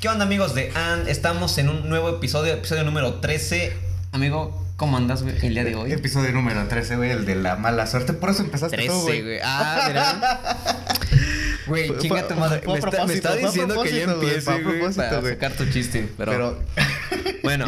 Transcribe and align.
¿Qué 0.00 0.08
onda 0.08 0.24
amigos 0.24 0.54
de 0.54 0.70
AND? 0.76 1.08
Estamos 1.08 1.58
en 1.58 1.68
un 1.68 1.88
nuevo 1.88 2.08
episodio, 2.08 2.52
episodio 2.52 2.84
número 2.84 3.14
13. 3.14 3.72
Amigo, 4.12 4.64
¿cómo 4.76 4.96
andas 4.96 5.24
güey, 5.24 5.34
el 5.44 5.54
día 5.54 5.64
de 5.64 5.74
hoy? 5.74 5.92
Episodio 5.92 6.30
número 6.30 6.68
13, 6.68 6.94
güey, 6.94 7.10
el 7.10 7.26
de 7.26 7.34
la 7.34 7.56
mala 7.56 7.84
suerte. 7.88 8.12
Por 8.12 8.30
eso 8.30 8.44
empezaste 8.44 8.76
13, 8.76 8.92
tú, 8.92 9.00
güey. 9.00 9.22
güey. 9.22 9.38
Ah, 9.42 9.84
mira. 9.88 10.56
Güey, 11.66 11.98
chinga 11.98 12.26
tu 12.26 12.34
madre. 12.34 12.62
Me 12.66 12.78
está, 12.78 13.04
me 13.04 13.12
está 13.12 13.36
diciendo 13.36 13.82
que 13.82 13.90
ya 13.92 14.04
empiece, 14.04 14.62
güey, 14.62 14.80
para 14.94 15.20
sacar 15.20 15.52
tu 15.52 15.66
chiste. 15.66 16.08
Pero, 16.16 16.32
Pero, 16.32 16.58
bueno, 17.42 17.66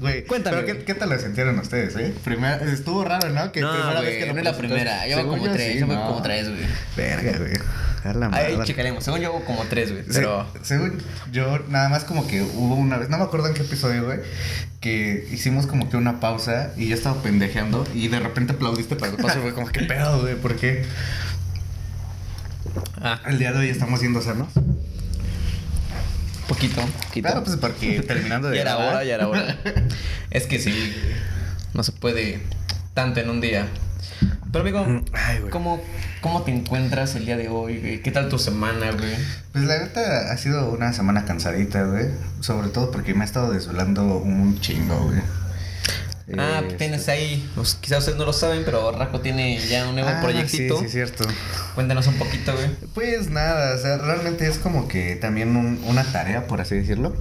güey, 0.00 0.24
Cuéntame, 0.26 0.62
pero 0.62 0.78
¿qué. 0.78 0.84
¿qué 0.84 0.94
tal 0.94 1.10
lo 1.10 1.18
sintieron 1.18 1.58
ustedes, 1.58 1.96
eh? 1.96 2.14
Primera, 2.24 2.56
estuvo 2.56 3.04
raro, 3.04 3.30
¿no? 3.30 3.52
Que 3.52 3.60
no, 3.60 3.70
primera 3.70 4.00
güey, 4.00 4.06
vez 4.06 4.18
que 4.18 4.26
lo 4.26 4.32
no 4.34 4.38
es 4.38 4.44
la 4.44 4.56
primera. 4.56 5.08
Yo 5.08 5.16
voy 5.24 5.38
como 5.38 5.52
tres, 5.52 5.72
sí, 5.72 5.78
yo 5.80 5.86
voy 5.86 5.96
no. 5.96 6.06
como 6.06 6.22
tres, 6.22 6.48
güey. 6.48 6.60
Verga, 6.96 7.38
güey. 7.38 7.52
A 8.04 8.12
la 8.12 8.30
Ahí 8.32 8.58
checaremos. 8.64 9.04
Según 9.04 9.20
yo, 9.20 9.28
hago 9.28 9.44
como 9.44 9.64
tres, 9.64 9.90
güey. 9.92 10.04
Pero. 10.12 10.46
según 10.62 11.02
yo, 11.32 11.58
nada 11.68 11.88
más 11.88 12.04
como 12.04 12.26
que 12.26 12.42
hubo 12.42 12.74
una 12.74 12.96
vez, 12.98 13.08
no 13.08 13.18
me 13.18 13.24
acuerdo 13.24 13.48
en 13.48 13.54
qué 13.54 13.62
episodio, 13.62 14.04
güey, 14.04 14.20
que 14.80 15.26
hicimos 15.32 15.66
como 15.66 15.90
que 15.90 15.96
una 15.96 16.20
pausa 16.20 16.72
y 16.76 16.88
yo 16.88 16.94
estaba 16.94 17.22
pendejeando 17.22 17.86
y 17.94 18.08
de 18.08 18.20
repente 18.20 18.52
aplaudiste 18.52 18.96
para 18.96 19.12
el 19.12 19.18
paso, 19.18 19.40
güey, 19.40 19.52
como 19.52 19.68
que 19.68 19.80
pedo, 19.82 20.20
güey, 20.20 20.36
porque 20.36 20.84
Ah, 23.00 23.20
el 23.26 23.38
día 23.38 23.52
de 23.52 23.58
hoy 23.60 23.68
estamos 23.68 24.00
siendo 24.00 24.20
sanos. 24.20 24.48
Poquito, 26.48 26.80
poquito. 27.06 27.28
Claro, 27.28 27.44
pues 27.44 27.56
porque 27.58 28.00
terminando 28.06 28.48
de 28.48 28.56
Ya 28.56 28.62
era 28.62 28.76
hora, 28.78 29.04
ya 29.04 29.14
era 29.14 29.28
hora. 29.28 29.56
es 30.30 30.46
que 30.46 30.58
sí, 30.58 30.74
no 31.74 31.82
se 31.84 31.92
puede 31.92 32.40
tanto 32.94 33.20
en 33.20 33.30
un 33.30 33.40
día. 33.40 33.66
Pero 34.50 34.62
amigo, 34.62 35.02
Ay, 35.12 35.38
güey. 35.40 35.50
¿cómo, 35.50 35.80
¿cómo 36.22 36.42
te 36.42 36.50
encuentras 36.50 37.14
el 37.14 37.26
día 37.26 37.36
de 37.36 37.48
hoy? 37.48 37.78
güey? 37.78 38.02
¿Qué 38.02 38.10
tal 38.10 38.28
tu 38.30 38.38
semana, 38.38 38.90
güey? 38.92 39.14
Pues 39.52 39.64
la 39.64 39.78
neta 39.78 40.32
ha 40.32 40.36
sido 40.38 40.70
una 40.70 40.92
semana 40.94 41.26
cansadita, 41.26 41.82
güey. 41.84 42.06
Sobre 42.40 42.68
todo 42.68 42.90
porque 42.90 43.12
me 43.14 43.22
ha 43.22 43.24
estado 43.26 43.52
desvelando 43.52 44.16
un 44.16 44.58
chingo, 44.60 44.96
güey. 45.04 45.20
Ah, 46.36 46.62
Eh, 46.68 46.74
tienes 46.76 47.08
ahí, 47.08 47.48
pues, 47.54 47.74
quizás 47.80 48.00
ustedes 48.00 48.18
no 48.18 48.26
lo 48.26 48.32
saben, 48.32 48.62
pero 48.64 48.92
Raco 48.92 49.20
tiene 49.20 49.58
ya 49.66 49.88
un 49.88 49.94
nuevo 49.94 50.10
ah, 50.10 50.20
proyectito. 50.20 50.78
Sí, 50.78 50.84
sí, 50.86 50.90
cierto. 50.92 51.24
Cuéntanos 51.74 52.06
un 52.06 52.14
poquito, 52.16 52.52
güey. 52.54 52.68
Pues 52.94 53.30
nada, 53.30 53.74
o 53.74 53.78
sea, 53.78 53.96
realmente 53.98 54.46
es 54.46 54.58
como 54.58 54.88
que 54.88 55.16
también 55.16 55.56
un- 55.56 55.80
una 55.86 56.04
tarea, 56.04 56.46
por 56.46 56.60
así 56.60 56.74
decirlo. 56.76 57.14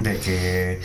De 0.00 0.16
que, 0.16 0.80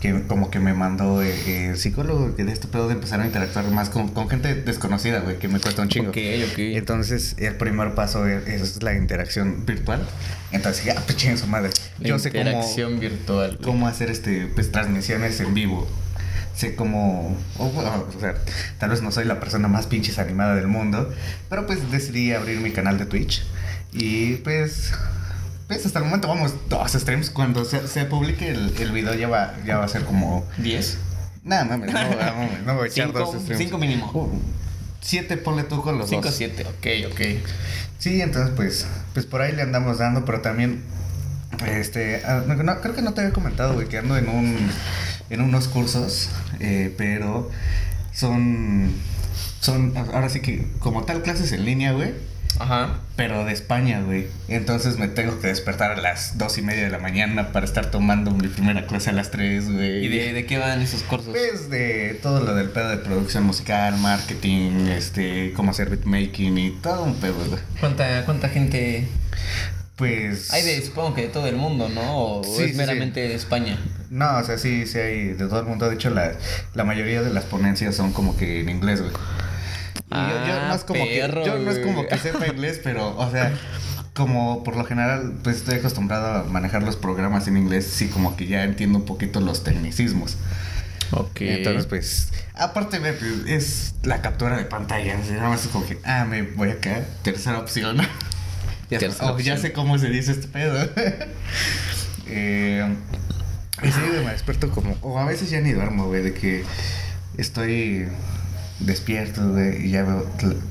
que 0.00 0.22
como 0.26 0.50
que 0.50 0.58
me 0.58 0.72
mandó 0.72 1.20
eh, 1.22 1.68
el 1.68 1.76
psicólogo 1.76 2.34
que 2.34 2.44
de 2.44 2.52
este 2.52 2.66
pedo 2.66 2.88
de 2.88 2.94
empezar 2.94 3.20
a 3.20 3.26
interactuar 3.26 3.66
más 3.70 3.90
con, 3.90 4.08
con 4.08 4.30
gente 4.30 4.54
desconocida, 4.54 5.18
güey, 5.20 5.38
que 5.38 5.48
me 5.48 5.60
cuesta 5.60 5.82
un 5.82 5.90
chingo. 5.90 6.08
Ok, 6.08 6.16
ok. 6.50 6.58
Entonces, 6.58 7.34
el 7.38 7.56
primer 7.56 7.94
paso 7.94 8.26
es, 8.26 8.46
es 8.48 8.82
la 8.82 8.94
interacción 8.94 9.66
virtual. 9.66 10.06
Entonces, 10.50 10.82
ya, 10.86 10.94
pues 10.94 11.38
su 11.38 11.46
madre. 11.46 11.70
La 12.00 12.08
Yo 12.08 12.18
sé 12.18 12.30
cómo, 12.30 12.40
interacción 12.42 13.00
virtual. 13.00 13.58
cómo 13.62 13.86
hacer 13.86 14.10
este 14.10 14.46
pues 14.54 14.72
transmisiones 14.72 15.40
en 15.40 15.52
vivo. 15.52 15.86
Sé 16.54 16.76
cómo, 16.76 17.36
o, 17.58 18.06
sea, 18.20 18.36
tal 18.78 18.90
vez 18.90 19.02
no 19.02 19.10
soy 19.10 19.24
la 19.24 19.40
persona 19.40 19.66
más 19.66 19.86
pinches 19.86 20.18
animada 20.18 20.54
del 20.54 20.68
mundo, 20.68 21.12
pero 21.48 21.66
pues 21.66 21.90
decidí 21.90 22.32
abrir 22.32 22.60
mi 22.60 22.70
canal 22.70 22.96
de 22.96 23.06
Twitch 23.06 23.44
y 23.92 24.36
pues 24.36 24.92
pues 25.66 25.84
hasta 25.86 25.98
el 25.98 26.04
momento 26.04 26.28
vamos 26.28 26.54
dos 26.68 26.92
streams 26.92 27.30
cuando 27.30 27.64
se, 27.64 27.88
se 27.88 28.04
publique 28.04 28.50
el, 28.50 28.72
el 28.78 28.92
video 28.92 29.14
ya 29.14 29.28
va 29.28 29.54
ya 29.66 29.78
va 29.78 29.84
a 29.84 29.88
ser 29.88 30.04
como 30.04 30.46
¿Diez? 30.58 30.98
nada 31.42 31.64
mames, 31.64 31.92
no, 31.92 32.00
no, 32.02 32.48
no 32.66 32.74
voy 32.76 32.84
a 32.84 32.86
echar 32.86 33.06
Cinco, 33.06 33.18
dos 33.18 33.42
streams. 33.42 33.58
cinco 33.62 33.78
mínimo. 33.78 34.10
Uh, 34.14 34.38
siete 35.00 35.36
ponle 35.36 35.64
tú 35.64 35.82
con 35.82 35.98
los 35.98 36.08
Cinco, 36.08 36.26
dos. 36.28 36.34
siete, 36.34 36.64
ok, 36.64 37.12
ok. 37.12 37.20
Sí, 37.98 38.20
entonces 38.20 38.52
pues, 38.56 38.86
pues 39.12 39.26
por 39.26 39.42
ahí 39.42 39.52
le 39.52 39.62
andamos 39.62 39.98
dando, 39.98 40.24
pero 40.24 40.40
también, 40.40 40.82
este, 41.66 42.22
ah, 42.24 42.42
no, 42.46 42.80
creo 42.80 42.94
que 42.94 43.02
no 43.02 43.14
te 43.14 43.20
había 43.22 43.32
comentado, 43.32 43.74
güey, 43.74 43.88
que 43.88 43.98
ando 43.98 44.16
en 44.16 44.28
un, 44.28 44.70
en 45.30 45.40
unos 45.40 45.68
cursos, 45.68 46.30
eh, 46.60 46.94
pero 46.96 47.50
son, 48.12 48.92
son, 49.60 49.96
ahora 49.96 50.28
sí 50.28 50.40
que 50.40 50.66
como 50.78 51.04
tal 51.04 51.22
clases 51.22 51.52
en 51.52 51.64
línea, 51.64 51.92
güey, 51.92 52.12
Ajá. 52.58 53.00
pero 53.16 53.44
de 53.44 53.52
España, 53.52 54.00
güey. 54.02 54.28
Entonces 54.48 54.98
me 54.98 55.08
tengo 55.08 55.40
que 55.40 55.48
despertar 55.48 55.90
a 55.92 55.96
las 56.00 56.38
dos 56.38 56.56
y 56.58 56.62
media 56.62 56.84
de 56.84 56.90
la 56.90 56.98
mañana 56.98 57.50
para 57.52 57.66
estar 57.66 57.90
tomando 57.90 58.30
mi 58.30 58.48
primera 58.48 58.86
clase 58.86 59.10
a 59.10 59.12
las 59.12 59.30
tres, 59.30 59.70
güey. 59.70 60.04
¿Y 60.04 60.08
de, 60.08 60.32
de 60.32 60.46
qué 60.46 60.58
van 60.58 60.80
esos 60.80 61.02
cursos? 61.02 61.30
Pues 61.30 61.68
de 61.70 62.18
todo 62.22 62.40
lo 62.44 62.54
del 62.54 62.70
pedo 62.70 62.90
de 62.90 62.98
producción 62.98 63.44
musical, 63.44 63.98
marketing, 63.98 64.86
este, 64.88 65.52
cómo 65.54 65.72
hacer 65.72 65.90
beatmaking 65.90 66.58
y 66.58 66.70
todo 66.82 67.02
un 67.02 67.16
pedo, 67.16 67.34
güey. 67.48 67.60
¿Cuánta, 67.80 68.24
¿Cuánta 68.24 68.48
gente 68.48 69.08
Pues. 69.96 70.52
hay 70.52 70.62
de, 70.62 70.82
supongo 70.84 71.14
que 71.14 71.22
de 71.22 71.28
todo 71.28 71.46
el 71.46 71.56
mundo, 71.56 71.88
¿no? 71.88 72.18
¿O 72.18 72.42
Sí, 72.44 72.64
es 72.64 72.70
sí, 72.72 72.76
meramente 72.76 73.20
de 73.20 73.34
España? 73.34 73.78
No, 74.10 74.38
o 74.38 74.44
sea, 74.44 74.58
sí, 74.58 74.86
sí 74.86 74.98
hay 74.98 75.28
de 75.28 75.46
todo 75.46 75.60
el 75.60 75.66
mundo. 75.66 75.88
De 75.88 75.94
hecho, 75.94 76.10
la, 76.10 76.32
la 76.74 76.84
mayoría 76.84 77.22
de 77.22 77.30
las 77.30 77.44
ponencias 77.44 77.94
son 77.94 78.12
como 78.12 78.36
que 78.36 78.60
en 78.60 78.68
inglés, 78.70 79.00
güey. 79.00 79.12
Y 79.12 80.14
yo, 80.16 80.46
yo 80.46 80.54
Ah, 80.54 80.66
no 80.68 80.74
es 80.74 80.84
como 80.84 81.04
perro, 81.04 81.42
que. 81.42 81.48
Yo 81.48 81.58
no 81.58 81.70
es 81.70 81.78
como 81.78 82.06
que 82.06 82.18
sepa 82.18 82.46
inglés, 82.46 82.80
pero, 82.82 83.16
o 83.16 83.30
sea. 83.30 83.52
Como 84.14 84.62
por 84.62 84.76
lo 84.76 84.84
general, 84.84 85.34
pues 85.42 85.56
estoy 85.56 85.78
acostumbrado 85.78 86.26
a 86.26 86.44
manejar 86.44 86.84
los 86.84 86.94
programas 86.94 87.48
en 87.48 87.56
inglés, 87.56 87.84
sí, 87.84 88.06
como 88.06 88.36
que 88.36 88.46
ya 88.46 88.62
entiendo 88.62 88.98
un 88.98 89.04
poquito 89.04 89.40
los 89.40 89.64
tecnicismos. 89.64 90.36
Ok. 91.10 91.40
Entonces, 91.40 91.86
pues, 91.86 92.28
aparte, 92.54 93.00
güey, 93.00 93.18
pues, 93.18 93.32
es 93.48 93.94
la 94.04 94.22
captura 94.22 94.56
de 94.56 94.66
pantalla. 94.66 95.16
Nada 95.16 95.48
más 95.48 95.64
es 95.64 95.70
como 95.72 95.84
que, 95.84 95.98
ah, 96.04 96.24
me 96.24 96.42
voy 96.42 96.70
acá, 96.70 97.04
tercera 97.24 97.58
opción. 97.58 97.98
Ya, 98.90 98.98
oh, 99.20 99.38
ya 99.38 99.56
sé 99.56 99.72
cómo 99.72 99.98
se 99.98 100.08
dice 100.08 100.32
este 100.32 100.48
pedo. 100.48 100.78
eh, 102.28 102.94
y 103.82 103.92
sí, 103.92 104.00
me 104.24 104.32
despierto 104.32 104.70
como, 104.70 104.96
o 105.02 105.18
a 105.18 105.24
veces 105.24 105.50
ya 105.50 105.60
ni 105.60 105.72
duermo, 105.72 106.06
güey, 106.06 106.22
de 106.22 106.32
que 106.34 106.64
estoy 107.36 108.06
despierto, 108.80 109.50
güey, 109.50 109.86
y 109.86 109.90
ya 109.90 110.04
veo, 110.04 110.26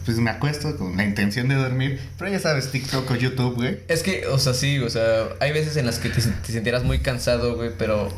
pues 0.05 0.17
me 0.17 0.31
acuesto 0.31 0.77
con 0.77 0.97
la 0.97 1.03
intención 1.03 1.47
de 1.47 1.55
dormir, 1.55 1.99
pero 2.17 2.31
ya 2.31 2.39
sabes, 2.39 2.71
TikTok 2.71 3.09
o 3.11 3.15
YouTube, 3.15 3.55
güey. 3.55 3.79
Es 3.87 4.03
que, 4.03 4.27
o 4.27 4.39
sea, 4.39 4.53
sí, 4.53 4.79
o 4.79 4.89
sea, 4.89 5.29
hay 5.39 5.51
veces 5.51 5.77
en 5.77 5.85
las 5.85 5.99
que 5.99 6.09
te, 6.09 6.21
te 6.21 6.51
sentirás 6.51 6.83
muy 6.83 6.99
cansado, 6.99 7.55
güey, 7.55 7.71
pero 7.77 8.09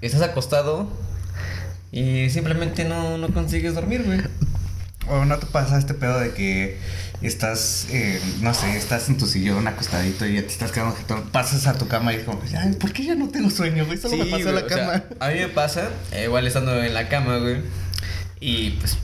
estás 0.00 0.22
acostado 0.22 0.90
y 1.92 2.28
simplemente 2.30 2.84
no, 2.84 3.18
no 3.18 3.28
consigues 3.28 3.74
dormir, 3.74 4.02
güey. 4.04 4.20
O 5.08 5.24
no 5.24 5.38
te 5.38 5.46
pasa 5.46 5.78
este 5.78 5.94
pedo 5.94 6.18
de 6.18 6.32
que 6.32 6.78
estás, 7.22 7.86
eh, 7.90 8.20
no 8.40 8.52
sé, 8.54 8.76
estás 8.76 9.08
en 9.08 9.16
tu 9.16 9.26
sillón 9.26 9.66
acostadito 9.66 10.26
y 10.26 10.34
ya 10.34 10.42
te 10.42 10.48
estás 10.48 10.72
quedando 10.72 10.94
jetón, 10.96 11.28
pasas 11.30 11.66
a 11.66 11.78
tu 11.78 11.88
cama 11.88 12.12
y 12.12 12.16
es 12.16 12.24
como, 12.24 12.40
ay, 12.58 12.72
¿por 12.74 12.92
qué 12.92 13.04
ya 13.04 13.14
no 13.14 13.28
tengo 13.28 13.50
sueño, 13.50 13.86
güey? 13.86 13.98
Solo 13.98 14.16
me 14.16 14.26
pasó 14.26 14.42
güey, 14.42 14.54
la 14.54 14.62
o 14.62 14.68
sea, 14.68 14.76
cama. 14.78 15.04
a 15.20 15.28
mí 15.30 15.38
me 15.38 15.48
pasa, 15.48 15.88
eh, 16.12 16.24
igual 16.24 16.46
estando 16.46 16.82
en 16.82 16.92
la 16.92 17.08
cama, 17.08 17.38
güey, 17.38 17.62
y 18.40 18.70
pues, 18.70 18.98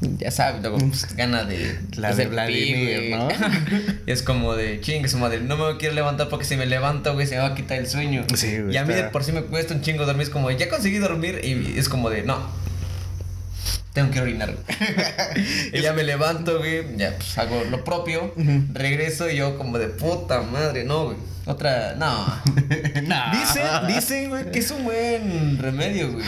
ya 0.00 0.30
sabes, 0.30 0.62
luego 0.62 0.78
pues, 0.78 1.14
gana 1.16 1.44
de... 1.44 1.78
La 1.96 2.14
de 2.14 2.26
Vladimir, 2.26 3.16
¿no? 3.16 3.28
y 4.06 4.10
es 4.10 4.22
como 4.22 4.54
de, 4.54 4.80
chingue 4.80 5.08
su 5.08 5.18
madre, 5.18 5.40
no 5.40 5.56
me 5.56 5.76
quiero 5.76 5.94
levantar 5.94 6.28
porque 6.28 6.44
si 6.44 6.56
me 6.56 6.66
levanto, 6.66 7.12
güey, 7.14 7.26
se 7.26 7.34
me 7.34 7.40
va 7.40 7.48
a 7.48 7.54
quitar 7.54 7.78
el 7.78 7.88
sueño. 7.88 8.24
Sí, 8.34 8.60
güey, 8.60 8.74
Y 8.74 8.76
a 8.76 8.84
mí 8.84 8.94
de 8.94 9.04
por 9.04 9.24
sí 9.24 9.32
me 9.32 9.42
cuesta 9.42 9.74
un 9.74 9.82
chingo 9.82 10.06
dormir, 10.06 10.22
es 10.22 10.30
como, 10.30 10.50
ya 10.50 10.68
conseguí 10.68 10.98
dormir 10.98 11.40
y 11.42 11.78
es 11.78 11.88
como 11.88 12.10
de, 12.10 12.22
no. 12.22 12.59
Tengo 13.92 14.10
que 14.10 14.20
orinar. 14.20 14.54
y 15.72 15.80
ya 15.80 15.92
me 15.92 16.04
levanto, 16.04 16.58
güey. 16.58 16.96
Ya 16.96 17.16
pues 17.16 17.36
hago 17.38 17.64
lo 17.64 17.82
propio. 17.84 18.32
Regreso 18.72 19.28
y 19.28 19.36
yo 19.36 19.58
como 19.58 19.78
de 19.78 19.88
puta 19.88 20.42
madre, 20.42 20.84
no, 20.84 21.06
güey. 21.06 21.16
Otra, 21.46 21.94
no. 21.96 22.26
Nah. 23.02 23.32
Dicen, 23.32 23.86
dicen, 23.88 24.28
güey, 24.28 24.50
que 24.52 24.60
es 24.60 24.70
un 24.70 24.84
buen 24.84 25.58
remedio, 25.58 26.12
güey. 26.12 26.24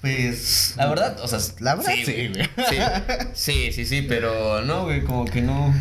Pues. 0.00 0.74
La 0.76 0.86
verdad, 0.86 1.16
o 1.20 1.28
sea, 1.28 1.38
La 1.60 1.76
verdad, 1.76 1.92
sí, 1.94 2.02
güey. 2.04 2.48
Sí, 2.68 2.76
sí, 3.34 3.72
sí, 3.72 3.84
sí, 3.84 4.02
pero 4.02 4.62
no, 4.62 4.84
güey, 4.84 5.04
como 5.04 5.24
que 5.24 5.42
no. 5.42 5.72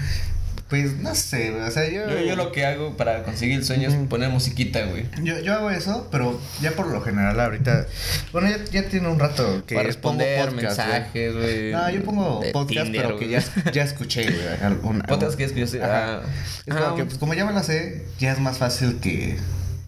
Pues 0.74 0.98
no 0.98 1.14
sé, 1.14 1.52
güey. 1.52 1.62
O 1.62 1.70
sea, 1.70 1.88
yo. 1.88 2.10
Yo, 2.10 2.20
yo 2.22 2.36
lo 2.36 2.52
que 2.52 2.66
hago 2.66 2.98
para 2.98 3.22
conseguir 3.22 3.58
el 3.60 3.64
sueño 3.64 3.90
es 3.90 3.94
poner 4.10 4.32
musiquita, 4.32 4.84
güey. 4.88 5.06
Yo, 5.22 5.40
yo 5.40 5.54
hago 5.54 5.70
eso, 5.70 6.08
pero 6.12 6.42
ya 6.62 6.72
por 6.72 6.88
lo 6.88 7.00
general 7.00 7.40
ahorita. 7.40 7.86
Bueno, 8.32 8.50
ya, 8.50 8.58
ya 8.72 8.90
tiene 8.90 9.08
un 9.08 9.20
rato 9.20 9.64
que 9.68 9.76
para 9.76 9.90
pongo 10.02 10.18
responder 10.18 10.50
podcast, 10.50 10.78
güey. 10.80 10.88
mensajes, 10.90 11.36
güey. 11.36 11.72
No, 11.74 11.90
yo 11.92 12.04
pongo 12.04 12.42
podcast, 12.52 12.86
Tinder, 12.86 13.04
pero 13.04 13.20
que 13.20 13.30
ya, 13.30 13.44
ya 13.72 13.84
escuché, 13.84 14.24
güey. 14.24 15.02
Podcast 15.08 15.38
que 15.38 15.44
escuché. 15.44 15.80
Ah, 15.84 16.22
Es 16.66 16.76
ah, 16.76 16.80
como 16.86 16.96
que, 16.96 17.06
pues 17.06 17.20
como 17.20 17.36
ya 17.36 17.46
me 17.46 17.54
lo 17.54 17.62
sé, 17.62 18.08
ya 18.18 18.32
es 18.32 18.40
más 18.40 18.58
fácil 18.58 18.98
que, 19.00 19.38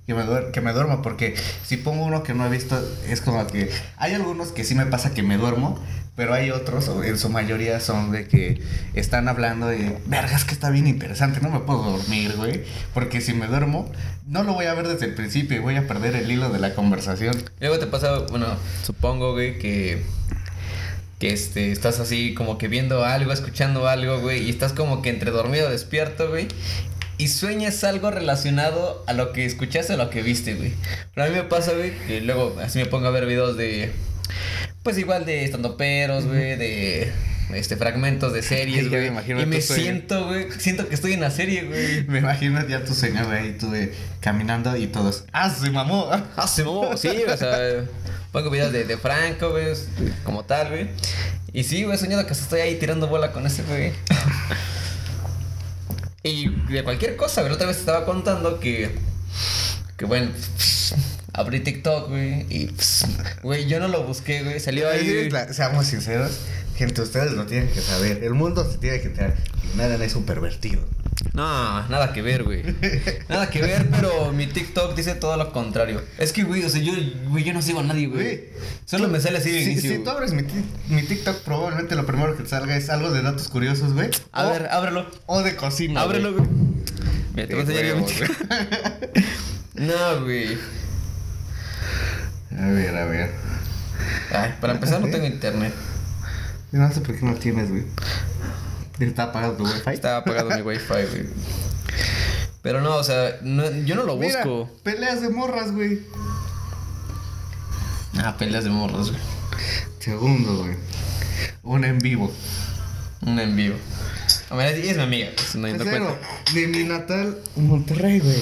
que, 0.05 0.13
me 0.13 0.21
duer- 0.21 0.51
que 0.51 0.61
me 0.61 0.71
duerma, 0.71 1.01
porque 1.01 1.33
si 1.65 1.77
pongo 1.77 2.03
uno 2.05 2.21
que 2.21 2.35
no 2.35 2.45
he 2.45 2.49
visto, 2.51 2.77
es 3.09 3.21
como 3.21 3.47
que 3.47 3.71
hay 3.97 4.13
algunos 4.13 4.49
que 4.51 4.63
sí 4.63 4.75
me 4.75 4.85
pasa 4.85 5.15
que 5.15 5.23
me 5.23 5.37
duermo, 5.37 5.83
pero 6.15 6.33
hay 6.33 6.51
otros, 6.51 6.89
en 7.03 7.17
su 7.17 7.29
mayoría 7.29 7.79
son 7.81 8.11
de 8.11 8.27
que 8.27 8.61
están 8.93 9.27
hablando 9.27 9.67
de, 9.67 9.97
vergas 10.05 10.45
que 10.45 10.53
está 10.53 10.69
bien 10.69 10.87
interesante, 10.87 11.41
no 11.41 11.49
me 11.49 11.59
puedo 11.59 11.83
dormir, 11.83 12.33
güey, 12.37 12.63
porque 12.93 13.19
si 13.19 13.33
me 13.33 13.47
duermo, 13.47 13.91
no 14.25 14.43
lo 14.43 14.53
voy 14.53 14.65
a 14.65 14.73
ver 14.73 14.87
desde 14.87 15.07
el 15.07 15.13
principio 15.13 15.57
y 15.57 15.59
voy 15.59 15.75
a 15.75 15.87
perder 15.87 16.15
el 16.15 16.31
hilo 16.31 16.49
de 16.49 16.59
la 16.59 16.73
conversación. 16.73 17.35
Luego 17.59 17.79
te 17.79 17.87
pasa, 17.87 18.19
bueno, 18.29 18.47
supongo, 18.83 19.33
güey, 19.33 19.59
que. 19.59 20.03
Que 21.19 21.31
este, 21.31 21.71
estás 21.71 22.01
así 22.01 22.33
como 22.33 22.57
que 22.57 22.67
viendo 22.67 23.05
algo, 23.05 23.31
escuchando 23.31 23.87
algo, 23.87 24.19
güey, 24.19 24.43
y 24.43 24.49
estás 24.49 24.73
como 24.73 25.01
que 25.01 25.09
entre 25.09 25.31
dormido 25.31 25.69
despierto, 25.69 26.27
güey. 26.29 26.49
y 27.17 27.29
sueñas 27.29 27.85
algo 27.85 28.11
relacionado 28.11 29.01
a 29.07 29.13
lo 29.13 29.31
que 29.31 29.45
escuchaste, 29.45 29.93
a 29.93 29.97
lo 29.97 30.09
que 30.09 30.21
viste, 30.21 30.55
güey. 30.55 30.73
Pero 31.13 31.27
a 31.27 31.29
mí 31.29 31.35
me 31.35 31.43
pasa, 31.43 31.71
güey, 31.71 31.97
que 32.05 32.19
luego 32.19 32.57
así 32.61 32.79
me 32.79 32.85
pongo 32.85 33.07
a 33.07 33.11
ver 33.11 33.25
videos 33.27 33.55
de, 33.55 33.93
pues 34.83 34.97
igual 34.97 35.25
de 35.25 35.45
estando 35.45 35.77
peros, 35.77 36.25
güey, 36.25 36.55
de 36.57 37.11
este 37.53 37.77
fragmentos 37.77 38.33
de 38.33 38.41
series, 38.41 38.89
güey. 38.89 39.07
y 39.07 39.45
me 39.45 39.61
sueño. 39.61 39.83
siento, 39.83 40.25
güey, 40.27 40.47
siento 40.57 40.87
que 40.89 40.95
estoy 40.95 41.13
en 41.13 41.21
la 41.21 41.31
serie, 41.31 41.63
güey. 41.63 42.03
Me 42.07 42.19
imagino 42.19 42.65
ya 42.67 42.83
tu 42.83 42.93
señor, 42.93 43.25
güey, 43.25 43.49
y 43.49 43.51
tú 43.53 43.73
eh, 43.73 43.93
caminando 44.19 44.75
y 44.75 44.87
todos. 44.87 45.25
¡Ah, 45.31 45.49
se 45.49 45.69
mamó! 45.69 46.09
Ah, 46.37 46.47
se 46.47 46.63
mamó, 46.63 46.97
sí, 46.97 47.09
o 47.27 47.37
sea, 47.37 47.85
pongo 48.31 48.49
videos 48.49 48.71
de, 48.71 48.83
de 48.83 48.97
Franco, 48.97 49.51
güey, 49.51 49.67
como 50.23 50.43
tal, 50.43 50.69
güey. 50.69 50.89
Y 51.53 51.63
sí, 51.63 51.83
güey, 51.83 51.95
he 51.95 51.99
soñado 51.99 52.25
que 52.25 52.33
estoy 52.33 52.61
ahí 52.61 52.75
tirando 52.75 53.07
bola 53.07 53.31
con 53.31 53.45
ese, 53.45 53.63
güey. 53.63 53.93
Y 56.25 56.49
de 56.49 56.83
cualquier 56.83 57.15
cosa, 57.17 57.41
güey. 57.41 57.51
La 57.51 57.55
otra 57.55 57.67
vez 57.67 57.75
te 57.77 57.81
estaba 57.81 58.03
contando 58.03 58.59
que. 58.59 58.95
Que 59.95 60.05
bueno. 60.05 60.31
Abrí 61.37 61.59
TikTok, 61.59 62.07
güey. 62.09 62.45
Y. 62.49 62.71
Güey, 63.43 63.67
yo 63.67 63.81
no 63.81 63.89
lo 63.89 64.03
busqué, 64.03 64.41
güey. 64.43 64.57
Salió 64.61 64.89
ahí. 64.89 65.29
La- 65.29 65.51
Seamos 65.51 65.85
sinceros, 65.85 66.39
gente, 66.77 67.01
ustedes 67.01 67.33
lo 67.33 67.45
tienen 67.45 67.67
que 67.67 67.81
saber. 67.81 68.23
El 68.23 68.33
mundo 68.33 68.69
se 68.69 68.77
tiene 68.77 69.01
que 69.01 69.07
enterar. 69.07 69.35
Nada 69.75 70.03
es 70.03 70.15
un 70.15 70.25
pervertido. 70.25 70.81
No, 71.33 71.85
nada 71.89 72.13
que 72.13 72.21
ver, 72.21 72.43
güey. 72.43 72.63
Nada 73.27 73.49
que 73.49 73.61
ver, 73.61 73.89
pero 73.89 74.31
mi 74.31 74.47
TikTok 74.47 74.95
dice 74.95 75.15
todo 75.15 75.35
lo 75.35 75.51
contrario. 75.51 76.01
Es 76.17 76.31
que, 76.31 76.43
güey, 76.43 76.63
o 76.63 76.69
sea, 76.69 76.81
yo, 76.81 76.93
güey, 77.27 77.43
yo 77.43 77.53
no 77.53 77.61
sigo 77.61 77.81
a 77.81 77.83
nadie, 77.83 78.07
güey. 78.07 78.45
Solo 78.85 79.09
me 79.09 79.19
sale 79.19 79.39
así 79.39 79.51
de 79.51 79.63
si, 79.65 79.71
inicio. 79.71 79.91
Si 79.91 79.97
tú 79.99 80.09
abres 80.09 80.31
mi, 80.31 80.43
mi 80.87 81.03
TikTok, 81.03 81.41
probablemente 81.41 81.95
lo 81.95 82.05
primero 82.05 82.37
que 82.37 82.43
te 82.43 82.49
salga 82.49 82.77
es 82.77 82.89
algo 82.89 83.11
de 83.11 83.21
datos 83.21 83.49
curiosos, 83.49 83.93
güey. 83.93 84.09
A 84.31 84.47
o, 84.47 84.51
ver, 84.51 84.67
ábrelo. 84.71 85.05
O 85.25 85.41
de 85.41 85.57
cocina. 85.57 85.99
Ábrelo, 86.01 86.33
güey. 86.33 86.47
Mira, 87.33 87.47
te 87.47 87.55
voy 87.55 87.75
a 87.75 87.97
enseñar. 87.97 88.31
No, 89.75 90.23
güey. 90.23 90.57
A 92.57 92.65
ver, 92.67 92.95
a 92.97 93.05
ver. 93.05 93.31
Ay, 94.31 94.55
para 94.61 94.73
empezar 94.73 95.01
no 95.01 95.07
tengo 95.09 95.25
internet. 95.25 95.73
Yo 96.71 96.79
no 96.79 96.91
sé 96.91 97.01
por 97.01 97.15
qué 97.17 97.25
no 97.25 97.35
tienes, 97.35 97.69
güey. 97.69 97.83
Está 98.99 99.23
apagado 99.23 99.53
tu 99.53 99.63
wifi. 99.65 99.89
Estaba 99.91 100.17
apagado 100.17 100.49
mi 100.51 100.61
wifi, 100.61 100.87
güey. 100.87 101.25
Pero 102.61 102.81
no, 102.81 102.95
o 102.95 103.03
sea, 103.03 103.37
no- 103.41 103.69
yo 103.85 103.95
no 103.95 104.03
lo 104.03 104.17
Mira, 104.17 104.43
busco. 104.43 104.71
peleas 104.83 105.21
de 105.21 105.29
morras, 105.29 105.71
güey. 105.71 106.01
Ah, 108.17 108.35
peleas 108.37 108.63
de 108.63 108.69
morros, 108.69 109.11
güey. 109.11 109.21
Segundo, 109.99 110.57
güey. 110.63 110.75
Una 111.63 111.87
en 111.87 111.99
vivo. 111.99 112.31
Un 113.21 113.39
en 113.39 113.55
vivo. 113.55 113.75
A 114.49 114.55
ver, 114.55 114.75
ella 114.75 114.91
es 114.91 114.97
mi 114.97 115.03
amiga, 115.03 115.29
pues, 115.35 115.55
no 115.55 115.67
hay 115.67 115.73
Tercero, 115.77 116.17
de 116.53 116.67
mi 116.67 116.83
natal 116.83 117.37
Monterrey, 117.55 118.19
güey. 118.19 118.41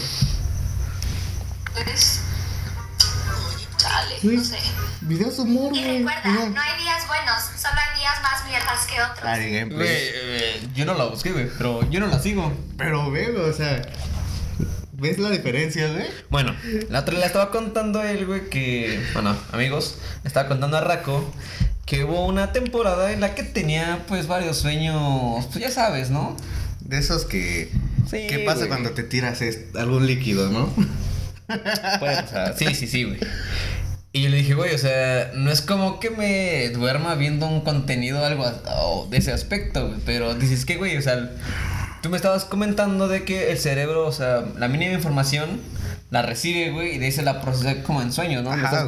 No 4.24 4.44
sé. 4.44 4.58
Videos 5.02 5.36
de 5.38 5.44
humor, 5.44 5.76
Y 5.76 5.84
recuerda, 5.84 6.24
no 6.24 6.62
hay 6.62 6.82
días 6.82 7.08
buenos, 7.08 7.44
solo 7.62 7.74
hay 7.76 8.00
días 8.00 8.22
más 8.22 8.46
mierdas 8.48 8.86
que 8.88 9.02
otros. 9.02 9.24
Eh, 9.86 10.62
yo 10.76 10.86
no 10.86 10.94
la 10.94 11.06
busqué, 11.06 11.32
güey, 11.32 11.50
pero 11.58 11.90
yo 11.90 12.00
no 12.00 12.08
la 12.08 12.20
sigo. 12.20 12.52
Pero 12.78 13.12
ve, 13.12 13.32
güey, 13.32 13.50
o 13.50 13.54
sea. 13.54 13.82
¿Ves 14.94 15.18
la 15.20 15.30
diferencia, 15.32 15.88
güey? 15.92 16.06
Bueno, 16.30 16.56
la 16.90 17.00
otra 17.02 17.18
le 17.18 17.26
estaba 17.26 17.52
contando 17.52 18.00
a 18.00 18.10
él, 18.12 18.26
güey, 18.26 18.50
que. 18.50 19.04
Bueno, 19.14 19.36
amigos, 19.52 19.98
le 20.24 20.28
estaba 20.28 20.48
contando 20.48 20.78
a 20.78 20.82
Raco 20.82 21.30
que 21.86 22.06
hubo 22.06 22.26
una 22.26 22.54
temporada 22.54 23.12
en 23.12 23.20
la 23.20 23.36
que 23.36 23.44
tenía, 23.44 24.06
pues, 24.08 24.28
varios 24.28 24.58
sueños. 24.58 25.46
Pues 25.48 25.60
ya 25.60 25.72
sabes, 25.72 26.10
¿no? 26.10 26.38
De 26.80 27.00
esos 27.00 27.26
que. 27.26 27.70
Sí, 28.10 28.28
¿Qué 28.30 28.40
pasa 28.46 28.60
güey. 28.60 28.70
cuando 28.70 28.92
te 28.92 29.04
tiras 29.04 29.42
es- 29.42 29.76
algún 29.76 30.06
líquido, 30.08 30.50
no? 30.50 30.74
Pues, 32.00 32.20
o 32.24 32.28
sea, 32.28 32.54
sí, 32.58 32.74
sí, 32.74 32.88
sí, 32.88 33.04
güey. 33.04 33.20
Y 34.16 34.22
yo 34.22 34.30
le 34.30 34.38
dije, 34.38 34.54
güey, 34.54 34.74
o 34.76 34.78
sea, 34.78 35.32
no 35.36 35.52
es 35.52 35.62
como 35.64 36.00
que 36.00 36.12
me 36.12 36.70
duerma 36.70 37.16
viendo 37.16 37.48
un 37.48 37.62
contenido 37.62 38.24
algo 38.24 38.46
a- 38.46 38.62
o 38.84 39.08
de 39.10 39.18
ese 39.18 39.32
aspecto, 39.34 39.88
güey. 39.88 40.00
Pero 40.06 40.36
dices 40.36 40.66
que, 40.66 40.78
güey, 40.78 40.96
o 40.98 41.02
sea, 41.02 41.32
tú 42.04 42.10
me 42.10 42.18
estabas 42.18 42.46
comentando 42.46 43.08
de 43.08 43.24
que 43.26 43.52
el 43.52 43.58
cerebro, 43.58 44.06
o 44.06 44.12
sea, 44.12 44.44
la 44.60 44.68
mínima 44.68 44.94
información 44.94 45.60
la 46.12 46.22
recibe, 46.22 46.70
güey, 46.70 46.94
y 46.96 46.98
de 47.00 47.06
ahí 47.06 47.12
se 47.12 47.24
la 47.24 47.42
procesa 47.42 47.82
como 47.82 48.04
en 48.04 48.14
sueños, 48.14 48.44
¿no? 48.44 48.52
Ajá, 48.52 48.66
estás 48.66 48.86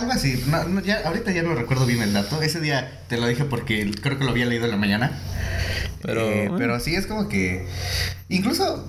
Algo 0.00 0.12
así. 0.12 0.42
No, 0.46 0.64
no, 0.64 0.80
ya, 0.80 1.02
ahorita 1.04 1.30
ya 1.30 1.42
no 1.42 1.54
recuerdo 1.54 1.84
bien 1.84 2.00
el 2.00 2.14
dato. 2.14 2.40
Ese 2.40 2.58
día 2.60 2.90
te 3.08 3.18
lo 3.18 3.26
dije 3.26 3.44
porque 3.44 3.90
creo 4.00 4.16
que 4.18 4.24
lo 4.24 4.30
había 4.30 4.46
leído 4.46 4.64
en 4.64 4.70
la 4.70 4.78
mañana. 4.78 5.12
Pero, 6.00 6.22
Eh, 6.22 6.34
bueno. 6.48 6.56
pero 6.56 6.80
sí 6.80 6.94
es 6.96 7.06
como 7.06 7.28
que. 7.28 7.66
Incluso, 8.30 8.88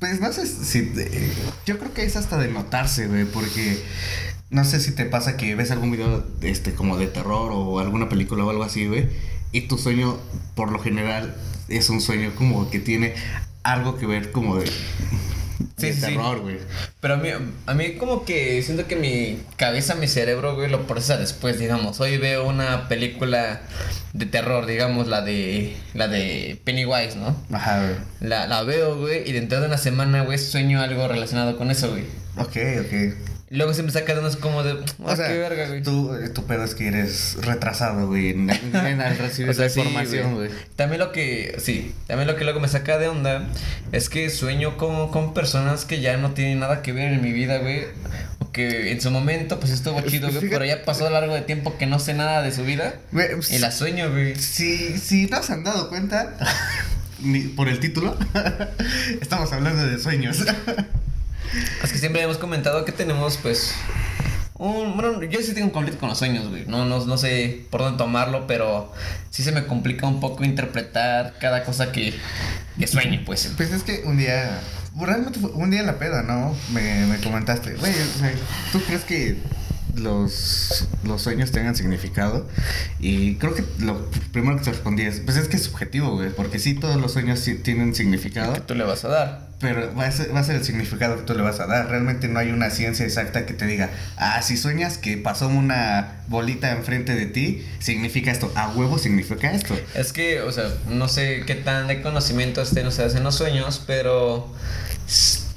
pues 0.00 0.20
no 0.20 0.30
sé 0.34 0.46
si. 0.46 0.92
eh, 0.98 1.32
yo 1.64 1.78
creo 1.78 1.94
que 1.94 2.04
es 2.04 2.14
hasta 2.16 2.36
de 2.36 2.48
notarse, 2.48 3.06
güey, 3.06 3.24
porque. 3.24 3.78
No 4.52 4.64
sé 4.64 4.80
si 4.80 4.92
te 4.92 5.06
pasa 5.06 5.38
que 5.38 5.54
ves 5.54 5.70
algún 5.70 5.90
video 5.90 6.26
este, 6.42 6.74
como 6.74 6.98
de 6.98 7.06
terror 7.06 7.50
o 7.52 7.80
alguna 7.80 8.10
película 8.10 8.44
o 8.44 8.50
algo 8.50 8.64
así, 8.64 8.86
güey. 8.86 9.08
Y 9.50 9.62
tu 9.62 9.78
sueño, 9.78 10.18
por 10.54 10.70
lo 10.70 10.78
general, 10.78 11.34
es 11.68 11.88
un 11.88 12.02
sueño 12.02 12.32
como 12.36 12.68
que 12.70 12.78
tiene 12.78 13.14
algo 13.62 13.96
que 13.96 14.06
ver 14.06 14.30
como 14.30 14.58
de. 14.58 14.66
Sí, 15.78 15.94
sí, 15.94 16.00
terror, 16.02 16.40
güey. 16.40 16.58
Pero 17.00 17.14
a 17.14 17.16
mí, 17.16 17.30
a 17.64 17.74
mí 17.74 17.94
como 17.94 18.26
que 18.26 18.62
siento 18.62 18.86
que 18.86 18.96
mi 18.96 19.40
cabeza, 19.56 19.94
mi 19.94 20.06
cerebro, 20.06 20.54
güey, 20.54 20.70
lo 20.70 20.86
procesa 20.86 21.16
después, 21.16 21.58
digamos. 21.58 21.98
Hoy 22.00 22.18
veo 22.18 22.46
una 22.46 22.88
película 22.88 23.62
de 24.12 24.26
terror, 24.26 24.66
digamos, 24.66 25.08
la 25.08 25.22
de 25.22 25.74
la 25.94 26.08
de 26.08 26.60
Pennywise, 26.64 27.16
¿no? 27.16 27.34
Ajá, 27.50 27.84
güey. 27.86 27.96
La, 28.20 28.46
la 28.46 28.62
veo, 28.64 28.98
güey, 28.98 29.26
y 29.26 29.32
dentro 29.32 29.60
de 29.60 29.66
una 29.66 29.78
semana, 29.78 30.24
güey, 30.24 30.36
sueño 30.36 30.82
algo 30.82 31.08
relacionado 31.08 31.56
con 31.56 31.70
eso, 31.70 31.88
güey. 31.88 32.04
Ok, 32.36 32.56
ok. 32.80 33.31
Y 33.52 33.56
luego 33.56 33.74
siempre 33.74 33.92
saca 33.92 34.14
de 34.14 34.20
unos 34.20 34.36
como 34.38 34.62
de, 34.62 34.72
ah, 34.72 34.84
O 35.04 35.14
sea, 35.14 35.28
qué 35.28 35.36
verga, 35.36 35.68
güey. 35.68 35.82
tú, 35.82 36.14
eh, 36.14 36.30
tu 36.30 36.46
pedo 36.46 36.64
es 36.64 36.74
que 36.74 36.88
eres 36.88 37.36
retrasado, 37.42 38.06
güey, 38.06 38.30
en, 38.30 38.48
en 38.48 39.00
al 39.02 39.18
recibir 39.18 39.50
O 39.50 39.52
sea, 39.54 39.64
la 39.66 39.70
sí, 39.70 39.80
información, 39.80 40.34
güey. 40.36 40.50
También 40.74 41.00
lo 41.00 41.12
que, 41.12 41.56
sí, 41.62 41.94
también 42.06 42.26
lo 42.28 42.36
que 42.36 42.44
luego 42.44 42.60
me 42.60 42.68
saca 42.68 42.96
de 42.96 43.08
onda 43.08 43.46
es 43.92 44.08
que 44.08 44.30
sueño 44.30 44.78
con, 44.78 45.10
con 45.10 45.34
personas 45.34 45.84
que 45.84 46.00
ya 46.00 46.16
no 46.16 46.30
tienen 46.32 46.60
nada 46.60 46.80
que 46.80 46.92
ver 46.92 47.12
en 47.12 47.20
mi 47.20 47.30
vida, 47.32 47.58
güey. 47.58 47.84
O 48.38 48.50
que 48.52 48.90
en 48.90 49.02
su 49.02 49.10
momento, 49.10 49.60
pues 49.60 49.70
estuvo 49.70 50.00
chido, 50.00 50.28
güey, 50.28 50.40
Fíjate- 50.40 50.48
pero 50.50 50.64
ya 50.64 50.82
pasó 50.86 51.06
a 51.06 51.10
lo 51.10 51.20
largo 51.20 51.34
de 51.34 51.42
tiempo 51.42 51.76
que 51.76 51.84
no 51.86 51.98
sé 51.98 52.14
nada 52.14 52.40
de 52.40 52.52
su 52.52 52.64
vida. 52.64 52.94
Güey, 53.12 53.28
Y 53.50 53.58
la 53.58 53.70
sueño, 53.70 54.10
güey. 54.10 54.34
Si, 54.34 54.96
si 54.98 55.26
no 55.26 55.42
se 55.42 55.52
han 55.52 55.62
dado 55.62 55.90
cuenta, 55.90 56.34
ni- 57.20 57.40
por 57.48 57.68
el 57.68 57.80
título, 57.80 58.16
estamos 59.20 59.52
hablando 59.52 59.86
de 59.86 59.98
sueños. 59.98 60.38
Es 61.82 61.92
que 61.92 61.98
siempre 61.98 62.22
hemos 62.22 62.38
comentado 62.38 62.84
que 62.84 62.92
tenemos, 62.92 63.36
pues. 63.38 63.74
Un, 64.54 64.94
bueno, 64.96 65.22
yo 65.24 65.40
sí 65.40 65.54
tengo 65.54 65.66
un 65.66 65.72
conflicto 65.72 65.98
con 65.98 66.08
los 66.08 66.18
sueños, 66.18 66.48
güey. 66.48 66.66
No, 66.66 66.84
no, 66.84 67.04
no 67.04 67.16
sé 67.18 67.66
por 67.70 67.80
dónde 67.80 67.98
tomarlo, 67.98 68.46
pero 68.46 68.92
sí 69.30 69.42
se 69.42 69.50
me 69.52 69.66
complica 69.66 70.06
un 70.06 70.20
poco 70.20 70.44
interpretar 70.44 71.34
cada 71.40 71.64
cosa 71.64 71.90
que, 71.90 72.14
que 72.78 72.86
sueño, 72.86 73.22
pues. 73.26 73.52
Pues 73.56 73.72
es 73.72 73.82
que 73.82 74.02
un 74.04 74.18
día, 74.18 74.60
realmente 74.96 75.40
fue 75.40 75.50
un 75.50 75.70
día 75.70 75.80
en 75.80 75.86
la 75.86 75.98
peda, 75.98 76.22
¿no? 76.22 76.54
Me, 76.72 77.06
me 77.06 77.18
comentaste, 77.18 77.74
güey, 77.74 77.92
¿tú 78.70 78.80
crees 78.84 79.02
que 79.02 79.38
los, 79.96 80.86
los 81.04 81.22
sueños 81.22 81.50
tengan 81.50 81.74
significado? 81.74 82.48
Y 83.00 83.36
creo 83.36 83.54
que 83.54 83.64
lo 83.80 84.10
primero 84.32 84.58
que 84.58 84.64
te 84.64 84.70
respondí 84.70 85.02
es, 85.02 85.20
pues 85.20 85.36
es 85.36 85.48
que 85.48 85.56
es 85.56 85.64
subjetivo, 85.64 86.12
güey, 86.12 86.30
porque 86.30 86.58
sí, 86.58 86.74
todos 86.74 86.96
los 86.96 87.12
sueños 87.12 87.40
sí 87.40 87.56
tienen 87.56 87.94
significado. 87.94 88.52
Que 88.52 88.60
tú 88.60 88.74
le 88.74 88.84
vas 88.84 89.04
a 89.04 89.08
dar. 89.08 89.51
Pero 89.62 89.94
va 89.94 90.06
a, 90.06 90.12
ser, 90.12 90.34
va 90.34 90.40
a 90.40 90.44
ser 90.44 90.56
el 90.56 90.64
significado 90.64 91.16
que 91.16 91.22
tú 91.22 91.34
le 91.34 91.42
vas 91.42 91.60
a 91.60 91.66
dar. 91.66 91.88
Realmente 91.88 92.28
no 92.28 92.38
hay 92.40 92.50
una 92.50 92.68
ciencia 92.68 93.06
exacta 93.06 93.46
que 93.46 93.54
te 93.54 93.64
diga, 93.64 93.88
ah, 94.16 94.42
si 94.42 94.56
sueñas 94.58 94.98
que 94.98 95.16
pasó 95.16 95.48
una 95.48 96.16
bolita 96.28 96.72
enfrente 96.72 97.14
de 97.14 97.26
ti, 97.26 97.64
significa 97.78 98.30
esto. 98.32 98.52
A 98.56 98.68
huevo 98.70 98.98
significa 98.98 99.52
esto. 99.52 99.74
Es 99.94 100.12
que, 100.12 100.40
o 100.42 100.50
sea, 100.52 100.64
no 100.88 101.06
sé 101.08 101.44
qué 101.46 101.54
tan 101.54 101.86
de 101.86 102.02
conocimiento 102.02 102.60
estén 102.60 102.86
ustedes 102.88 103.14
en 103.14 103.22
los 103.22 103.36
sueños, 103.36 103.80
pero 103.86 104.52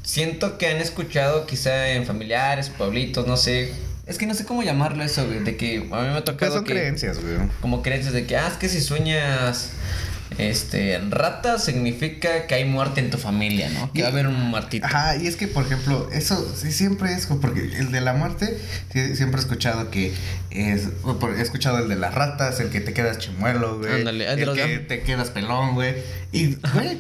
siento 0.04 0.58
que 0.58 0.68
han 0.68 0.78
escuchado 0.78 1.46
quizá 1.46 1.90
en 1.90 2.06
familiares, 2.06 2.70
pueblitos, 2.70 3.28
no 3.28 3.38
sé. 3.38 3.74
Es 4.06 4.18
que 4.20 4.28
no 4.28 4.36
sé 4.36 4.46
cómo 4.46 4.62
llamarlo 4.62 5.04
eso, 5.04 5.26
güey, 5.26 5.40
de 5.40 5.58
que 5.58 5.78
a 5.78 5.80
mí 5.80 5.88
me 5.90 5.98
ha 6.10 6.12
Pues 6.14 6.26
tocado 6.26 6.56
son 6.58 6.64
que 6.64 6.74
creencias, 6.74 7.20
güey. 7.20 7.38
como 7.60 7.82
creencias 7.82 8.14
de 8.14 8.26
que 8.28 8.38
ah, 8.38 8.48
es 8.48 8.54
que 8.58 8.70
si 8.70 8.82
sueñas 8.82 9.72
este 10.38 11.00
rata 11.10 11.60
significa 11.60 12.48
que 12.48 12.56
hay 12.56 12.66
muerte 12.66 13.00
en 13.00 13.10
tu 13.10 13.18
familia, 13.18 13.70
¿no? 13.70 13.92
Que 13.94 14.02
va 14.02 14.10
a 14.10 14.12
haber 14.12 14.28
un 14.28 14.40
muertito. 14.42 14.86
Ajá, 14.86 15.16
y 15.16 15.28
es 15.28 15.36
que, 15.36 15.48
por 15.48 15.66
ejemplo, 15.66 16.10
eso 16.12 16.54
sí 16.56 16.72
siempre 16.72 17.14
es, 17.14 17.26
porque 17.28 17.62
el 17.62 17.92
de 17.92 18.02
la 18.02 18.14
muerte, 18.14 18.58
sí, 18.92 19.16
siempre 19.16 19.40
he 19.40 19.44
escuchado 19.44 19.90
que 19.90 20.14
es, 20.52 20.90
he 21.38 21.42
escuchado 21.42 21.80
el 21.80 21.88
de 21.88 21.96
las 21.96 22.14
ratas, 22.14 22.60
el 22.60 22.70
que 22.70 22.82
te 22.82 22.94
quedas 22.94 23.18
chimuelo, 23.18 23.80
güey. 23.80 23.94
Ándale, 23.94 24.32
el 24.34 24.54
que 24.54 24.80
te 24.80 25.02
quedas 25.04 25.30
pelón, 25.30 25.74
güey. 25.74 25.96
Y, 26.32 26.56
güey, 26.56 27.00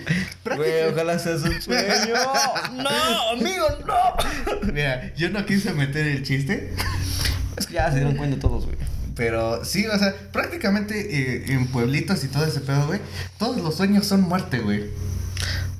ojalá 0.91 1.19
seas 1.19 1.41
un 1.43 1.61
sueño. 1.61 2.15
No, 2.75 3.31
amigo, 3.31 3.67
no. 3.85 4.71
Mira, 4.73 5.13
yo 5.15 5.29
no 5.29 5.45
quise 5.45 5.73
meter 5.73 6.07
el 6.07 6.23
chiste, 6.23 6.73
Es 7.57 7.67
que 7.67 7.75
ya 7.75 7.89
se 7.89 7.97
dieron 7.97 8.15
cuenta 8.15 8.39
todos, 8.39 8.65
güey. 8.65 8.77
Pero 9.15 9.63
sí, 9.63 9.85
o 9.87 9.97
sea, 9.97 10.13
prácticamente 10.31 10.95
eh, 10.99 11.45
en 11.53 11.67
pueblitos 11.67 12.23
y 12.23 12.27
todo 12.27 12.45
ese 12.45 12.59
pedo, 12.59 12.87
güey, 12.87 12.99
todos 13.37 13.57
los 13.61 13.75
sueños 13.75 14.05
son 14.05 14.21
muerte, 14.21 14.59
güey. 14.59 14.85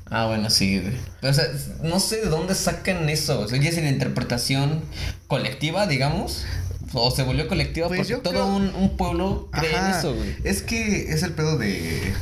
Ah, 0.09 0.27
bueno, 0.27 0.49
sí, 0.49 0.79
güey. 0.79 0.93
Pero, 1.19 1.31
o 1.31 1.33
sea, 1.33 1.45
no 1.83 1.99
sé 1.99 2.17
de 2.17 2.27
dónde 2.29 2.55
sacan 2.55 3.09
eso. 3.09 3.41
O 3.41 3.47
sea, 3.47 3.59
ya 3.59 3.69
es 3.69 3.77
en 3.77 3.87
interpretación 3.87 4.81
colectiva, 5.27 5.87
digamos. 5.87 6.45
O 6.93 7.11
se 7.11 7.23
volvió 7.23 7.47
colectiva 7.49 7.87
Pues 7.87 8.01
porque 8.07 8.15
todo 8.21 8.33
creo- 8.33 8.45
un, 8.47 8.73
un 8.75 8.95
pueblo 8.95 9.49
cree 9.51 9.75
en 9.75 9.85
eso, 9.87 10.13
güey. 10.15 10.35
Es 10.45 10.61
que 10.61 11.11
es 11.11 11.23
el 11.23 11.31
pedo 11.33 11.57
de. 11.57 12.13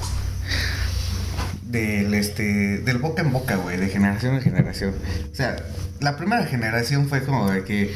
Del 1.64 2.14
este. 2.14 2.80
Del 2.80 2.98
boca 2.98 3.22
en 3.22 3.32
boca, 3.32 3.56
güey. 3.56 3.78
De 3.78 3.90
generación 3.90 4.36
en 4.36 4.42
generación. 4.42 4.96
O 5.32 5.36
sea, 5.36 5.56
la 6.00 6.18
primera 6.18 6.46
generación 6.46 7.08
fue 7.10 7.24
como 7.24 7.52
de 7.52 7.64
que. 7.64 7.94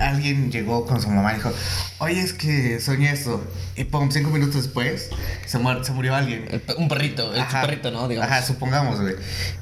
Alguien 0.00 0.50
llegó 0.50 0.86
con 0.86 1.00
su 1.00 1.08
mamá 1.08 1.32
y 1.32 1.36
dijo, 1.36 1.52
oye, 1.98 2.20
es 2.20 2.32
que 2.32 2.80
soñé 2.80 3.12
esto. 3.12 3.44
Y 3.76 3.84
pum, 3.84 4.10
cinco 4.10 4.30
minutos 4.30 4.62
después, 4.64 5.10
se, 5.46 5.58
muer- 5.58 5.84
se 5.84 5.92
murió 5.92 6.14
alguien. 6.14 6.46
Un 6.78 6.88
perrito, 6.88 7.32
el 7.34 7.40
Ajá. 7.40 7.60
perrito, 7.62 7.90
¿no? 7.90 8.08
Digamos. 8.08 8.30
Ajá, 8.30 8.42
supongamos, 8.42 9.00
güey. 9.00 9.14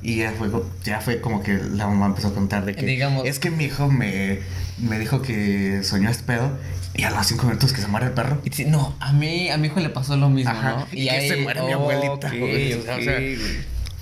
Y 0.02 0.16
ya 0.18 0.32
fue, 0.32 0.48
ya 0.84 1.00
fue 1.00 1.20
como 1.20 1.42
que 1.42 1.54
la 1.58 1.86
mamá 1.86 2.06
empezó 2.06 2.28
a 2.28 2.34
contar 2.34 2.64
de 2.64 2.74
que. 2.74 2.86
Digamos- 2.86 3.26
Es 3.26 3.38
que 3.38 3.50
mi 3.50 3.64
hijo 3.64 3.88
me, 3.88 4.40
me 4.78 4.98
dijo 4.98 5.22
que 5.22 5.80
soñó 5.82 6.08
este 6.10 6.22
pedo. 6.24 6.56
Y 6.94 7.04
a 7.04 7.10
los 7.10 7.26
cinco 7.26 7.46
minutos 7.46 7.72
que 7.72 7.80
se 7.80 7.86
muere 7.86 8.06
el 8.06 8.12
perro. 8.12 8.40
Y 8.44 8.50
dice, 8.50 8.64
no, 8.64 8.96
a 8.98 9.12
mí, 9.12 9.50
a 9.50 9.56
mi 9.58 9.66
hijo 9.68 9.78
le 9.78 9.88
pasó 9.90 10.16
lo 10.16 10.30
mismo, 10.30 10.50
Ajá, 10.50 10.70
¿no? 10.70 10.86
y 10.90 11.06
que 11.08 11.28
se 11.28 11.36
muere 11.36 11.62
mi 11.62 11.72
abuelita, 11.72 12.26
ok, 12.28 12.38
güey, 12.38 12.72
o 12.72 12.82
sea. 12.82 13.18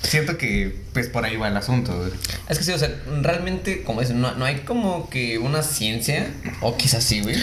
Siento 0.02 0.38
que, 0.38 0.76
pues, 0.92 1.08
por 1.08 1.24
ahí 1.24 1.36
va 1.36 1.48
el 1.48 1.56
asunto, 1.56 1.96
güey. 1.98 2.10
Es 2.48 2.58
que 2.58 2.64
sí, 2.64 2.72
o 2.72 2.78
sea, 2.78 2.94
realmente, 3.22 3.82
como 3.82 4.00
dicen, 4.00 4.20
no, 4.20 4.34
no 4.36 4.44
hay 4.44 4.56
como 4.60 5.10
que 5.10 5.38
una 5.38 5.62
ciencia, 5.62 6.28
o 6.60 6.76
quizás 6.76 7.02
sí, 7.02 7.20
güey. 7.22 7.36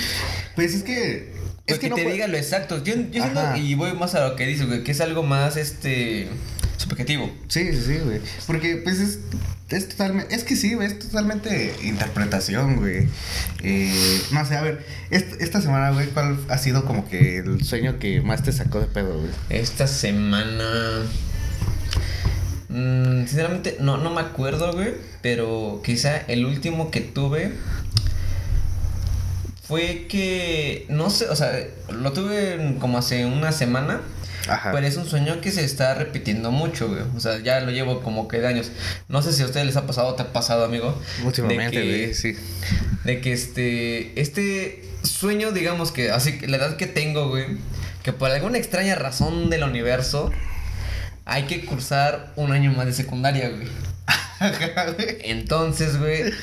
Pues 0.55 0.74
es 0.74 0.83
que. 0.83 1.33
Pues 1.65 1.75
Es 1.77 1.79
que, 1.79 1.86
que 1.86 1.89
no 1.89 1.95
te 1.95 2.03
puede- 2.03 2.13
diga 2.15 2.27
lo 2.27 2.38
exacto. 2.38 2.83
Yo, 2.83 2.93
yo 3.12 3.22
siento, 3.24 3.55
y 3.57 3.74
voy 3.75 3.93
más 3.93 4.15
a 4.15 4.27
lo 4.27 4.36
que 4.36 4.45
dices, 4.45 4.67
güey, 4.67 4.83
que 4.83 4.91
es 4.91 5.01
algo 5.01 5.24
más, 5.24 5.57
este, 5.57 6.27
subjetivo. 6.77 7.31
Sí, 7.48 7.72
sí, 7.74 7.81
sí, 7.86 7.98
güey. 8.03 8.19
Porque, 8.48 8.77
pues, 8.77 9.00
es. 9.00 9.19
Es 9.69 9.89
totalmente. 9.89 10.36
Es 10.36 10.43
que 10.43 10.55
sí, 10.55 10.75
güey. 10.75 10.88
Es 10.88 11.00
totalmente 11.00 11.74
interpretación, 11.83 12.75
güey. 12.75 13.07
Eh, 13.63 14.22
no 14.31 14.45
sé, 14.45 14.55
a 14.55 14.62
ver. 14.62 14.86
est- 15.10 15.41
esta 15.41 15.62
semana, 15.62 15.89
güey, 15.91 16.07
¿cuál 16.07 16.38
ha 16.50 16.57
sido 16.60 16.86
como 16.86 17.10
que 17.10 17.38
el 17.39 17.63
sueño 17.63 17.98
que 17.98 18.22
más 18.22 18.43
te 18.43 18.51
sacó 18.51 18.79
de 18.79 18.86
pedo, 18.86 19.17
güey? 19.19 19.31
Esta 19.50 19.88
semana. 19.88 21.03
Mm, 22.74 23.25
sinceramente, 23.27 23.77
no, 23.80 23.98
no 23.98 24.10
me 24.13 24.20
acuerdo, 24.22 24.74
güey. 24.74 24.96
Pero 25.22 25.82
quizá 25.86 26.18
el 26.27 26.46
último 26.46 26.92
que 26.92 27.00
tuve. 27.01 27.51
Fue 29.65 30.08
que. 30.10 30.86
No 30.89 31.10
sé, 31.10 31.30
o 31.30 31.36
sea, 31.36 31.51
lo 31.89 32.12
tuve 32.12 32.75
como 32.80 32.98
hace 32.98 33.25
una 33.25 33.51
semana. 33.51 34.01
Ajá. 34.50 34.72
Pero 34.74 34.86
es 34.86 34.98
un 34.98 35.06
sueño 35.06 35.39
que 35.39 35.51
se 35.51 35.63
está 35.63 35.94
repitiendo 35.94 36.51
mucho, 36.51 36.89
güey. 36.89 37.01
O 37.15 37.20
sea, 37.22 37.39
ya 37.39 37.62
lo 37.62 37.72
llevo 37.72 38.01
como 38.01 38.27
que 38.27 38.42
de 38.42 38.48
años. 38.48 38.72
No 39.08 39.22
sé 39.22 39.32
si 39.32 39.42
a 39.42 39.46
ustedes 39.46 39.65
les 39.65 39.77
ha 39.77 39.88
pasado 39.88 40.10
o 40.10 40.15
te 40.15 40.24
ha 40.24 40.34
pasado, 40.34 40.65
amigo. 40.65 41.00
Últimamente, 41.24 41.80
de 41.80 41.84
que- 41.86 41.98
güey, 42.06 42.13
sí. 42.13 42.36
de 43.06 43.22
que 43.22 43.32
este 43.32 44.20
este 44.20 44.84
sueño, 45.03 45.53
digamos 45.53 45.94
que 45.94 46.12
así 46.12 46.39
que 46.39 46.48
la 46.48 46.58
edad 46.58 46.75
que 46.75 46.88
tengo, 46.88 47.30
güey, 47.30 47.46
que 48.03 48.12
por 48.12 48.32
alguna 48.32 48.58
extraña 48.58 48.96
razón 48.96 49.50
del 49.50 49.63
universo 49.63 50.30
hay 51.25 51.44
que 51.44 51.65
cursar 51.65 52.34
un 52.36 52.51
año 52.51 52.72
más 52.72 52.86
de 52.86 52.94
secundaria, 52.94 53.50
güey. 53.50 53.68
Entonces, 55.24 55.98
güey, 56.00 56.34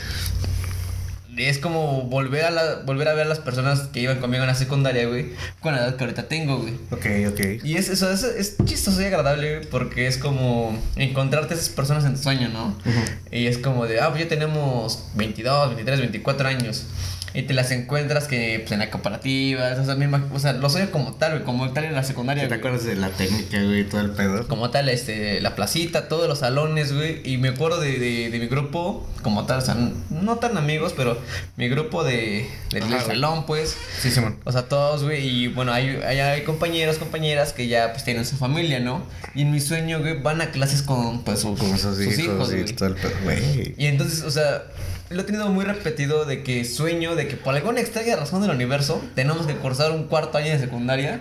es 1.36 1.58
como 1.58 2.02
volver 2.02 2.44
a 2.44 2.50
la, 2.50 2.74
volver 2.84 3.08
a 3.08 3.14
ver 3.14 3.26
a 3.26 3.28
las 3.28 3.38
personas 3.38 3.82
que 3.88 4.00
iban 4.00 4.18
conmigo 4.18 4.42
en 4.42 4.48
la 4.48 4.54
secundaria, 4.54 5.06
güey, 5.06 5.30
con 5.60 5.74
la 5.74 5.80
edad 5.80 5.96
que 5.96 6.04
ahorita 6.04 6.28
tengo, 6.28 6.58
güey. 6.58 6.74
Ok, 6.90 7.06
ok. 7.32 7.64
Y 7.64 7.76
es 7.76 7.88
eso, 7.88 8.10
es, 8.10 8.22
es 8.22 8.56
chistoso 8.64 9.00
y 9.00 9.04
agradable 9.04 9.56
güey, 9.56 9.68
porque 9.68 10.06
es 10.06 10.18
como 10.18 10.78
encontrarte 10.96 11.54
a 11.54 11.56
esas 11.56 11.70
personas 11.70 12.04
en 12.04 12.14
tu 12.14 12.22
sueño, 12.22 12.48
¿no? 12.48 12.68
Ujú. 12.68 13.00
Y 13.30 13.46
es 13.46 13.58
como 13.58 13.86
de, 13.86 14.00
ah, 14.00 14.10
pues 14.10 14.24
ya 14.24 14.28
tenemos 14.28 15.06
22, 15.14 15.70
23, 15.70 16.00
24 16.00 16.48
años. 16.48 16.86
Y 17.32 17.42
te 17.42 17.54
las 17.54 17.70
encuentras 17.70 18.26
que 18.26 18.58
pues, 18.60 18.72
en 18.72 18.80
la 18.80 18.90
comparativa, 18.90 19.70
esas 19.70 19.96
mismas, 19.96 20.22
o 20.32 20.38
sea, 20.38 20.52
lo 20.52 20.68
sueño 20.68 20.90
como 20.90 21.14
tal, 21.14 21.32
güey, 21.32 21.44
como 21.44 21.70
tal 21.70 21.84
en 21.84 21.94
la 21.94 22.02
secundaria. 22.02 22.48
¿Te 22.48 22.54
acuerdas 22.54 22.84
de 22.84 22.96
la 22.96 23.10
técnica, 23.10 23.62
güey, 23.62 23.84
todo 23.84 24.00
el 24.00 24.10
pedo? 24.10 24.48
Como 24.48 24.70
tal, 24.70 24.88
este, 24.88 25.40
la 25.40 25.54
placita, 25.54 26.08
todos 26.08 26.28
los 26.28 26.40
salones, 26.40 26.92
güey. 26.92 27.20
Y 27.24 27.38
me 27.38 27.50
acuerdo 27.50 27.80
de, 27.80 27.98
de, 27.98 28.30
de 28.30 28.38
mi 28.38 28.46
grupo, 28.48 29.08
como 29.22 29.46
tal, 29.46 29.58
o 29.58 29.62
sea, 29.62 29.76
no 30.10 30.36
tan 30.36 30.56
amigos, 30.58 30.92
pero 30.96 31.18
mi 31.56 31.68
grupo 31.68 32.02
de, 32.02 32.48
del 32.70 32.82
salón, 33.00 33.46
pues. 33.46 33.76
Sí, 34.00 34.10
Simón. 34.10 34.38
O 34.44 34.52
sea, 34.52 34.62
todos, 34.62 35.04
güey, 35.04 35.26
y 35.26 35.48
bueno, 35.48 35.72
hay, 35.72 36.00
hay, 36.04 36.18
hay 36.18 36.42
compañeros, 36.42 36.98
compañeras 36.98 37.52
que 37.52 37.68
ya 37.68 37.92
pues 37.92 38.04
tienen 38.04 38.24
su 38.26 38.36
familia, 38.36 38.80
¿no? 38.80 39.02
Y 39.34 39.42
en 39.42 39.52
mi 39.52 39.60
sueño, 39.60 40.00
güey, 40.00 40.20
van 40.20 40.40
a 40.40 40.50
clases 40.50 40.82
con 40.82 41.22
pues 41.22 41.40
sus, 41.40 41.58
sus 41.58 42.18
hijos, 42.18 42.52
y 42.52 42.72
todo 42.72 42.88
el 42.88 42.94
pedo, 42.96 43.12
güey. 43.22 43.74
Y 43.76 43.86
entonces, 43.86 44.22
o 44.22 44.30
sea, 44.30 44.64
lo 45.10 45.22
he 45.22 45.24
tenido 45.24 45.48
muy 45.48 45.64
repetido 45.64 46.24
de 46.24 46.44
que 46.44 46.64
sueño 46.64 47.16
de 47.16 47.26
que 47.26 47.34
por 47.36 47.54
alguna 47.56 47.80
extraña 47.80 48.14
razón 48.14 48.42
del 48.42 48.52
universo 48.52 49.04
tenemos 49.16 49.44
que 49.46 49.54
cursar 49.56 49.90
un 49.90 50.04
cuarto 50.04 50.38
año 50.38 50.50
de 50.52 50.58
secundaria 50.60 51.20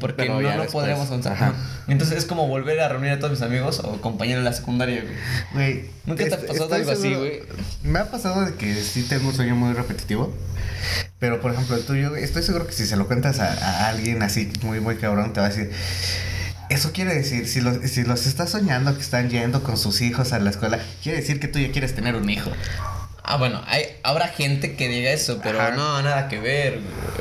porque 0.00 0.24
pero 0.24 0.40
no 0.40 0.56
lo 0.56 0.66
podríamos 0.66 1.08
avanzar. 1.08 1.34
ajá. 1.34 1.54
Entonces 1.86 2.16
es 2.16 2.24
como 2.24 2.48
volver 2.48 2.80
a 2.80 2.88
reunir 2.88 3.10
a 3.12 3.18
todos 3.18 3.32
mis 3.32 3.42
amigos 3.42 3.80
o 3.80 4.00
compañeros 4.00 4.42
de 4.42 4.50
la 4.50 4.56
secundaria, 4.56 5.02
güey. 5.02 5.14
Güey. 5.52 5.84
¿Nunca 6.06 6.24
te 6.26 6.34
ha 6.34 6.38
est- 6.38 6.46
pasado 6.46 6.74
algo 6.74 6.90
así, 6.90 7.14
güey? 7.14 7.42
Me 7.82 7.98
ha 7.98 8.10
pasado 8.10 8.44
de 8.46 8.54
que 8.54 8.74
sí 8.74 9.02
tengo 9.02 9.28
un 9.28 9.34
sueño 9.34 9.54
muy 9.54 9.74
repetitivo. 9.74 10.32
Pero, 11.18 11.40
por 11.40 11.52
ejemplo, 11.52 11.76
el 11.76 11.84
tuyo, 11.84 12.16
estoy 12.16 12.42
seguro 12.42 12.66
que 12.66 12.72
si 12.72 12.86
se 12.86 12.96
lo 12.96 13.06
cuentas 13.06 13.38
a, 13.40 13.52
a 13.52 13.88
alguien 13.88 14.22
así 14.22 14.50
muy, 14.62 14.80
muy 14.80 14.96
cabrón, 14.96 15.32
te 15.34 15.40
va 15.40 15.46
a 15.46 15.48
decir... 15.50 15.70
Eso 16.68 16.90
quiere 16.92 17.14
decir, 17.14 17.46
si 17.46 17.60
los, 17.60 17.78
si 17.88 18.02
los 18.02 18.26
estás 18.26 18.50
soñando 18.50 18.92
que 18.96 19.00
están 19.00 19.30
yendo 19.30 19.62
con 19.62 19.76
sus 19.76 20.00
hijos 20.00 20.32
a 20.32 20.40
la 20.40 20.50
escuela, 20.50 20.80
quiere 21.02 21.18
decir 21.20 21.38
que 21.38 21.46
tú 21.48 21.60
ya 21.60 21.70
quieres 21.70 21.94
tener 21.94 22.16
un 22.16 22.28
hijo. 22.28 22.50
Ah, 23.28 23.36
bueno, 23.38 23.60
hay, 23.66 23.82
habrá 24.04 24.28
gente 24.28 24.76
que 24.76 24.88
diga 24.88 25.10
eso, 25.10 25.40
pero 25.42 25.60
Ajá. 25.60 25.72
no, 25.72 26.00
nada 26.02 26.28
que 26.28 26.38
ver, 26.38 26.74
güey. 26.80 27.16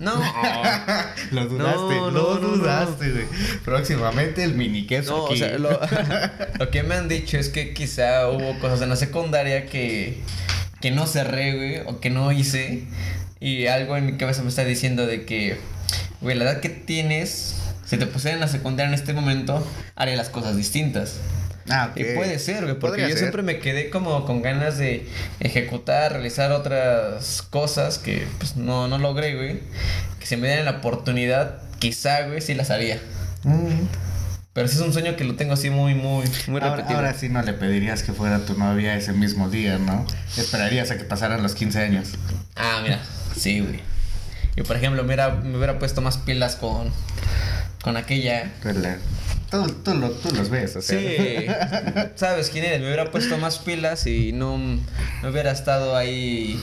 No. 0.00 0.12
Lo 1.30 1.46
dudaste, 1.46 1.94
No, 1.94 2.10
lo 2.10 2.38
no, 2.40 2.48
dudaste, 2.48 3.10
güey. 3.12 3.24
Próximamente 3.64 4.42
el 4.44 4.54
mini 4.54 4.86
queso 4.86 5.16
No, 5.16 5.24
aquí. 5.26 5.34
o 5.34 5.36
sea, 5.36 5.58
lo, 5.58 5.80
lo 6.58 6.70
que 6.70 6.82
me 6.82 6.96
han 6.96 7.08
dicho 7.08 7.38
es 7.38 7.48
que 7.48 7.72
quizá 7.72 8.28
hubo 8.28 8.58
cosas 8.58 8.82
en 8.82 8.88
la 8.90 8.96
secundaria 8.96 9.66
que, 9.66 10.20
que 10.80 10.90
no 10.90 11.06
cerré, 11.06 11.54
güey, 11.54 11.80
o 11.86 12.00
que 12.00 12.10
no 12.10 12.30
hice. 12.32 12.84
Y 13.40 13.66
algo 13.68 13.96
en 13.96 14.06
mi 14.06 14.16
cabeza 14.16 14.42
me 14.42 14.48
está 14.48 14.64
diciendo 14.64 15.06
de 15.06 15.24
que, 15.24 15.56
güey, 16.20 16.36
la 16.36 16.44
edad 16.44 16.60
que 16.60 16.68
tienes, 16.68 17.56
si 17.86 17.96
te 17.96 18.06
pusieran 18.06 18.38
en 18.38 18.40
la 18.40 18.48
secundaria 18.48 18.88
en 18.88 18.94
este 18.94 19.12
momento, 19.12 19.66
haría 19.94 20.16
las 20.16 20.28
cosas 20.30 20.56
distintas. 20.56 21.14
Ah, 21.68 21.88
ok. 21.90 21.96
Y 22.00 22.04
puede 22.14 22.38
ser, 22.38 22.62
güey, 22.64 22.74
porque 22.74 22.88
Podría 22.92 23.06
yo 23.08 23.12
ser. 23.14 23.18
siempre 23.18 23.42
me 23.42 23.58
quedé 23.58 23.90
como 23.90 24.24
con 24.24 24.42
ganas 24.42 24.78
de 24.78 25.06
ejecutar, 25.40 26.12
realizar 26.12 26.52
otras 26.52 27.42
cosas 27.50 27.98
que 27.98 28.26
pues 28.38 28.56
no, 28.56 28.88
no 28.88 28.98
logré, 28.98 29.34
güey. 29.34 29.60
Que 30.20 30.26
si 30.26 30.36
me 30.36 30.46
dieran 30.48 30.64
la 30.64 30.72
oportunidad, 30.78 31.58
quizá, 31.78 32.26
güey, 32.26 32.40
sí 32.40 32.54
las 32.54 32.70
haría. 32.70 33.00
Mm. 33.44 33.86
Pero 34.52 34.68
sí 34.68 34.76
es 34.76 34.80
un 34.82 34.92
sueño 34.92 35.16
que 35.16 35.24
lo 35.24 35.34
tengo 35.34 35.52
así 35.52 35.68
muy, 35.68 35.94
muy, 35.94 36.24
muy 36.46 36.60
Ahora, 36.62 36.76
repetido. 36.76 36.96
ahora 36.98 37.12
sí 37.12 37.28
no 37.28 37.42
le 37.42 37.52
pedirías 37.52 38.02
que 38.02 38.12
fuera 38.14 38.38
tu 38.46 38.56
novia 38.56 38.96
ese 38.96 39.12
mismo 39.12 39.50
día, 39.50 39.76
¿no? 39.78 40.06
Esperarías 40.38 40.90
a 40.90 40.96
que 40.96 41.04
pasaran 41.04 41.42
los 41.42 41.54
15 41.54 41.78
años. 41.80 42.08
Ah, 42.54 42.80
mira, 42.82 43.00
sí, 43.36 43.60
güey. 43.60 43.80
Y 44.56 44.62
por 44.62 44.76
ejemplo, 44.76 45.02
me 45.02 45.08
hubiera, 45.08 45.28
me 45.34 45.58
hubiera 45.58 45.78
puesto 45.78 46.00
más 46.00 46.16
pilas 46.16 46.56
con, 46.56 46.90
con 47.82 47.98
aquella. 47.98 48.50
Tú, 49.50 49.64
tú, 49.84 49.94
lo- 49.94 50.10
tú 50.10 50.34
los 50.34 50.50
ves, 50.50 50.74
o 50.76 50.82
sea. 50.82 50.98
Sí, 50.98 51.46
sabes 52.16 52.50
quién 52.50 52.64
eres. 52.64 52.80
Me 52.80 52.86
hubiera 52.86 53.10
puesto 53.10 53.38
más 53.38 53.58
pilas 53.58 54.06
y 54.06 54.32
no, 54.32 54.58
no 54.58 55.28
hubiera 55.30 55.52
estado 55.52 55.96
ahí 55.96 56.60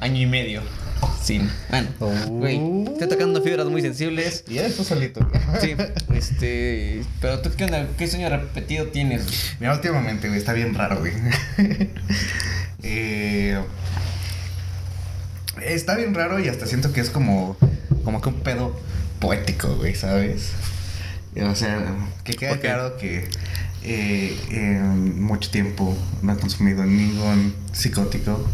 año 0.00 0.20
y 0.20 0.26
medio. 0.26 0.62
Sin. 1.22 1.50
Bueno, 1.70 1.88
güey, 2.28 2.60
estoy 2.92 3.08
tocando 3.08 3.42
fibras 3.42 3.66
muy 3.66 3.82
sensibles. 3.82 4.44
Y 4.48 4.58
eres 4.58 4.76
tú 4.76 4.84
solito. 4.84 5.28
Sí, 5.60 5.74
este. 6.14 7.02
Pero 7.20 7.40
tú, 7.40 7.50
¿qué 7.56 7.64
onda? 7.64 7.86
¿Qué 7.98 8.06
sueño 8.06 8.28
repetido 8.28 8.86
tienes? 8.86 9.54
Mira, 9.58 9.74
últimamente, 9.74 10.28
güey, 10.28 10.38
está 10.38 10.52
bien 10.52 10.74
raro, 10.74 10.98
güey. 11.00 11.12
Eh, 12.88 13.58
está 15.62 15.96
bien 15.96 16.14
raro 16.14 16.38
y 16.38 16.48
hasta 16.48 16.66
siento 16.66 16.92
que 16.92 17.00
es 17.00 17.10
como, 17.10 17.56
como 18.04 18.20
que 18.20 18.28
un 18.28 18.40
pedo 18.40 18.78
poético, 19.18 19.74
güey, 19.76 19.94
¿sabes? 19.96 20.50
O 21.44 21.54
sea, 21.54 21.94
que 22.24 22.34
queda 22.34 22.50
¿Por 22.50 22.60
qué? 22.60 22.66
claro 22.66 22.96
que 22.96 23.28
eh, 23.82 24.36
en 24.50 25.22
mucho 25.22 25.50
tiempo 25.50 25.96
no 26.22 26.32
he 26.32 26.36
consumido 26.36 26.84
ningún 26.84 27.54
psicótico, 27.72 28.44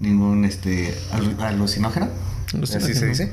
ningún 0.00 0.44
este 0.44 0.94
alu- 1.12 1.38
alucinógeno. 1.40 2.08
Así 2.48 2.66
se 2.66 2.76
Alucinógeno. 2.78 3.06
dice. 3.08 3.32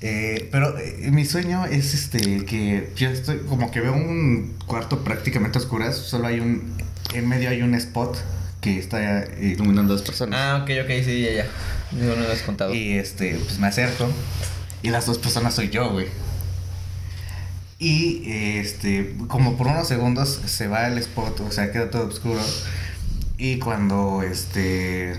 Eh, 0.00 0.48
pero 0.52 0.78
eh, 0.78 1.10
mi 1.10 1.24
sueño 1.24 1.66
es 1.66 1.92
este 1.92 2.44
que 2.44 2.90
yo 2.96 3.08
estoy 3.10 3.38
como 3.48 3.70
que 3.72 3.80
veo 3.80 3.92
un 3.94 4.54
cuarto 4.66 5.02
prácticamente 5.02 5.58
a 5.58 5.60
oscuras, 5.60 5.96
solo 5.96 6.28
hay 6.28 6.38
un 6.38 6.72
en 7.14 7.26
medio 7.28 7.48
hay 7.50 7.62
un 7.62 7.74
spot 7.74 8.16
que 8.60 8.78
está 8.78 9.22
eh, 9.24 9.54
iluminando 9.56 9.92
a 9.94 9.96
dos 9.96 10.06
personas. 10.06 10.38
Ah, 10.40 10.60
ok, 10.62 10.70
ok, 10.84 10.90
sí, 11.04 11.22
ya, 11.22 11.32
ya. 11.32 11.46
No 11.92 12.14
me 12.16 12.22
lo 12.26 12.32
has 12.32 12.42
contado. 12.42 12.72
Y 12.74 12.92
este, 12.92 13.34
pues 13.44 13.58
me 13.58 13.66
acerco 13.66 14.08
y 14.82 14.90
las 14.90 15.06
dos 15.06 15.18
personas 15.18 15.54
soy 15.54 15.68
yo, 15.70 15.90
güey. 15.90 16.06
Y 17.78 18.22
este, 18.58 19.14
como 19.28 19.56
por 19.56 19.68
unos 19.68 19.86
segundos 19.86 20.40
se 20.46 20.66
va 20.66 20.88
el 20.88 20.98
spot, 20.98 21.40
o 21.40 21.50
sea, 21.52 21.70
queda 21.70 21.90
todo 21.90 22.08
oscuro. 22.08 22.40
Y 23.36 23.58
cuando 23.60 24.22
este, 24.22 25.14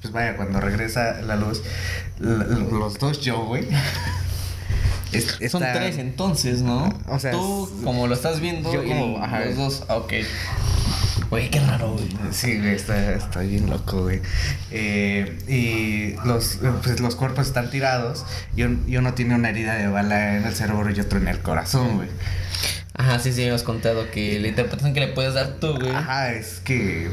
pues 0.00 0.12
vaya, 0.12 0.36
cuando 0.36 0.58
regresa 0.60 1.20
la 1.20 1.36
luz, 1.36 1.62
los 2.18 2.98
dos 2.98 3.20
yo, 3.20 3.44
güey. 3.44 3.68
es- 5.12 5.36
Son 5.50 5.60
tres 5.60 5.98
entonces, 5.98 6.62
¿no? 6.62 6.88
O 7.08 7.18
sea, 7.18 7.32
Tú, 7.32 7.68
como 7.84 8.06
lo 8.06 8.14
estás 8.14 8.40
viendo, 8.40 8.72
yo 8.72 8.82
y 8.82 8.88
como- 8.88 9.22
ajá. 9.22 9.44
los 9.44 9.56
dos, 9.56 9.84
ah, 9.88 9.96
ok. 9.96 10.12
Güey, 11.32 11.48
qué 11.48 11.60
raro, 11.60 11.92
güey. 11.94 12.08
Sí, 12.30 12.58
güey, 12.58 12.74
está, 12.74 13.12
está 13.14 13.40
bien 13.40 13.70
loco, 13.70 14.02
güey. 14.02 14.20
Eh, 14.70 15.38
y 15.48 16.14
los, 16.28 16.58
pues, 16.82 17.00
los 17.00 17.16
cuerpos 17.16 17.46
están 17.46 17.70
tirados 17.70 18.26
y, 18.54 18.64
un- 18.64 18.84
y 18.86 18.98
uno 18.98 19.14
tiene 19.14 19.34
una 19.34 19.48
herida 19.48 19.76
de 19.76 19.86
bala 19.88 20.36
en 20.36 20.44
el 20.44 20.54
cerebro 20.54 20.90
y 20.90 21.00
otro 21.00 21.18
en 21.18 21.28
el 21.28 21.38
corazón, 21.40 21.96
güey. 21.96 22.08
Ajá, 22.94 23.18
sí, 23.18 23.32
sí, 23.32 23.40
me 23.46 23.52
has 23.52 23.62
contado 23.62 24.10
que 24.10 24.38
la 24.40 24.48
interpretación 24.48 24.92
que 24.92 25.00
le 25.00 25.08
puedes 25.08 25.32
dar 25.32 25.54
tú, 25.58 25.74
güey. 25.78 25.90
Ajá, 25.90 26.32
es 26.32 26.60
que 26.60 27.10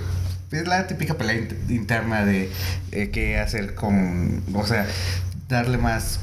es 0.52 0.68
la 0.68 0.86
típica 0.88 1.14
pelea 1.14 1.38
int- 1.38 1.70
interna 1.70 2.26
de 2.26 2.52
eh, 2.92 3.12
qué 3.12 3.40
hacer 3.40 3.74
con, 3.74 4.44
o 4.54 4.68
sea, 4.68 4.86
darle 5.48 5.78
más 5.78 6.20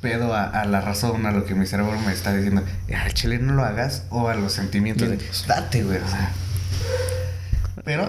pedo 0.00 0.34
a, 0.34 0.42
a 0.42 0.64
la 0.64 0.80
razón, 0.80 1.24
a 1.26 1.30
lo 1.30 1.44
que 1.44 1.54
mi 1.54 1.66
cerebro 1.66 1.96
me 2.00 2.12
está 2.12 2.34
diciendo, 2.34 2.64
al 3.00 3.14
chile 3.14 3.38
no 3.38 3.52
lo 3.52 3.62
hagas, 3.64 4.02
o 4.10 4.28
a 4.28 4.34
los 4.34 4.52
sentimientos 4.54 5.08
de, 5.08 5.18
date, 5.46 5.84
güey, 5.84 5.98
o 5.98 6.08
sea. 6.08 6.32
Pero, 7.84 8.06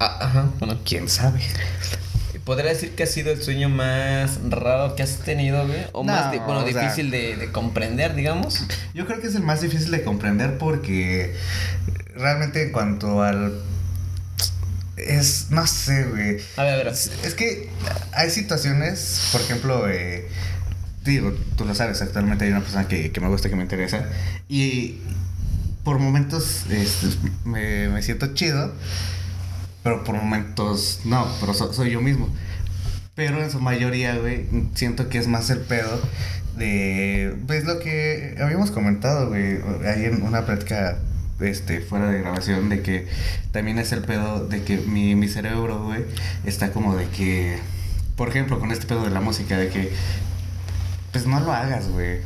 Ah, 0.00 0.18
ajá, 0.20 0.50
bueno. 0.58 0.78
quién 0.84 1.08
sabe. 1.08 1.40
¿Podría 2.44 2.70
decir 2.72 2.94
que 2.94 3.04
ha 3.04 3.06
sido 3.06 3.32
el 3.32 3.40
sueño 3.42 3.70
más 3.70 4.38
raro 4.50 4.94
que 4.96 5.02
has 5.02 5.18
tenido, 5.20 5.66
güey? 5.66 5.86
O 5.92 6.04
No, 6.04 6.12
más, 6.12 6.30
bueno, 6.44 6.58
o 6.60 6.68
sea- 6.70 6.82
difícil 6.82 7.10
de, 7.10 7.36
de 7.36 7.50
comprender, 7.52 8.14
digamos. 8.14 8.62
Yo 8.92 9.06
creo 9.06 9.20
que 9.20 9.28
es 9.28 9.34
el 9.34 9.42
más 9.42 9.62
difícil 9.62 9.90
de 9.90 10.02
comprender 10.02 10.58
porque 10.58 11.34
realmente 12.14 12.62
en 12.62 12.72
cuanto 12.72 13.22
al... 13.22 13.62
Es, 14.96 15.46
no 15.50 15.66
sé, 15.66 16.04
güey. 16.04 16.38
A 16.56 16.62
ver, 16.64 16.74
a 16.74 16.76
ver. 16.76 16.88
Es, 16.88 17.10
es 17.24 17.34
que 17.34 17.70
hay 18.12 18.30
situaciones, 18.30 19.28
por 19.32 19.40
ejemplo, 19.40 19.88
eh, 19.88 20.28
digo, 21.04 21.32
tú 21.56 21.64
lo 21.64 21.74
sabes, 21.74 22.00
actualmente 22.02 22.44
hay 22.44 22.50
una 22.50 22.60
persona 22.60 22.86
que, 22.88 23.10
que 23.10 23.20
me 23.20 23.28
gusta, 23.28 23.48
que 23.48 23.56
me 23.56 23.62
interesa, 23.62 24.04
y 24.48 25.00
por 25.84 25.98
momentos 25.98 26.64
este, 26.70 27.08
me, 27.44 27.88
me 27.88 28.02
siento 28.02 28.34
chido, 28.34 28.72
pero 29.82 30.02
por 30.04 30.16
momentos 30.16 31.00
no, 31.04 31.26
pero 31.40 31.54
so- 31.54 31.72
soy 31.72 31.90
yo 31.90 32.00
mismo. 32.00 32.28
Pero 33.14 33.42
en 33.42 33.50
su 33.50 33.60
mayoría, 33.60 34.16
güey, 34.16 34.46
siento 34.74 35.08
que 35.08 35.18
es 35.18 35.28
más 35.28 35.48
el 35.50 35.60
pedo 35.60 36.00
de. 36.56 37.36
Pues 37.46 37.64
lo 37.64 37.78
que 37.78 38.36
habíamos 38.40 38.70
comentado, 38.72 39.28
güey. 39.28 39.58
Hay 39.86 40.06
en 40.06 40.22
una 40.22 40.46
práctica 40.46 40.98
este, 41.38 41.80
fuera 41.80 42.10
de 42.10 42.20
grabación 42.20 42.68
de 42.70 42.82
que 42.82 43.06
también 43.52 43.78
es 43.78 43.92
el 43.92 44.00
pedo 44.00 44.46
de 44.48 44.62
que 44.64 44.78
mi, 44.78 45.14
mi 45.14 45.28
cerebro, 45.28 45.84
güey, 45.84 46.04
está 46.44 46.72
como 46.72 46.96
de 46.96 47.06
que. 47.08 47.58
Por 48.16 48.28
ejemplo, 48.28 48.58
con 48.58 48.72
este 48.72 48.86
pedo 48.86 49.04
de 49.04 49.10
la 49.10 49.20
música, 49.20 49.58
de 49.58 49.68
que. 49.68 49.92
Pues 51.12 51.26
no 51.26 51.38
lo 51.38 51.52
hagas, 51.52 51.88
güey. 51.90 52.18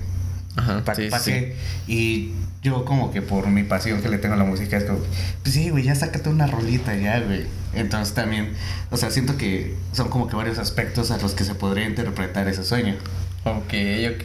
Ajá, 0.56 0.82
¿Para 0.84 0.96
sí, 0.96 1.10
sí. 1.10 1.30
qué? 1.30 1.56
Y 1.86 2.32
yo 2.62 2.84
como 2.84 3.12
que 3.12 3.22
por 3.22 3.46
mi 3.48 3.62
pasión 3.62 4.02
que 4.02 4.08
le 4.08 4.18
tengo 4.18 4.34
a 4.34 4.38
la 4.38 4.44
música 4.44 4.76
es 4.76 4.84
como, 4.84 5.00
pues 5.42 5.54
sí, 5.54 5.70
güey, 5.70 5.84
ya 5.84 5.94
sácate 5.94 6.28
una 6.28 6.46
rolita 6.46 6.96
ya, 6.96 7.20
güey. 7.20 7.46
Entonces 7.74 8.14
también, 8.14 8.52
o 8.90 8.96
sea, 8.96 9.10
siento 9.10 9.36
que 9.36 9.76
son 9.92 10.08
como 10.08 10.28
que 10.28 10.36
varios 10.36 10.58
aspectos 10.58 11.10
a 11.10 11.18
los 11.18 11.34
que 11.34 11.44
se 11.44 11.54
podría 11.54 11.86
interpretar 11.86 12.48
ese 12.48 12.64
sueño. 12.64 12.96
Ok, 13.44 13.74
ok. 14.14 14.24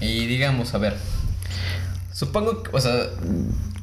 Y 0.00 0.26
digamos, 0.26 0.74
a 0.74 0.78
ver. 0.78 0.96
Supongo 2.12 2.62
que, 2.62 2.70
o 2.72 2.80
sea, 2.80 2.92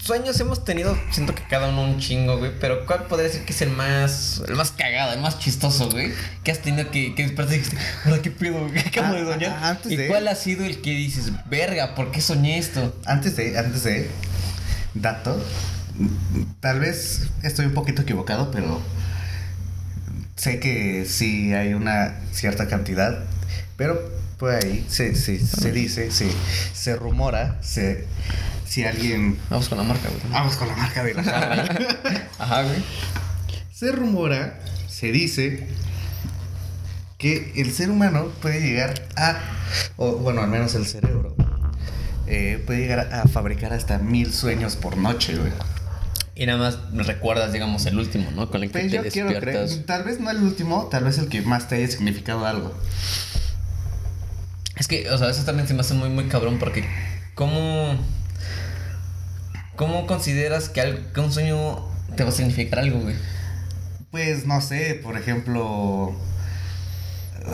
sueños 0.10 0.40
hemos 0.40 0.66
tenido, 0.66 0.98
siento 1.12 1.36
que 1.36 1.44
cada 1.44 1.70
uno 1.70 1.84
un 1.84 2.00
chingo, 2.00 2.38
güey. 2.40 2.52
Pero 2.60 2.86
¿cuál 2.88 3.04
podría 3.06 3.30
ser 3.32 3.46
que 3.46 3.54
es 3.54 3.62
el 3.62 3.70
más, 3.70 4.42
el 4.48 4.56
más 4.56 4.72
cagado, 4.72 5.14
el 5.14 5.20
más 5.22 5.38
chistoso, 5.38 5.90
güey? 5.90 6.12
Que 6.44 6.52
has 6.52 6.60
tenido 6.60 6.90
que, 6.90 7.14
que 7.14 7.24
despertar 7.24 7.54
y 7.56 7.60
dijiste, 7.60 7.78
qué 8.24 8.32
pedo, 8.32 8.68
güey, 8.68 8.74
¿qué 8.92 9.00
acabo 9.00 9.14
de 9.14 9.22
Ah, 9.22 9.34
soñar? 9.34 9.58
ah, 9.62 9.70
antes 9.70 9.92
¿Y 9.92 9.96
de- 9.98 10.08
cuál 10.08 10.28
ha 10.28 10.34
sido 10.36 10.66
el 10.66 10.82
que 10.82 10.90
dices, 10.90 11.32
verga, 11.50 11.94
¿por 11.94 12.12
qué 12.12 12.22
soñé 12.22 12.58
esto? 12.58 12.96
Antes 13.06 13.36
de, 13.36 13.58
antes 13.58 13.84
de, 13.84 14.10
dato, 14.96 15.40
tal 16.60 16.80
vez 16.80 17.28
estoy 17.44 17.68
un 17.68 17.74
poquito 17.76 18.02
equivocado, 18.02 18.50
pero 18.52 18.82
sé 20.36 20.60
que 20.60 21.06
sí 21.06 21.54
hay 21.54 21.74
una 21.76 22.16
cierta 22.34 22.68
cantidad, 22.68 23.26
pero 23.80 24.00
por 24.38 24.52
ahí 24.52 24.86
se, 24.90 25.16
se, 25.16 25.40
se 25.40 25.72
dice, 25.72 26.12
se, 26.12 26.30
se 26.74 26.96
rumora, 26.96 27.58
se, 27.62 28.06
si 28.66 28.84
alguien... 28.86 29.40
Vamos 29.50 29.70
con 29.70 29.78
la 29.80 29.84
marca, 29.86 30.08
güey. 30.10 30.22
Vamos 30.32 30.56
con 30.58 30.68
la 30.68 30.76
marca 30.76 31.04
de 31.04 31.14
la 31.16 31.24
jarra. 31.26 31.66
Ajá, 32.38 32.64
güey. 32.64 32.84
Se 33.74 33.92
rumora, 33.92 34.60
se 34.88 35.12
dice 35.12 35.68
que 37.18 37.54
el 37.56 37.74
ser 37.74 37.90
humano 37.90 38.28
puede 38.42 38.62
llegar 38.62 38.94
a, 39.16 39.38
o 39.98 40.14
bueno, 40.18 40.42
al 40.42 40.50
menos 40.50 40.76
el 40.76 40.86
cerebro, 40.86 41.36
eh, 42.28 42.62
puede 42.66 42.80
llegar 42.82 43.14
a 43.14 43.28
fabricar 43.28 43.74
hasta 43.74 43.98
mil 43.98 44.34
sueños 44.34 44.76
por 44.76 44.98
noche, 44.98 45.36
güey. 45.38 45.52
Y 46.36 46.46
nada 46.46 46.60
más 46.60 46.78
recuerdas, 47.06 47.52
digamos, 47.52 47.86
el 47.86 47.98
último, 48.00 48.32
¿no? 48.32 48.50
Con 48.50 48.64
el 48.64 48.70
que 48.72 48.80
Pues 48.80 48.92
te 48.92 48.98
yo 48.98 49.04
quiero 49.12 49.28
creer, 49.28 49.60
despiertas. 49.60 49.86
tal 49.86 50.04
vez 50.04 50.22
no 50.22 50.32
el 50.32 50.38
último, 50.38 50.88
tal 50.90 51.04
vez 51.04 51.18
el 51.18 51.28
que 51.28 51.42
más 51.42 51.68
te 51.68 51.76
haya 51.76 51.88
significado 51.90 52.46
algo. 52.46 52.74
Es 54.80 54.88
que, 54.88 55.10
o 55.10 55.18
sea, 55.18 55.30
eso 55.30 55.44
también 55.44 55.68
se 55.68 55.74
me 55.74 55.82
hace 55.82 55.94
muy, 55.94 56.10
muy 56.10 56.26
cabrón 56.26 56.58
porque 56.60 56.86
¿cómo, 57.36 57.96
cómo 59.76 60.08
consideras 60.08 60.70
que, 60.70 60.82
al- 60.82 61.12
que 61.14 61.20
un 61.20 61.32
sueño 61.32 61.86
te 62.16 62.24
va 62.24 62.30
a 62.30 62.34
significar 62.34 62.80
algo, 62.80 63.00
güey? 63.00 63.16
Pues 64.12 64.46
no 64.48 64.62
sé, 64.62 65.00
por 65.04 65.18
ejemplo, 65.18 66.16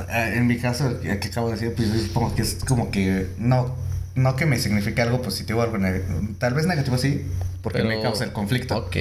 eh, 0.09 0.33
en 0.35 0.47
mi 0.47 0.57
caso, 0.57 0.99
que 1.01 1.11
acabo 1.11 1.47
de 1.49 1.53
decir, 1.55 1.73
pues 1.75 1.91
yo 1.93 1.99
supongo 1.99 2.35
que 2.35 2.41
es 2.43 2.57
como 2.65 2.91
que 2.91 3.27
no, 3.37 3.75
no 4.15 4.35
que 4.35 4.45
me 4.45 4.57
signifique 4.59 5.01
algo 5.01 5.21
positivo 5.21 5.61
algo 5.61 5.77
negativo. 5.77 6.19
Tal 6.39 6.53
vez 6.53 6.65
negativo 6.65 6.97
sí, 6.97 7.25
porque 7.61 7.83
me 7.83 8.01
causa 8.01 8.23
el 8.23 8.31
conflicto. 8.31 8.77
Ok. 8.77 8.95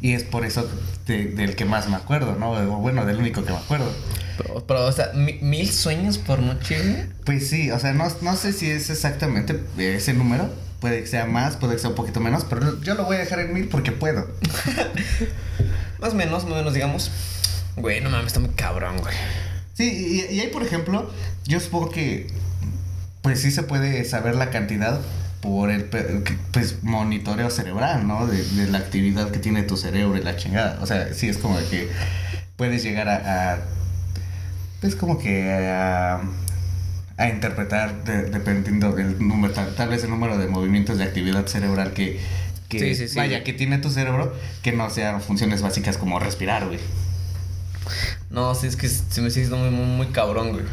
Y 0.00 0.12
es 0.12 0.22
por 0.22 0.44
eso 0.44 0.68
de- 1.06 1.26
del 1.26 1.56
que 1.56 1.64
más 1.64 1.88
me 1.88 1.96
acuerdo, 1.96 2.36
¿no? 2.36 2.52
O 2.52 2.78
bueno, 2.78 3.04
del 3.04 3.16
único 3.18 3.44
que 3.44 3.50
me 3.50 3.58
acuerdo. 3.58 3.90
Pero, 4.36 4.64
pero, 4.66 4.86
o 4.86 4.92
sea, 4.92 5.10
mi- 5.14 5.38
mil 5.42 5.68
sueños 5.70 6.18
por 6.18 6.38
noche. 6.38 7.06
Pues 7.24 7.48
sí, 7.48 7.70
o 7.72 7.78
sea, 7.80 7.92
no, 7.92 8.06
no 8.22 8.36
sé 8.36 8.52
si 8.52 8.70
es 8.70 8.90
exactamente 8.90 9.60
ese 9.78 10.12
número. 10.14 10.48
Puede 10.80 11.00
que 11.00 11.08
sea 11.08 11.26
más, 11.26 11.56
puede 11.56 11.72
que 11.74 11.80
sea 11.80 11.90
un 11.90 11.96
poquito 11.96 12.20
menos, 12.20 12.44
pero 12.48 12.80
yo 12.82 12.94
lo 12.94 13.04
voy 13.04 13.16
a 13.16 13.18
dejar 13.18 13.40
en 13.40 13.52
mil 13.52 13.66
porque 13.66 13.90
puedo. 13.90 14.28
Más 16.00 16.12
o 16.12 16.14
menos, 16.14 16.44
más 16.44 16.52
o 16.52 16.54
menos, 16.54 16.72
digamos. 16.74 17.10
Güey, 17.76 18.00
no 18.00 18.10
mames, 18.10 18.28
está 18.28 18.38
muy 18.40 18.50
cabrón, 18.50 18.98
güey. 18.98 19.14
Sí, 19.74 20.22
y, 20.30 20.34
y 20.34 20.40
ahí, 20.40 20.48
por 20.48 20.62
ejemplo, 20.62 21.10
yo 21.44 21.58
supongo 21.58 21.90
que 21.90 22.28
pues 23.22 23.40
sí 23.40 23.50
se 23.50 23.64
puede 23.64 24.04
saber 24.04 24.36
la 24.36 24.50
cantidad 24.50 25.00
por 25.40 25.70
el 25.70 25.84
pues 26.52 26.82
monitoreo 26.82 27.50
cerebral, 27.50 28.06
¿no? 28.06 28.26
De, 28.26 28.42
de 28.42 28.66
la 28.68 28.78
actividad 28.78 29.30
que 29.30 29.38
tiene 29.38 29.62
tu 29.62 29.76
cerebro 29.76 30.16
y 30.18 30.22
la 30.22 30.36
chingada. 30.36 30.78
O 30.82 30.86
sea, 30.86 31.14
sí 31.14 31.28
es 31.28 31.38
como 31.38 31.56
que 31.70 31.88
puedes 32.56 32.82
llegar 32.82 33.08
a, 33.08 33.52
a 33.54 33.58
pues 34.80 34.94
como 34.96 35.18
que 35.18 35.50
a, 35.52 36.20
a 37.16 37.28
interpretar 37.28 38.04
de- 38.04 38.30
dependiendo 38.30 38.92
del 38.92 39.18
número, 39.26 39.52
tal, 39.54 39.74
tal 39.74 39.88
vez 39.88 40.04
el 40.04 40.10
número 40.10 40.38
de 40.38 40.46
movimientos 40.48 40.98
de 40.98 41.04
actividad 41.04 41.46
cerebral 41.46 41.92
que, 41.92 42.20
que 42.68 42.78
Sí, 42.80 42.94
sí, 42.94 43.08
sí. 43.08 43.16
vaya, 43.16 43.44
que 43.44 43.52
tiene 43.52 43.78
tu 43.78 43.90
cerebro, 43.90 44.34
que 44.62 44.72
no 44.72 44.90
sean 44.90 45.20
funciones 45.20 45.62
básicas 45.62 45.98
como 45.98 46.18
respirar, 46.18 46.66
güey. 46.66 46.78
No, 48.30 48.54
sí, 48.54 48.66
es 48.66 48.76
que 48.76 48.88
se 48.88 49.20
me 49.22 49.30
sigue 49.30 49.48
muy, 49.48 49.70
muy 49.70 50.06
cabrón, 50.08 50.50
güey. 50.52 50.64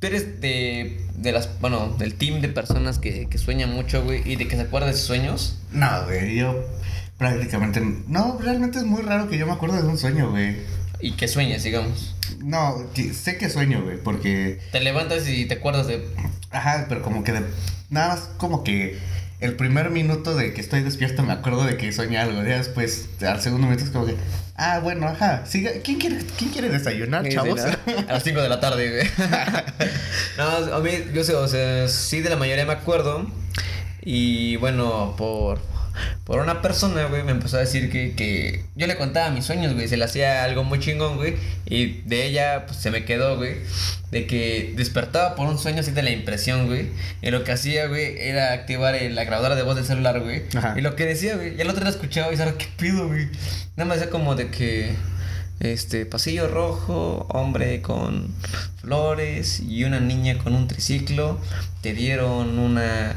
Tú 0.00 0.06
eres 0.06 0.40
de, 0.40 0.98
de 1.14 1.32
las, 1.32 1.60
bueno, 1.60 1.94
del 1.98 2.14
team 2.14 2.40
de 2.40 2.48
personas 2.48 2.98
que, 2.98 3.28
que 3.28 3.36
sueñan 3.38 3.70
mucho, 3.72 4.02
güey, 4.02 4.22
y 4.24 4.36
de 4.36 4.48
que 4.48 4.56
se 4.56 4.62
acuerdan 4.62 4.90
de 4.90 4.96
sus 4.96 5.06
sueños. 5.06 5.58
No, 5.72 6.04
güey, 6.06 6.36
yo 6.36 6.64
prácticamente... 7.18 7.82
No, 8.08 8.38
realmente 8.40 8.78
es 8.78 8.84
muy 8.84 9.02
raro 9.02 9.28
que 9.28 9.36
yo 9.36 9.46
me 9.46 9.52
acuerde 9.52 9.82
de 9.82 9.88
un 9.88 9.98
sueño, 9.98 10.30
güey. 10.30 10.56
Y 11.00 11.12
que 11.12 11.28
sueñas, 11.28 11.62
digamos. 11.64 12.16
No, 12.42 12.90
que- 12.94 13.12
sé 13.12 13.36
que 13.36 13.50
sueño, 13.50 13.82
güey, 13.82 13.98
porque... 14.02 14.58
Te 14.72 14.80
levantas 14.80 15.28
y 15.28 15.44
te 15.44 15.54
acuerdas 15.54 15.86
de. 15.86 16.02
Ajá, 16.50 16.86
pero 16.88 17.02
como 17.02 17.22
que 17.22 17.32
de... 17.32 17.42
Nada 17.90 18.08
más 18.14 18.20
como 18.38 18.64
que 18.64 18.98
el 19.40 19.54
primer 19.56 19.90
minuto 19.90 20.34
de 20.34 20.54
que 20.54 20.60
estoy 20.62 20.82
despierto 20.82 21.22
me 21.22 21.32
acuerdo 21.32 21.64
de 21.64 21.76
que 21.76 21.92
soñé 21.92 22.16
algo. 22.18 22.42
Ya 22.42 22.56
después, 22.56 23.08
al 23.20 23.42
segundo 23.42 23.66
minuto 23.66 23.84
es 23.84 23.90
como 23.90 24.06
que... 24.06 24.14
Ah, 24.62 24.78
bueno, 24.80 25.08
ajá. 25.08 25.42
siga- 25.46 25.72
¿Quién, 25.82 25.98
quiere, 25.98 26.18
¿Quién 26.36 26.50
quiere 26.50 26.68
desayunar, 26.68 27.24
Sí, 27.24 27.32
chavos? 27.32 27.60
sí, 27.62 27.68
¿no? 27.86 27.98
A 28.08 28.12
las 28.12 28.22
5 28.22 28.42
de 28.42 28.48
la 28.50 28.60
tarde, 28.60 28.90
güey. 28.90 29.28
no, 30.36 30.74
a 30.74 30.80
mí, 30.80 30.90
yo 31.14 31.24
sé, 31.24 31.34
o 31.34 31.48
sea, 31.48 31.88
sí 31.88 32.20
de 32.20 32.28
la 32.28 32.36
mayoría 32.36 32.66
me 32.66 32.74
acuerdo. 32.74 33.26
Y 34.02 34.56
bueno, 34.56 35.14
por, 35.16 35.60
por 36.24 36.40
una 36.40 36.62
persona, 36.62 37.06
güey, 37.06 37.22
me 37.22 37.32
empezó 37.32 37.56
a 37.56 37.60
decir 37.60 37.90
que, 37.90 38.12
que 38.14 38.64
yo 38.76 38.86
le 38.86 38.96
contaba 38.96 39.30
mis 39.30 39.44
sueños, 39.44 39.74
güey, 39.74 39.88
se 39.88 39.96
le 39.96 40.04
hacía 40.04 40.44
algo 40.44 40.64
muy 40.64 40.78
chingón, 40.80 41.16
güey, 41.16 41.34
y 41.66 42.02
de 42.02 42.26
ella, 42.26 42.66
pues 42.66 42.78
se 42.78 42.90
me 42.90 43.04
quedó, 43.04 43.36
güey, 43.36 43.56
de 44.10 44.26
que 44.26 44.72
despertaba 44.76 45.34
por 45.34 45.48
un 45.48 45.58
sueño 45.58 45.80
así 45.80 45.90
de 45.92 46.02
la 46.02 46.10
impresión, 46.10 46.66
güey, 46.66 46.88
y 47.22 47.30
lo 47.30 47.44
que 47.44 47.52
hacía, 47.52 47.86
güey, 47.86 48.16
era 48.18 48.52
activar 48.52 48.94
el- 48.94 49.14
la 49.14 49.24
grabadora 49.24 49.54
de 49.56 49.62
voz 49.62 49.76
del 49.76 49.84
celular, 49.84 50.20
güey, 50.20 50.42
y 50.76 50.80
lo 50.80 50.96
que 50.96 51.06
decía, 51.06 51.36
güey, 51.36 51.56
y 51.56 51.60
el 51.60 51.68
otro 51.70 51.82
día 51.82 51.90
escuchaba 51.90 52.32
y 52.32 52.36
sabes 52.36 52.54
qué 52.54 52.66
pido, 52.76 53.08
güey, 53.08 53.26
nada 53.76 53.86
más 53.88 53.98
decía 53.98 54.10
como 54.10 54.34
de 54.36 54.50
que, 54.50 54.94
este, 55.60 56.06
pasillo 56.06 56.48
rojo, 56.48 57.26
hombre 57.28 57.82
con 57.82 58.34
flores 58.80 59.60
y 59.60 59.84
una 59.84 60.00
niña 60.00 60.38
con 60.38 60.54
un 60.54 60.66
triciclo, 60.68 61.38
te 61.82 61.92
dieron 61.92 62.58
una 62.58 63.14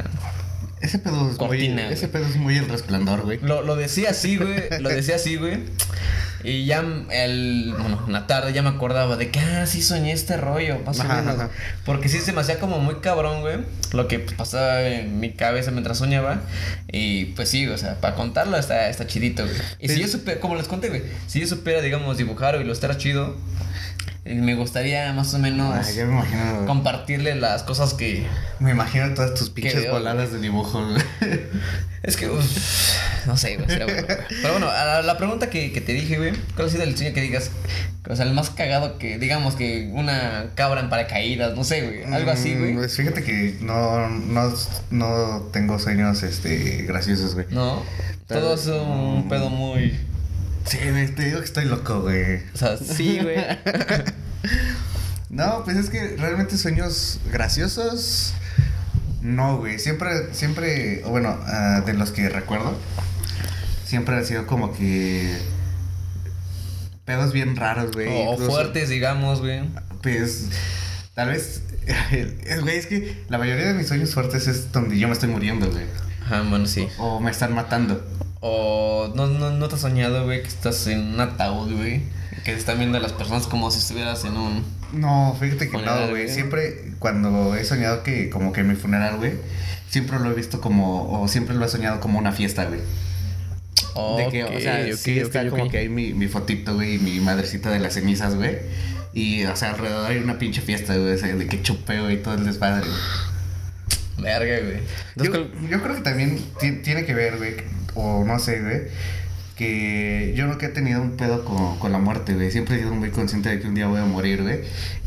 Ese 0.83 0.99
pedo 0.99 1.31
es 1.31 1.37
Cortina, 1.37 1.75
muy. 1.75 1.83
güey. 1.83 1.93
Ese 1.93 2.07
pedo 2.09 2.25
es 2.25 2.35
muy 2.35 2.57
el 2.57 2.67
resplandor, 2.67 3.21
güey. 3.21 3.39
Lo, 3.41 3.61
lo 3.61 3.77
decía 3.77 4.09
así, 4.09 4.35
güey. 4.35 4.81
Lo 4.81 4.89
decía 4.89 5.15
así, 5.15 5.37
güey. 5.37 5.59
Y 6.43 6.65
ya 6.65 6.83
el, 7.09 7.73
bueno, 7.79 8.03
en 8.05 8.11
la 8.11 8.27
tarde 8.27 8.51
ya 8.51 8.61
me 8.61 8.67
acordaba 8.69 9.15
de 9.15 9.31
que, 9.31 9.39
ah, 9.39 9.65
sí 9.65 9.81
soñé 9.81 10.11
este 10.11 10.35
rollo, 10.35 10.79
más 10.85 10.99
o 10.99 11.05
menos. 11.05 11.35
ajá. 11.39 11.49
Porque 11.85 12.09
sí 12.09 12.19
se 12.19 12.33
me 12.33 12.41
hacía 12.41 12.59
como 12.59 12.79
muy 12.79 12.95
cabrón, 12.95 13.39
güey. 13.39 13.59
Lo 13.93 14.09
que 14.09 14.19
pues, 14.19 14.35
pasaba 14.35 14.81
en 14.81 15.21
mi 15.21 15.31
cabeza 15.31 15.71
mientras 15.71 15.99
soñaba. 15.99 16.41
Y 16.91 17.25
pues 17.27 17.47
sí, 17.47 17.65
o 17.67 17.77
sea, 17.77 17.95
para 18.01 18.15
contarlo 18.15 18.57
está, 18.57 18.89
está 18.89 19.07
chidito, 19.07 19.45
güey. 19.45 19.55
Y 19.79 19.87
si 19.87 20.01
yo 20.01 20.07
supiera, 20.09 20.41
como 20.41 20.55
les 20.55 20.67
conté, 20.67 20.89
güey, 20.89 21.03
si 21.27 21.39
yo 21.39 21.47
supiera, 21.47 21.79
digamos, 21.79 22.17
dibujar 22.17 22.57
o 22.57 22.61
ilustrar 22.61 22.97
chido, 22.97 23.37
eh, 24.25 24.35
me 24.35 24.55
gustaría 24.55 25.11
más 25.13 25.33
o 25.33 25.39
menos 25.39 25.75
Ah, 25.75 25.91
ya 25.91 26.05
me 26.05 26.13
imagino. 26.13 26.65
compartirle 26.65 27.35
las 27.35 27.63
cosas 27.63 27.93
que. 27.93 28.25
Me 28.59 28.71
imagino 28.71 29.13
todas 29.13 29.33
tus 29.33 29.49
pinches 29.49 29.89
voladas 29.89 30.31
de 30.31 30.39
dibujo. 30.39 30.81
Es 32.03 32.17
que, 32.17 32.27
uf, 32.29 32.43
no 33.27 33.37
sé, 33.37 33.55
güey, 33.55 33.69
será 33.69 33.85
bueno, 33.85 34.03
güey. 34.05 34.17
Pero 34.41 34.51
bueno, 34.51 34.67
a 34.69 34.83
la, 34.83 35.01
la 35.03 35.17
pregunta 35.17 35.49
que, 35.49 35.71
que 35.71 35.79
te 35.79 35.93
dije, 35.93 36.17
güey, 36.17 36.33
¿cuál 36.53 36.67
ha 36.67 36.69
sido 36.69 36.83
el 36.83 36.97
sueño 36.97 37.13
que 37.13 37.21
digas? 37.21 37.49
O 38.09 38.13
sea, 38.13 38.25
el 38.25 38.33
más 38.33 38.49
cagado 38.49 38.97
que, 38.97 39.17
digamos, 39.17 39.55
que 39.55 39.89
una 39.93 40.47
cabra 40.55 40.81
en 40.81 40.89
paracaídas, 40.89 41.55
no 41.55 41.63
sé, 41.63 41.81
güey, 41.81 42.13
algo 42.13 42.29
así, 42.31 42.55
Mm, 42.55 42.59
güey. 42.59 42.73
Pues 42.73 42.97
fíjate 42.97 43.23
que 43.23 43.57
no, 43.61 44.09
no, 44.09 44.53
no 44.91 45.47
tengo 45.53 45.79
sueños 45.79 46.23
este, 46.23 46.83
graciosos, 46.83 47.35
güey. 47.35 47.45
No, 47.51 47.81
Tal- 48.27 48.41
todo 48.41 48.55
es 48.55 48.67
un 48.67 49.29
pedo 49.29 49.49
muy. 49.49 49.97
Sí, 50.65 50.77
te 51.15 51.23
digo 51.23 51.39
que 51.39 51.45
estoy 51.45 51.63
loco, 51.65 52.01
güey. 52.01 52.39
O 52.53 52.57
sea, 52.57 52.75
sí, 52.75 53.19
güey. 53.21 53.37
No, 55.29 55.63
pues 55.63 55.77
es 55.77 55.89
que 55.89 56.15
realmente 56.17 56.57
sueños 56.57 57.19
graciosos. 57.31 58.33
No, 59.21 59.57
güey. 59.57 59.79
Siempre, 59.79 60.33
siempre, 60.33 61.03
o 61.05 61.09
bueno, 61.09 61.37
ah, 61.47 61.81
de 61.85 61.93
los 61.93 62.11
que 62.11 62.29
recuerdo, 62.29 62.77
siempre 63.85 64.15
han 64.15 64.25
sido 64.25 64.45
como 64.45 64.73
que. 64.73 65.35
pedos 67.05 67.33
bien 67.33 67.55
raros, 67.55 67.91
güey. 67.93 68.07
O, 68.09 68.29
o 68.29 68.33
Incluso, 68.33 68.51
fuertes, 68.51 68.89
digamos, 68.89 69.39
güey. 69.39 69.63
Pues, 70.01 70.49
tal 71.15 71.29
vez. 71.29 71.63
Güey, 72.61 72.77
es 72.77 72.85
que 72.85 73.25
la 73.27 73.37
mayoría 73.37 73.65
de 73.67 73.73
mis 73.73 73.89
sueños 73.89 74.13
fuertes 74.13 74.47
es 74.47 74.71
donde 74.71 74.97
yo 74.97 75.07
me 75.09 75.13
estoy 75.13 75.27
muriendo, 75.27 75.69
güey. 75.69 75.83
Ajá, 76.23 76.41
bueno, 76.43 76.65
sí. 76.65 76.87
O 76.97 77.19
me 77.19 77.29
están 77.29 77.53
matando. 77.53 78.01
O 78.39 79.11
no, 79.15 79.27
no, 79.27 79.51
no 79.51 79.67
te 79.67 79.75
has 79.75 79.81
soñado, 79.81 80.23
güey, 80.23 80.41
que 80.41 80.47
estás 80.47 80.87
en 80.87 81.13
un 81.13 81.19
ataúd, 81.19 81.75
güey. 81.75 82.03
Que 82.43 82.53
están 82.53 82.77
viendo 82.77 82.99
las 82.99 83.13
personas 83.13 83.47
como 83.47 83.71
si 83.71 83.79
estuvieras 83.79 84.25
en 84.25 84.35
un. 84.37 84.63
No, 84.91 85.35
fíjate 85.39 85.65
que 85.65 85.71
Funeral, 85.71 86.01
no, 86.05 86.09
güey. 86.09 86.29
Siempre, 86.29 86.91
cuando 86.99 87.55
he 87.55 87.63
soñado 87.63 88.03
que, 88.03 88.29
como 88.29 88.51
que 88.51 88.63
mi 88.63 88.75
funeral, 88.75 89.17
güey, 89.17 89.33
siempre 89.89 90.19
lo 90.19 90.29
he 90.31 90.33
visto 90.35 90.59
como, 90.61 91.21
o 91.21 91.27
siempre 91.27 91.55
lo 91.55 91.65
he 91.65 91.69
soñado 91.69 91.99
como 91.99 92.19
una 92.19 92.31
fiesta, 92.31 92.65
güey. 92.65 92.79
de 94.17 94.27
que, 94.29 94.43
o 94.43 94.59
sea, 94.59 94.85
Ok, 94.87 94.93
sí 94.97 95.19
ok, 95.19 95.25
está 95.27 95.49
como 95.49 95.69
que 95.69 95.77
hay 95.77 95.89
mi, 95.89 96.13
mi 96.13 96.27
fotito, 96.27 96.73
güey, 96.75 96.95
y 96.95 96.99
mi 96.99 97.19
madrecita 97.19 97.69
de 97.71 97.79
las 97.79 97.93
cenizas, 97.93 98.35
güey. 98.35 98.57
Y, 99.13 99.45
o 99.45 99.55
sea, 99.55 99.71
alrededor 99.71 100.09
hay 100.11 100.17
una 100.17 100.37
pinche 100.39 100.61
fiesta, 100.61 100.95
güey, 100.97 101.15
de 101.15 101.47
que 101.47 101.61
chupeo 101.61 102.09
y 102.11 102.17
todo 102.17 102.33
el 102.35 102.43
desmadre, 102.45 102.85
güey. 102.87 102.99
Verga, 104.17 104.59
güey. 104.65 104.79
Yo, 105.15 105.47
yo 105.69 105.81
creo 105.81 105.95
que 105.95 106.01
también 106.01 106.39
ti- 106.59 106.81
tiene 106.83 107.05
que 107.05 107.13
ver, 107.13 107.37
güey, 107.37 107.55
o 107.95 108.23
no 108.25 108.39
sé, 108.39 108.61
güey, 108.61 108.81
que 109.63 110.33
yo 110.35 110.45
nunca 110.47 110.65
he 110.65 110.69
tenido 110.69 111.01
un 111.01 111.11
pedo 111.11 111.45
con, 111.45 111.77
con 111.79 111.91
la 111.91 111.97
muerte, 111.99 112.33
güey. 112.33 112.51
Siempre 112.51 112.75
he 112.75 112.79
sido 112.79 112.93
muy 112.93 113.09
consciente 113.09 113.49
de 113.49 113.59
que 113.59 113.67
un 113.67 113.75
día 113.75 113.87
voy 113.87 113.99
a 113.99 114.05
morir, 114.05 114.41
güey. 114.43 114.61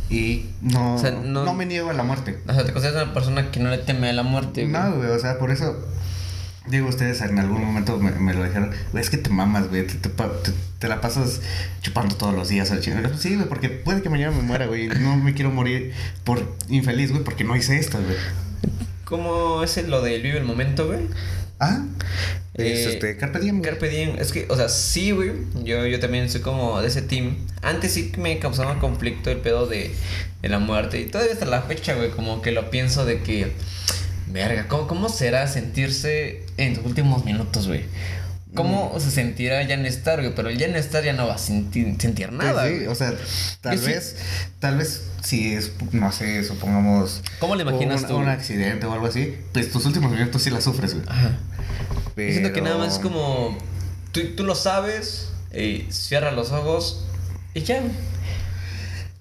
Y 0.08 0.46
no, 0.62 0.94
O 0.94 0.98
sea, 0.98 1.10
no- 1.10 1.44
no... 1.44 1.54
me 1.54 1.66
niego 1.66 1.90
a 1.90 1.92
la 1.92 2.02
muerte. 2.04 2.38
O 2.46 2.52
sea, 2.52 2.64
te 2.64 2.72
consideras 2.72 3.02
una 3.04 3.14
persona 3.14 3.50
que 3.50 3.60
no 3.60 3.70
le 3.70 3.78
teme 3.78 4.08
a 4.08 4.12
la 4.12 4.22
muerte, 4.22 4.62
güey. 4.66 4.72
No, 4.72 4.96
güey, 4.96 5.10
o 5.10 5.18
sea, 5.18 5.38
por 5.38 5.50
eso... 5.50 5.76
Digo, 6.68 6.88
ustedes 6.88 7.20
en 7.20 7.38
algún 7.38 7.64
momento 7.64 7.96
me, 7.98 8.10
me 8.10 8.34
lo 8.34 8.42
dijeron, 8.42 8.72
güey, 8.90 9.00
es 9.02 9.08
que 9.08 9.18
te 9.18 9.30
mamas, 9.30 9.68
güey, 9.68 9.86
te, 9.86 9.94
te 9.94 10.08
pa- 10.08 10.32
te- 10.42 10.50
te 10.80 10.88
la 10.88 11.00
pasas 11.00 11.40
chupando 11.80 12.16
todos 12.16 12.34
los 12.34 12.48
días 12.48 12.72
al 12.72 12.80
chingado. 12.80 13.16
Sí, 13.16 13.36
güey, 13.36 13.48
porque 13.48 13.68
puede 13.68 14.02
que 14.02 14.08
mañana 14.10 14.36
me 14.36 14.42
muera, 14.42 14.66
güey, 14.66 14.88
no 14.88 15.16
me 15.16 15.32
quiero 15.32 15.52
morir 15.52 15.92
por 16.24 16.56
infeliz, 16.68 17.12
güey, 17.12 17.22
porque 17.22 17.44
no 17.44 17.54
hice 17.54 17.78
esto, 17.78 17.98
güey. 18.02 18.16
¿Cómo 19.04 19.62
es 19.62 19.76
lo 19.86 20.02
del 20.02 20.20
vive 20.22 20.38
el 20.38 20.44
momento, 20.44 20.88
güey? 20.88 21.02
Ah, 21.58 21.84
es 22.54 22.86
Eh, 22.86 22.92
este, 22.94 23.16
Carpe 23.16 23.40
Diem. 23.40 23.60
Carpe 23.62 23.88
diem. 23.88 24.18
Es 24.18 24.32
que, 24.32 24.46
o 24.48 24.56
sea, 24.56 24.68
sí, 24.68 25.10
güey. 25.12 25.32
Yo, 25.64 25.86
yo 25.86 26.00
también 26.00 26.28
soy 26.30 26.40
como 26.40 26.80
de 26.80 26.88
ese 26.88 27.02
team. 27.02 27.36
Antes 27.62 27.92
sí 27.92 28.12
me 28.18 28.38
causaba 28.38 28.78
conflicto 28.78 29.30
el 29.30 29.38
pedo 29.38 29.66
de, 29.66 29.94
de 30.42 30.48
la 30.48 30.58
muerte. 30.58 31.00
Y 31.00 31.06
todavía 31.06 31.32
hasta 31.32 31.46
la 31.46 31.62
fecha, 31.62 31.94
güey, 31.94 32.10
como 32.10 32.42
que 32.42 32.52
lo 32.52 32.70
pienso 32.70 33.04
de 33.04 33.22
que. 33.22 33.52
Verga, 34.28 34.66
¿cómo, 34.68 34.88
cómo 34.88 35.08
será 35.08 35.46
sentirse 35.46 36.44
en 36.56 36.74
tus 36.74 36.84
últimos 36.84 37.24
minutos, 37.24 37.68
güey? 37.68 37.84
¿Cómo 38.56 38.92
Mm. 38.96 39.00
se 39.00 39.10
sentirá 39.12 39.62
ya 39.62 39.74
estar, 39.76 40.20
güey? 40.20 40.34
Pero 40.34 40.48
el 40.48 40.58
ya 40.58 40.66
no 40.68 40.76
estar 40.76 41.04
ya 41.04 41.12
no 41.12 41.28
va 41.28 41.34
a 41.34 41.38
sentir, 41.38 41.94
sentir 42.00 42.28
Pues 42.30 42.38
nada, 42.38 42.66
sí, 42.66 42.86
o 42.88 42.94
sea, 42.94 43.14
tal 43.60 43.76
Yo 43.76 43.82
sí- 43.84 43.92
vez, 43.92 44.16
tal 44.58 44.76
vez 44.78 45.02
si 45.22 45.52
es, 45.54 45.70
no 45.92 46.10
sé, 46.12 46.42
supongamos... 46.42 47.22
¿Cómo 47.38 47.54
le 47.54 47.62
imaginas 47.62 48.02
un, 48.02 48.08
tú? 48.08 48.16
Un 48.16 48.28
accidente 48.28 48.86
o 48.86 48.92
algo 48.92 49.06
así, 49.06 49.36
pues 49.52 49.70
tus 49.70 49.84
últimos 49.86 50.10
minutos 50.10 50.42
sí 50.42 50.50
la 50.50 50.60
sufres, 50.60 50.94
güey. 50.94 51.06
Ajá. 51.08 51.36
Yo 52.16 52.22
siento 52.32 52.48
que 52.48 52.54
Pero- 52.54 52.64
nada 52.64 52.78
más 52.78 52.94
es 52.94 52.98
como. 52.98 53.56
Tú, 54.12 54.20
tú 54.34 54.44
lo 54.44 54.54
sabes, 54.54 55.28
y 55.54 55.86
cierra 55.90 56.32
los 56.32 56.50
ojos 56.52 57.04
y 57.54 57.60
ya. 57.62 57.82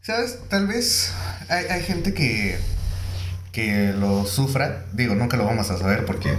¿Sabes? 0.02 0.38
Tal 0.50 0.67
vez 0.67 1.12
hay, 1.50 1.65
hay 1.65 1.82
gente 1.84 2.13
que, 2.13 2.58
que 3.52 3.91
lo 3.93 4.26
sufra. 4.26 4.86
Digo, 4.93 5.15
nunca 5.15 5.36
lo 5.38 5.45
vamos 5.45 5.69
a 5.71 5.78
saber 5.78 6.06
porque 6.06 6.34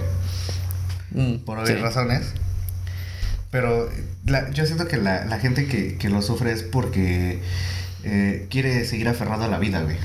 Mm, 1.11 1.45
por 1.45 1.59
obvias 1.59 1.77
sí. 1.79 1.83
razones. 1.83 2.23
Pero 3.51 3.89
la- 4.27 4.51
yo 4.51 4.67
siento 4.67 4.89
que 4.89 4.97
la, 4.99 5.39
gente 5.39 5.67
que, 5.67 5.97
que 5.97 6.09
lo 6.09 6.23
sufre 6.23 6.53
es 6.53 6.63
porque 6.63 7.41
eh, 8.05 8.47
quiere 8.51 8.85
seguir 8.85 9.09
aferrado 9.09 9.45
a 9.45 9.49
la 9.49 9.59
vida, 9.59 9.83
güey. 9.83 9.97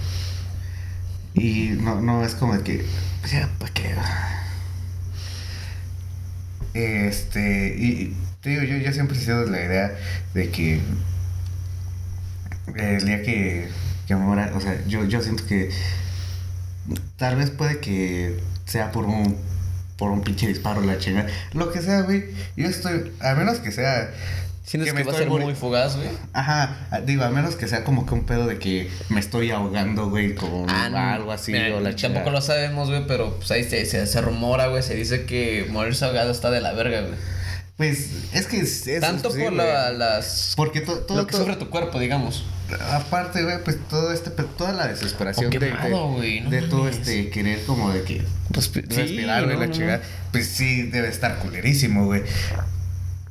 Y 1.33 1.69
no, 1.81 2.01
no 2.01 2.23
es 2.25 2.35
como 2.35 2.61
que, 2.63 2.85
pues 3.21 3.31
ya, 3.31 3.49
¿para 3.57 3.73
qué? 3.73 3.95
Este, 6.73 7.75
y 7.77 8.15
te 8.41 8.51
digo, 8.51 8.63
yo, 8.63 8.77
yo 8.77 8.93
siempre 8.93 9.17
he 9.17 9.21
sido 9.21 9.45
de 9.45 9.51
la 9.51 9.61
idea 9.63 9.91
de 10.33 10.49
que 10.49 10.81
el 12.75 13.05
día 13.05 13.21
que, 13.23 13.67
que 14.07 14.15
me 14.15 14.25
o 14.51 14.61
sea, 14.61 14.85
yo, 14.87 15.03
yo 15.05 15.21
siento 15.21 15.45
que 15.45 15.69
tal 17.17 17.35
vez 17.35 17.49
puede 17.51 17.79
que 17.79 18.39
sea 18.65 18.91
por 18.91 19.05
un 19.05 19.37
por 20.01 20.09
un 20.09 20.23
pinche 20.23 20.47
disparo 20.47 20.81
la 20.81 20.97
chingada, 20.97 21.29
lo 21.53 21.71
que 21.71 21.79
sea, 21.79 22.01
güey. 22.01 22.23
Yo 22.57 22.67
estoy, 22.67 23.11
a 23.19 23.35
menos 23.35 23.59
que 23.59 23.71
sea 23.71 24.09
Sientes 24.63 24.91
que, 24.91 24.97
me 24.97 25.03
va 25.03 25.11
a 25.11 25.15
ser 25.15 25.29
muy 25.29 25.53
fugaz, 25.53 25.95
güey. 25.95 26.09
Ajá, 26.33 26.87
digo, 27.05 27.23
a 27.23 27.29
menos 27.29 27.55
que 27.55 27.67
sea 27.67 27.83
como 27.83 28.07
que 28.07 28.15
un 28.15 28.25
pedo 28.25 28.47
de 28.47 28.57
que 28.57 28.89
me 29.09 29.19
estoy 29.19 29.51
ahogando, 29.51 30.09
güey, 30.09 30.33
con 30.33 30.67
Ah, 30.71 31.13
algo 31.13 31.31
así 31.31 31.51
Mira, 31.51 31.75
o 31.75 31.81
la 31.81 31.95
Tampoco 31.95 32.31
lo 32.31 32.41
sabemos, 32.41 32.89
güey, 32.89 33.05
pero 33.05 33.35
pues 33.35 33.51
ahí 33.51 33.63
se, 33.63 33.85
se, 33.85 34.07
se 34.07 34.21
rumora, 34.21 34.65
güey. 34.69 34.81
Se 34.81 34.95
dice 34.95 35.27
que 35.27 35.67
morirse 35.69 36.03
ahogado 36.05 36.31
está 36.31 36.49
de 36.49 36.61
la 36.61 36.73
verga, 36.73 37.01
güey. 37.01 37.13
Pues 37.81 38.09
es 38.31 38.45
que 38.45 38.59
es, 38.59 38.85
es- 38.85 39.01
Tanto 39.01 39.31
sí, 39.31 39.39
por 39.41 39.53
la- 39.53 39.91
las. 39.91 40.53
porque 40.55 40.81
to- 40.81 40.99
todo, 40.99 41.17
lo 41.17 41.25
que 41.25 41.31
todo- 41.31 41.41
sufre 41.41 41.55
tu 41.55 41.67
cuerpo, 41.71 41.99
digamos. 41.99 42.43
aparte, 42.91 43.41
güey, 43.43 43.63
pues 43.63 43.77
todo 43.89 44.13
este 44.13 44.29
pe- 44.29 44.43
toda 44.55 44.71
la 44.71 44.87
desesperación 44.87 45.47
O 45.47 45.49
de, 45.49 45.57
de, 45.59 45.65
quemado, 45.71 45.89
no 46.43 46.49
de 46.51 46.61
todo 46.61 46.87
este 46.87 47.31
querer 47.31 47.63
como 47.65 47.91
de 47.91 48.03
que 48.03 48.19
sí, 48.59 48.81
respirar, 48.81 49.43
güey, 49.45 49.55
no, 49.55 49.61
la 49.61 49.67
no, 49.67 49.73
chingada, 49.73 50.01
pues 50.31 50.45
sí 50.47 50.83
debe 50.83 51.07
estar 51.09 51.39
culerísimo, 51.39 52.05
güey. 52.05 52.21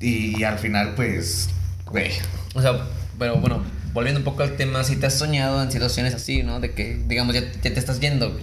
Y, 0.00 0.36
y 0.40 0.42
al 0.44 0.58
final, 0.58 0.94
pues, 0.96 1.48
güey, 1.86 2.10
O 2.54 2.60
sea, 2.60 2.72
pero 3.20 3.36
bueno, 3.36 3.62
volviendo 3.92 4.18
un 4.18 4.24
poco 4.24 4.42
al 4.42 4.56
tema, 4.56 4.82
si 4.82 4.96
te 4.96 5.06
has 5.06 5.14
soñado 5.16 5.62
en 5.62 5.70
situaciones 5.70 6.12
así, 6.14 6.42
¿no? 6.42 6.58
De 6.58 6.72
que, 6.72 7.00
digamos, 7.06 7.34
ya, 7.34 7.42
ya 7.42 7.60
te 7.72 7.78
estás 7.78 8.00
yendo, 8.00 8.32
güey. 8.32 8.42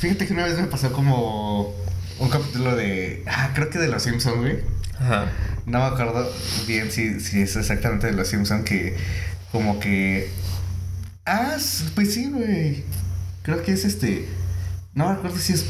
fíjate 0.00 0.26
que 0.26 0.32
una 0.32 0.44
vez 0.44 0.58
me 0.58 0.66
pasó 0.66 0.92
como 0.92 1.72
un 2.18 2.28
capítulo 2.30 2.74
de, 2.76 3.22
ah, 3.28 3.52
creo 3.54 3.70
que 3.70 3.78
de 3.78 3.86
Los 3.88 4.02
Simpsons, 4.02 4.36
güey. 4.38 4.58
Ajá. 5.00 5.26
No 5.66 5.78
me 5.80 5.84
acuerdo 5.84 6.30
bien 6.66 6.90
si, 6.90 7.20
si 7.20 7.42
es 7.42 7.56
exactamente 7.56 8.06
de 8.08 8.12
Los 8.14 8.28
Simpsons 8.28 8.64
que 8.64 8.96
como 9.52 9.78
que... 9.80 10.30
Ah, 11.26 11.56
pues 11.94 12.14
sí, 12.14 12.30
güey. 12.30 12.84
Creo 13.42 13.62
que 13.62 13.72
es 13.72 13.84
este... 13.84 14.26
No 14.94 15.06
me 15.08 15.12
acuerdo 15.14 15.36
si 15.38 15.52
es 15.52 15.66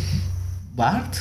Bart 0.75 1.15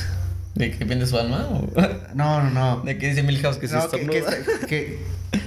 ¿De 0.54 0.70
que 0.70 0.86
pierde 0.86 1.06
su 1.06 1.18
alma? 1.18 1.46
¿O 1.50 1.68
No, 2.14 2.42
no, 2.42 2.50
no. 2.50 2.80
de 2.82 2.98
que 2.98 3.08
dice 3.10 3.22
Milhouse 3.22 3.58
que 3.58 3.68
se 3.68 3.76
No, 3.76 3.88
que, 3.90 4.06
que, 4.06 4.18
estornuda? 4.18 4.38
está- 4.54 4.66
que, 4.66 4.98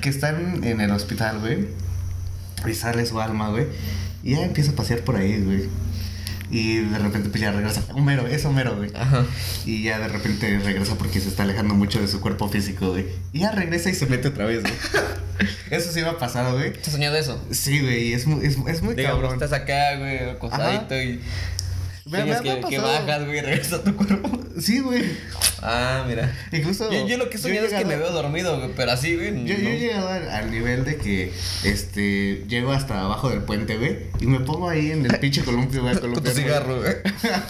que 0.02 0.10
están 0.10 0.64
en 0.64 0.80
el 0.82 0.92
hospital, 0.92 1.40
güey. 1.40 1.68
Y 2.70 2.74
sale 2.76 3.06
su 3.06 3.20
alma, 3.20 3.50
güey. 3.50 3.66
Y 4.24 4.36
ya 4.36 4.44
empieza 4.46 4.72
a 4.72 4.76
pasear 4.76 5.00
por 5.02 5.16
ahí, 5.16 5.42
güey. 5.42 5.64
Y 6.52 6.78
de 6.80 6.98
repente 7.00 7.30
pues 7.30 7.42
ya 7.42 7.52
regresa. 7.52 7.82
Homero, 7.94 8.28
es 8.28 8.44
Homero, 8.46 8.76
güey. 8.76 8.92
Ajá. 8.94 9.26
Y 9.66 9.84
ya 9.84 10.00
de 10.00 10.10
repente 10.10 10.60
regresa 10.60 10.96
porque 10.96 11.22
se 11.22 11.30
está 11.30 11.44
alejando 11.44 11.74
mucho 11.74 12.02
de 12.02 12.08
su 12.08 12.20
cuerpo 12.20 12.50
físico, 12.50 12.90
güey. 12.90 13.06
Y 13.32 13.40
ya 13.40 13.52
regresa 13.52 13.90
y 13.90 13.96
se 13.96 14.06
mete 14.06 14.28
otra 14.28 14.46
vez, 14.46 14.62
güey. 14.62 14.74
Eso 15.72 15.92
sí 15.92 16.02
me 16.02 16.10
ha 16.10 16.18
pasado, 16.18 16.58
güey. 16.58 16.74
¿Te 16.74 16.82
has 16.82 16.92
soñado 16.92 17.16
eso? 17.16 17.42
Sí, 17.52 17.80
güey, 17.80 18.10
y 18.10 18.14
es 18.14 18.28
es, 18.28 18.58
es 18.68 18.82
muy 18.84 18.94
Digamos, 18.94 19.22
cabrón. 19.22 19.34
estás 19.42 19.54
acá, 19.54 19.96
güey, 19.98 20.30
acosadito 20.30 21.02
y. 21.02 21.22
Me- 22.06 22.26
me 22.26 22.36
que, 22.42 22.56
que 22.68 22.78
pasado. 22.78 22.82
bajas, 23.06 23.26
güey, 23.26 23.42
regresas 23.42 23.74
a 23.74 23.84
tu 23.84 23.96
cuerpo. 23.96 24.40
Sí, 24.60 24.80
güey. 24.80 25.04
Ah, 25.62 26.04
mira. 26.08 26.36
Incluso. 26.52 26.92
Yo, 26.92 27.08
yo 27.08 27.18
lo 27.18 27.30
que 27.30 27.38
he 27.38 27.40
soñado 27.40 27.68
es 27.68 27.74
que 27.74 27.86
me 27.86 27.96
veo 27.96 28.12
dormido, 28.12 28.58
güey, 28.58 28.72
pero 28.76 28.92
así, 28.92 29.16
güey. 29.16 29.28
Yo, 29.46 29.54
no. 29.56 29.60
yo 29.64 29.70
he 29.70 29.80
llegado 29.80 30.08
al, 30.10 30.30
al 30.30 30.52
nivel 30.52 30.84
de 30.84 30.98
que 30.98 31.32
este 31.64 32.44
llego 32.48 32.72
hasta 32.74 33.02
abajo 33.02 33.30
del 33.30 33.44
puente, 33.44 33.78
güey, 33.78 34.08
y 34.20 34.26
me 34.26 34.40
pongo 34.40 34.70
ahí 34.70 34.92
en 34.92 35.06
el 35.06 35.20
pinche 35.20 35.44
columpio, 35.44 35.82
güey, 35.84 35.96
a 35.96 36.00
Con 36.02 36.14
tu 36.16 36.30
cigarro, 36.32 36.80
güey. 36.82 36.96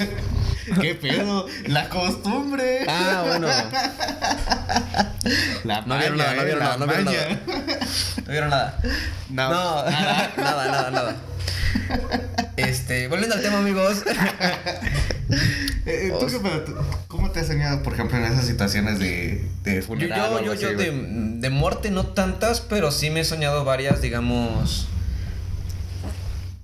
¿Qué 0.82 0.96
pedo? 0.96 1.48
La 1.68 1.90
costumbre. 1.90 2.86
Ah, 2.88 3.24
bueno. 3.28 3.48
La 5.64 5.82
No 5.82 5.98
vieron 5.98 6.18
nada, 6.18 6.36
no 6.36 6.44
vieron 6.44 6.60
nada, 6.60 6.78
no 6.78 6.88
vieron 6.88 7.06
nada. 7.06 7.40
¿No 8.26 8.32
vieron 8.32 8.50
nada? 8.50 8.80
No. 9.30 9.50
No, 9.50 9.86
nada, 9.92 10.34
nada, 10.38 10.68
nada, 10.72 10.92
nada. 10.92 11.16
Este, 12.58 13.08
volviendo 13.08 13.36
al 13.36 13.42
tema, 13.42 13.60
amigos. 13.60 14.04
Eh, 15.86 16.14
¿tú 16.20 16.28
qué 16.28 16.38
pedo? 16.40 16.62
¿Tú- 16.62 16.76
¿Cómo 17.08 17.32
te 17.32 17.40
has 17.40 17.48
soñado, 17.48 17.82
por 17.84 17.94
ejemplo, 17.94 18.18
en 18.18 18.26
esas 18.26 18.46
situaciones 18.46 19.00
de, 19.00 19.48
de 19.64 19.82
funeral? 19.82 20.44
yo, 20.44 20.54
yo, 20.54 20.54
yo 20.54 20.78
de, 20.78 20.92
de 20.92 21.50
muerte 21.50 21.90
no 21.90 22.06
tantas, 22.06 22.60
pero 22.62 22.92
sí 22.92 23.10
me 23.10 23.22
he 23.22 23.26
soñado 23.26 23.64
varias, 23.64 24.02
digamos. 24.02 24.88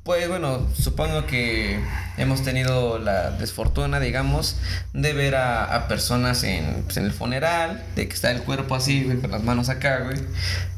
Pues 0.04 0.28
bueno, 0.30 0.68
supongo 0.78 1.26
que 1.26 1.80
hemos 2.18 2.44
tenido 2.44 3.00
la 3.00 3.32
desfortuna, 3.32 4.00
digamos, 4.00 4.58
de 4.94 5.14
ver 5.14 5.36
a, 5.36 5.64
a 5.76 5.88
personas 5.88 6.44
en, 6.44 6.84
pues, 6.84 6.98
en 6.98 7.06
el 7.06 7.12
funeral, 7.14 7.84
de 7.96 8.08
que 8.08 8.14
está 8.14 8.32
el 8.32 8.42
cuerpo 8.44 8.76
así, 8.76 9.04
güey, 9.06 9.18
con 9.20 9.32
las 9.32 9.44
manos 9.44 9.70
acá, 9.70 10.00
güey. 10.00 10.18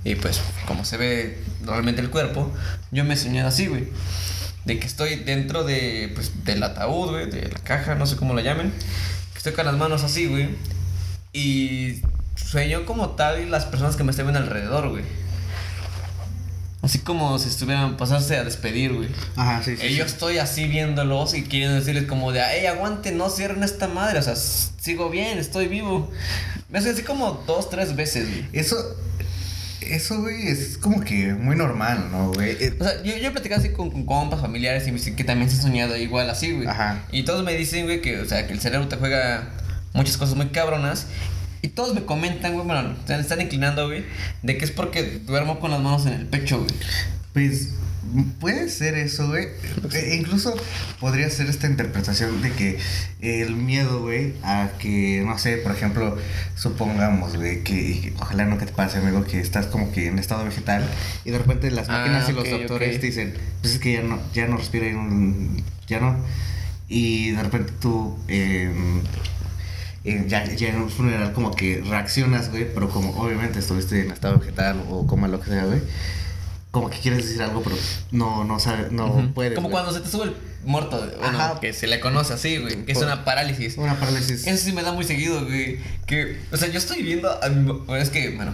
Y 0.04 0.16
pues, 0.16 0.40
como 0.68 0.86
se 0.86 0.98
ve 0.98 1.40
normalmente 1.62 2.02
el 2.02 2.10
cuerpo, 2.12 2.52
yo 2.92 3.04
me 3.04 3.16
he 3.16 3.18
soñado 3.18 3.50
así, 3.50 3.68
güey. 3.68 3.88
De 4.66 4.80
que 4.80 4.88
estoy 4.88 5.16
dentro 5.16 5.64
de, 5.64 6.12
pues, 6.14 6.44
del 6.46 6.62
ataúd, 6.64 7.12
güey, 7.12 7.30
de 7.30 7.50
la 7.50 7.60
caja, 7.60 7.96
no 7.96 8.06
sé 8.06 8.16
cómo 8.16 8.34
la 8.34 8.42
llamen. 8.42 8.72
Que 9.32 9.38
estoy 9.38 9.54
con 9.54 9.66
las 9.66 9.76
manos 9.76 10.04
así, 10.04 10.28
güey. 10.28 10.50
Y 11.34 12.02
sueño 12.36 12.86
como 12.86 13.12
tal 13.12 13.42
y 13.42 13.46
las 13.46 13.66
personas 13.66 13.96
que 13.96 14.04
me 14.04 14.12
estén 14.12 14.26
viendo 14.26 14.40
alrededor, 14.40 14.90
güey. 14.90 15.04
Así 16.82 17.00
como 17.00 17.38
si 17.40 17.50
estuvieran 17.50 17.98
pasarse 17.98 18.38
a 18.38 18.44
despedir, 18.44 18.94
güey. 18.94 19.10
Ajá, 19.36 19.62
sí, 19.64 19.76
sí. 19.76 19.88
Y 19.88 19.96
yo 19.96 20.06
sí. 20.06 20.12
estoy 20.12 20.38
así 20.38 20.66
viéndolos 20.68 21.34
y 21.34 21.44
quieren 21.44 21.78
decirles 21.78 22.06
como 22.06 22.32
de, 22.32 22.42
hey, 22.42 22.68
aguante, 22.68 23.12
no 23.12 23.30
cierren 23.30 23.64
esta 23.64 23.88
madre, 23.88 24.20
o 24.20 24.22
sea, 24.22 24.36
sigo 24.36 25.10
bien, 25.10 25.40
estoy 25.40 25.68
vivo. 25.68 26.10
Me 26.70 26.80
hace 26.80 26.92
así 26.92 27.04
como 27.04 27.44
dos, 27.46 27.70
tres 27.70 27.96
veces, 27.96 28.30
güey. 28.30 28.46
Eso, 28.54 28.78
eso, 29.96 30.22
güey, 30.22 30.48
es 30.48 30.78
como 30.78 31.02
que 31.02 31.34
muy 31.34 31.56
normal, 31.56 32.10
¿no, 32.12 32.32
güey? 32.34 32.52
Eh, 32.60 32.74
O 32.80 32.84
sea, 32.84 33.02
yo, 33.04 33.18
yo 33.18 33.28
he 33.28 33.32
platicado 33.32 33.62
así 33.62 33.72
con, 33.72 33.90
con 33.92 34.06
compas, 34.06 34.42
familiares 34.42 34.88
y 34.88 34.92
me 34.92 34.98
dicen 34.98 35.16
que 35.16 35.24
también 35.24 35.50
se 35.50 35.58
han 35.58 35.64
soñado 35.64 35.96
igual 35.98 36.30
así, 36.30 36.52
güey. 36.52 36.68
Ajá. 36.68 37.04
Y 37.12 37.24
todos 37.24 37.44
me 37.44 37.54
dicen, 37.54 37.86
güey, 37.86 38.02
que, 38.02 38.20
o 38.20 38.26
sea, 38.26 38.48
que 38.48 38.54
el 38.54 38.60
cerebro 38.60 38.88
te 38.88 38.96
juega 38.96 39.50
muchas 39.94 40.18
cosas 40.18 40.36
muy 40.36 40.48
cabronas. 40.48 41.08
Y 41.62 41.70
todos 41.70 41.94
me 41.94 42.06
comentan, 42.06 42.54
güey, 42.54 42.66
bueno, 42.66 42.96
se 43.06 43.20
están 43.20 43.42
inclinando, 43.42 43.88
güey, 43.88 44.06
de 44.44 44.58
que 44.58 44.64
es 44.64 44.72
porque 44.72 45.20
duermo 45.26 45.60
con 45.60 45.72
las 45.72 45.82
manos 45.82 46.06
en 46.06 46.14
el 46.14 46.26
pecho, 46.26 46.60
güey. 46.60 46.72
Pues 47.34 47.70
puede 48.40 48.70
ser 48.70 48.96
eso, 48.96 49.28
güey. 49.28 49.48
E 49.94 50.16
incluso 50.16 50.56
podría 51.00 51.30
ser 51.30 51.48
esta 51.50 51.68
interpretación 51.68 52.42
de 52.42 52.52
que 52.52 52.80
el 53.22 53.56
miedo, 53.56 54.02
güey, 54.02 54.34
a 54.44 54.72
que, 54.80 55.22
no 55.26 55.38
sé, 55.38 55.58
por 55.58 55.72
ejemplo, 55.74 56.18
supongamos, 56.56 57.36
güey, 57.36 57.64
que, 57.64 58.14
ojalá 58.20 58.46
no 58.46 58.58
que 58.58 58.66
te 58.66 58.72
pase, 58.74 58.98
amigo, 59.00 59.24
que 59.24 59.40
estás 59.40 59.68
como 59.68 59.92
que 59.92 60.08
en 60.08 60.20
estado 60.20 60.44
vegetal 60.46 60.88
y 61.26 61.32
de 61.32 61.38
repente 61.38 61.70
las 61.72 61.90
Ah, 61.90 62.00
máquinas 62.00 62.30
y 62.30 62.34
los 62.34 62.50
doctores 62.50 63.00
te 63.00 63.06
dicen, 63.08 63.34
pues 63.62 63.74
es 63.74 63.80
que 63.80 63.94
ya 63.94 64.02
no, 64.02 64.20
ya 64.34 64.48
no 64.48 64.58
respira, 64.58 64.88
y 64.88 64.94
no- 64.94 65.64
ya 65.88 66.00
no. 66.00 66.16
Y 66.88 67.32
de 67.32 67.44
repente 67.44 67.72
tú, 67.80 68.18
eh, 68.28 68.72
eh, 70.06 70.26
ya, 70.28 70.46
ya 70.46 70.70
en 70.70 70.78
un 70.78 70.90
funeral 70.90 71.34
como 71.34 71.52
que 71.52 71.84
reaccionas, 71.88 72.50
güey, 72.50 72.66
pero 72.74 72.90
como 72.90 73.12
obviamente 73.12 73.60
estuviste 73.60 74.02
en 74.02 74.12
estado 74.12 74.40
vegetal 74.40 74.82
o 74.90 75.06
como 75.06 75.28
lo 75.28 75.40
que 75.40 75.50
sea, 75.52 75.66
güey. 75.66 75.82
Como 76.72 76.90
que 76.90 77.00
quieres 77.00 77.26
decir 77.26 77.42
algo, 77.42 77.64
pero 77.64 77.76
no, 78.12 78.44
no 78.44 78.60
sabes, 78.60 78.92
no 78.92 79.08
Ujú. 79.08 79.34
puedes. 79.34 79.56
Como 79.56 79.70
güey. 79.70 79.82
cuando 79.82 79.92
se 79.92 80.02
te 80.02 80.10
sube 80.10 80.26
el 80.26 80.36
muerto, 80.64 81.00
bueno, 81.20 81.40
Ajá. 81.40 81.60
que 81.60 81.74
se 81.74 81.88
le 81.88 82.00
conoce 82.00 82.34
así, 82.34 82.58
güey, 82.58 82.86
que 82.86 82.92
es 82.92 82.98
una 83.00 83.26
parálisis. 83.26 83.78
Una 83.78 84.00
parálisis. 84.00 84.46
Eso 84.46 84.66
sí 84.66 84.72
me 84.74 84.84
da 84.84 84.92
muy 84.92 85.04
seguido, 85.04 85.44
güey. 85.46 85.80
Que, 86.06 86.38
o 86.52 86.58
sea, 86.58 86.68
yo 86.70 86.78
estoy 86.78 87.02
viendo. 87.02 87.44
A 87.44 87.50
mi, 87.50 87.72
bueno, 87.72 87.96
es 87.96 88.12
que, 88.12 88.30
bueno, 88.36 88.54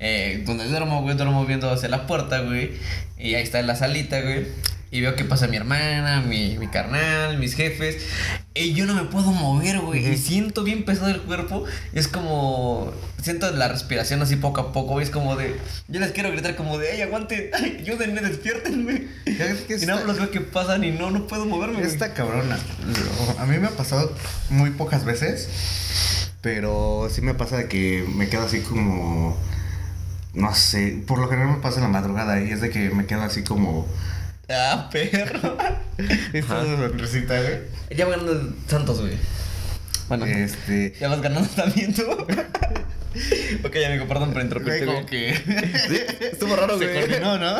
eh, 0.00 0.42
donde 0.44 0.64
duermo, 0.66 1.02
güey, 1.02 1.16
duermo 1.16 1.46
viendo 1.46 1.70
hacia 1.70 1.88
la 1.88 2.08
puerta, 2.08 2.40
güey. 2.40 2.72
Y 3.16 3.34
ahí 3.36 3.42
está 3.44 3.62
la 3.62 3.76
salita, 3.76 4.20
güey. 4.20 4.46
Y 4.94 5.00
veo 5.00 5.16
que 5.16 5.24
pasa 5.24 5.48
mi 5.48 5.56
hermana, 5.56 6.20
mi, 6.20 6.56
mi 6.56 6.68
carnal, 6.68 7.36
mis 7.38 7.54
jefes. 7.56 7.96
Y 8.54 8.74
yo 8.74 8.86
no 8.86 8.94
me 8.94 9.02
puedo 9.02 9.32
mover, 9.32 9.80
güey. 9.80 10.06
Y 10.06 10.16
siento 10.16 10.62
bien 10.62 10.84
pesado 10.84 11.08
el 11.08 11.20
cuerpo. 11.20 11.64
Es 11.92 12.06
como. 12.06 12.92
Siento 13.20 13.50
la 13.50 13.66
respiración 13.66 14.22
así 14.22 14.36
poco 14.36 14.60
a 14.60 14.72
poco. 14.72 15.00
Es 15.00 15.10
como 15.10 15.34
de. 15.34 15.56
Yo 15.88 15.98
les 15.98 16.12
quiero 16.12 16.30
gritar 16.30 16.54
como 16.54 16.78
de, 16.78 16.92
¡ay, 16.92 17.02
aguante! 17.02 17.50
¡Ay, 17.54 17.78
ayúdenme, 17.80 18.20
que 19.66 19.78
Y 19.82 19.84
no 19.84 20.04
los 20.04 20.16
veo 20.16 20.30
que 20.30 20.40
pasan 20.40 20.84
y 20.84 20.92
no, 20.92 21.10
no 21.10 21.26
puedo 21.26 21.44
moverme. 21.44 21.82
Esta 21.82 22.14
cabrona. 22.14 22.56
A 23.40 23.46
mí 23.46 23.58
me 23.58 23.66
ha 23.66 23.76
pasado 23.76 24.14
muy 24.48 24.70
pocas 24.70 25.04
veces. 25.04 26.30
Pero 26.40 27.08
sí 27.10 27.20
me 27.20 27.34
pasa 27.34 27.56
de 27.56 27.66
que 27.66 28.06
me 28.14 28.28
quedo 28.28 28.44
así 28.44 28.60
como. 28.60 29.36
No 30.34 30.54
sé. 30.54 31.02
Por 31.04 31.18
lo 31.18 31.26
general 31.26 31.56
me 31.56 31.60
pasa 31.60 31.78
en 31.78 31.82
la 31.82 31.88
madrugada. 31.88 32.40
Y 32.40 32.52
es 32.52 32.60
de 32.60 32.70
que 32.70 32.90
me 32.90 33.06
quedo 33.06 33.22
así 33.22 33.42
como. 33.42 33.88
Ah, 34.48 34.88
perro. 34.92 35.56
Esta 36.32 36.62
sonrisita, 36.64 37.40
güey. 37.40 37.58
Ya 37.96 38.04
voy 38.06 38.16
ganando 38.16 38.54
Santos, 38.68 39.00
güey. 39.00 39.14
Bueno, 40.08 40.26
Este. 40.26 40.94
ya 41.00 41.08
vas 41.08 41.22
ganando 41.22 41.48
también 41.50 41.94
tú. 41.94 42.02
ok, 43.64 43.76
amigo, 43.86 44.06
perdón 44.06 44.32
por 44.32 44.42
interrumpirte, 44.42 44.84
como 44.86 45.06
que. 45.06 45.30
Estuvo 46.32 46.54
raro, 46.56 46.78
Se 46.78 46.84
güey. 46.86 47.00
coordinó, 47.00 47.38
¿no? 47.38 47.56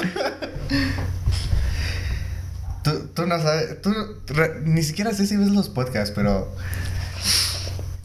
Tú, 2.83 3.09
tú 3.14 3.27
no 3.27 3.40
sabes, 3.40 3.81
tú 3.81 3.90
re- 4.27 4.61
ni 4.64 4.83
siquiera 4.83 5.14
sé 5.14 5.27
si 5.27 5.37
ves 5.38 5.49
los 5.49 5.70
podcasts, 5.70 6.12
pero 6.14 6.55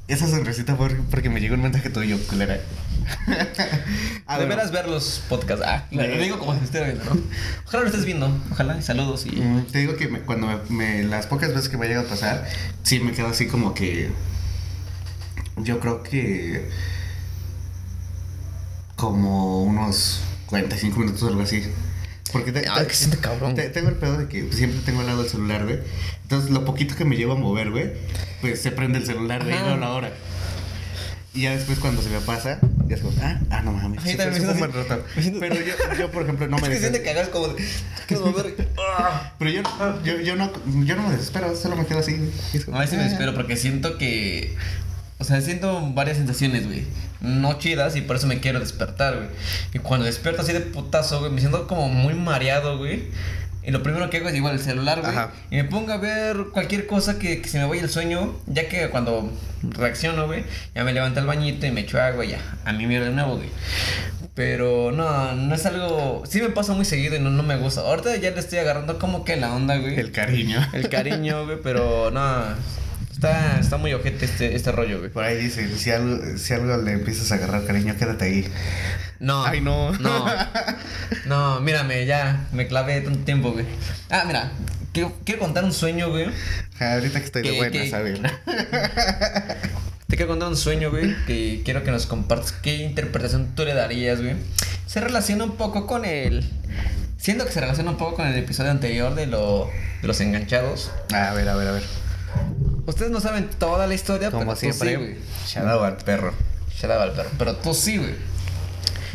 esa 0.07 0.25
sonrisita 0.27 0.75
fue 0.77 0.89
porque 1.11 1.29
me 1.29 1.41
llegó 1.41 1.55
un 1.55 1.61
mensaje 1.63 1.89
tuyo, 1.89 2.17
culera. 2.29 2.61
Ah, 4.31 4.37
de 4.37 4.45
veras 4.45 4.71
ver 4.71 4.87
los 4.87 5.23
podcasts. 5.27 5.65
Ah, 5.67 5.85
lo 5.91 6.03
digo 6.17 6.37
como 6.37 6.53
si 6.55 6.59
estuviera 6.63 6.87
viendo, 6.91 7.05
¿no? 7.13 7.19
Ojalá 7.65 7.83
lo 7.83 7.89
estés 7.89 8.05
viendo. 8.05 8.31
Ojalá, 8.51 8.77
y 8.77 8.81
saludos 8.83 9.25
y. 9.25 9.31
Mm, 9.41 9.65
Te 9.71 9.79
digo 9.79 9.95
que 9.95 10.07
me- 10.07 10.19
cuando 10.21 10.45
me, 10.47 10.57
me- 10.69 11.03
las 11.03 11.25
pocas 11.25 11.49
veces 11.49 11.67
que 11.69 11.77
me 11.77 11.87
llega 11.87 12.01
a 12.01 12.05
pasar, 12.05 12.47
sí 12.83 12.99
me 12.99 13.11
quedo 13.11 13.27
así 13.27 13.47
como 13.47 13.73
que. 13.73 14.11
Yo 15.57 15.79
creo 15.79 16.03
que. 16.03 16.69
Como 18.95 19.63
unos 19.63 20.21
45 20.47 20.99
minutos 20.99 21.23
o 21.23 21.27
algo 21.27 21.41
así. 21.41 21.63
Porque 22.31 22.51
te, 22.51 22.67
Ah, 22.69 22.83
que 22.85 22.93
se 22.93 23.05
siente 23.05 23.17
cabrón. 23.17 23.55
te- 23.55 23.69
tengo 23.69 23.89
el 23.89 23.95
pedo 23.95 24.17
de 24.17 24.27
que 24.27 24.51
siempre 24.53 24.81
tengo 24.85 24.99
al 24.99 25.07
lado 25.07 25.23
el 25.23 25.29
celular, 25.29 25.63
güey. 25.63 25.79
Entonces, 26.23 26.51
lo 26.51 26.65
poquito 26.65 26.95
que 26.95 27.05
me 27.05 27.15
llevo 27.15 27.33
a 27.33 27.35
mover, 27.35 27.71
güey, 27.71 27.91
pues 28.41 28.61
se 28.61 28.71
prende 28.71 28.99
el 28.99 29.05
celular, 29.05 29.43
güey, 29.43 29.57
y 29.57 29.61
veo 29.63 29.77
la 29.77 29.89
hora. 29.89 30.11
Y 31.33 31.41
ya 31.41 31.51
después, 31.51 31.77
cuando 31.77 32.01
se 32.01 32.09
me 32.09 32.19
pasa, 32.21 32.59
ya 32.87 32.95
es 32.95 33.01
como, 33.01 33.13
ah, 33.21 33.39
ah 33.51 33.61
no 33.61 33.71
mames. 33.71 34.01
Sí, 34.03 34.17
también 34.17 34.47
me 34.47 34.53
siento 34.55 35.39
Pero 35.39 35.55
yo, 35.55 35.73
yo, 35.97 36.11
por 36.11 36.23
ejemplo, 36.23 36.47
no 36.47 36.57
me 36.61 36.63
es 36.63 36.79
que 36.79 36.89
desespero. 36.89 37.13
siente 37.13 37.31
como 37.31 37.47
de. 37.49 37.65
Quiero 38.07 38.25
mover. 38.25 38.67
Ah. 38.79 39.33
Pero 39.39 39.51
yo, 39.51 39.61
yo, 40.03 40.19
yo, 40.21 40.35
no, 40.35 40.51
yo 40.83 40.95
no 40.95 41.03
me 41.03 41.11
desespero, 41.11 41.55
solo 41.55 41.75
me 41.75 41.85
quedo 41.85 41.99
así. 41.99 42.15
como, 42.65 42.77
A 42.77 42.81
veces 42.81 42.95
me 42.95 43.01
ah. 43.01 43.03
desespero 43.03 43.35
porque 43.35 43.57
siento 43.57 43.97
que. 43.97 44.55
O 45.19 45.23
sea, 45.23 45.39
siento 45.41 45.91
varias 45.93 46.17
sensaciones, 46.17 46.65
güey. 46.65 46.85
No 47.21 47.59
chidas 47.59 47.95
y 47.95 48.01
por 48.01 48.15
eso 48.15 48.25
me 48.25 48.39
quiero 48.39 48.59
despertar, 48.59 49.17
güey. 49.17 49.27
Y 49.73 49.79
cuando 49.79 50.05
despierto 50.05 50.41
así 50.41 50.53
de 50.53 50.61
putazo, 50.61 51.19
güey, 51.19 51.31
me 51.31 51.41
siento 51.41 51.67
como 51.67 51.89
muy 51.89 52.15
mareado, 52.15 52.77
güey. 52.77 53.09
Y 53.61 53.71
lo 53.71 53.83
primero 53.83 54.09
que 54.09 54.17
hago 54.17 54.29
es 54.29 54.35
igual 54.35 54.55
el 54.55 54.61
celular, 54.61 55.01
güey. 55.01 55.15
Y 55.51 55.55
me 55.57 55.65
pongo 55.65 55.91
a 55.91 55.97
ver 55.97 56.45
cualquier 56.53 56.87
cosa 56.87 57.19
que, 57.19 57.41
que 57.41 57.49
se 57.49 57.59
me 57.59 57.65
vaya 57.65 57.81
el 57.81 57.89
sueño. 57.89 58.35
Ya 58.47 58.67
que 58.67 58.89
cuando 58.89 59.31
reacciono, 59.61 60.27
güey, 60.27 60.43
ya 60.73 60.83
me 60.83 60.93
levanto 60.93 61.19
al 61.19 61.25
bañito 61.25 61.65
y 61.65 61.71
me 61.71 61.81
echo 61.81 62.01
agua 62.01 62.25
y 62.25 62.29
ya. 62.29 62.39
A 62.65 62.71
mí 62.71 62.87
mierda 62.87 63.07
de 63.07 63.13
nuevo, 63.13 63.35
güey. 63.35 63.49
Pero 64.33 64.91
no, 64.91 65.33
no 65.33 65.53
es 65.53 65.65
algo. 65.65 66.23
Sí 66.25 66.41
me 66.41 66.49
pasa 66.49 66.73
muy 66.73 66.85
seguido 66.85 67.15
y 67.15 67.19
no, 67.19 67.29
no 67.29 67.43
me 67.43 67.57
gusta. 67.57 67.81
Ahorita 67.81 68.15
ya 68.15 68.31
le 68.31 68.39
estoy 68.39 68.59
agarrando 68.59 68.97
como 68.97 69.25
que 69.25 69.35
la 69.35 69.53
onda, 69.53 69.77
güey. 69.77 69.99
El 69.99 70.11
cariño. 70.11 70.65
El 70.71 70.87
cariño, 70.87 71.45
güey, 71.45 71.57
pero 71.61 72.09
no. 72.11 72.43
Está, 73.19 73.59
está 73.59 73.75
muy 73.75 73.93
ojete 73.93 74.23
este, 74.23 74.55
este 74.55 74.71
rollo, 74.71 74.99
güey. 74.99 75.09
Por 75.11 75.25
ahí 75.25 75.35
dice, 75.37 75.77
si 75.77 75.91
algo, 75.91 76.37
si 76.37 76.53
algo 76.53 76.77
le 76.77 76.93
empiezas 76.93 77.29
a 77.33 77.35
agarrar 77.35 77.65
cariño, 77.65 77.93
quédate 77.99 78.23
ahí. 78.23 78.47
No. 79.19 79.43
Ay, 79.45 79.59
no. 79.59 79.91
No. 79.99 80.25
No, 81.25 81.59
mírame, 81.59 82.05
ya. 82.05 82.47
Me 82.53 82.67
clavé 82.67 83.01
tanto 83.01 83.19
tiempo, 83.25 83.51
güey. 83.51 83.65
Ah, 84.09 84.23
mira. 84.25 84.51
Quiero, 84.93 85.13
quiero 85.25 85.41
contar 85.41 85.65
un 85.65 85.73
sueño, 85.73 86.09
güey. 86.09 86.27
Ah, 86.79 86.93
Ahorita 86.93 87.19
que 87.19 87.25
estoy 87.25 87.41
de 87.41 87.49
¿Qué- 87.51 87.57
buena? 87.57 87.89
¿sabes? 87.89 88.19
Te 90.07 90.15
quiero 90.15 90.27
contar 90.29 90.47
un 90.47 90.55
sueño, 90.57 90.89
güey. 90.89 91.13
Que 91.27 91.61
quiero 91.65 91.83
que 91.83 91.91
nos 91.91 92.05
compartas 92.07 92.53
qué 92.53 92.77
interpretación 92.77 93.53
tú 93.53 93.65
le 93.65 93.73
darías, 93.73 94.21
güey. 94.21 94.35
Se 94.87 95.01
relaciona 95.01 95.43
un 95.43 95.57
poco 95.57 95.85
con 95.85 96.05
el. 96.05 96.49
Siento 97.17 97.45
que 97.45 97.51
se 97.51 97.59
relaciona 97.59 97.91
un 97.91 97.97
poco 97.97 98.15
con 98.15 98.27
el 98.27 98.35
episodio 98.37 98.71
anterior 98.71 99.13
de, 99.13 99.27
lo, 99.27 99.69
de 100.01 100.07
los 100.07 100.21
enganchados. 100.21 100.89
A 101.13 101.33
ver, 101.33 101.49
a 101.49 101.55
ver, 101.57 101.67
a 101.67 101.71
ver. 101.73 101.83
Ustedes 102.89 103.11
no 103.11 103.19
saben 103.21 103.49
toda 103.59 103.87
la 103.87 103.93
historia, 103.93 104.31
Como 104.31 104.41
pero 104.43 104.53
tú 104.55 104.59
siempre, 104.59 104.89
sí, 104.89 104.95
güey. 104.95 105.15
Shadow 105.47 105.83
al 105.83 105.97
perro. 105.97 106.33
Shut 106.75 106.85
up, 106.85 106.91
al 107.01 107.11
perro. 107.13 107.29
Pero 107.37 107.55
tú 107.57 107.73
sí, 107.73 107.97
güey. 107.97 108.15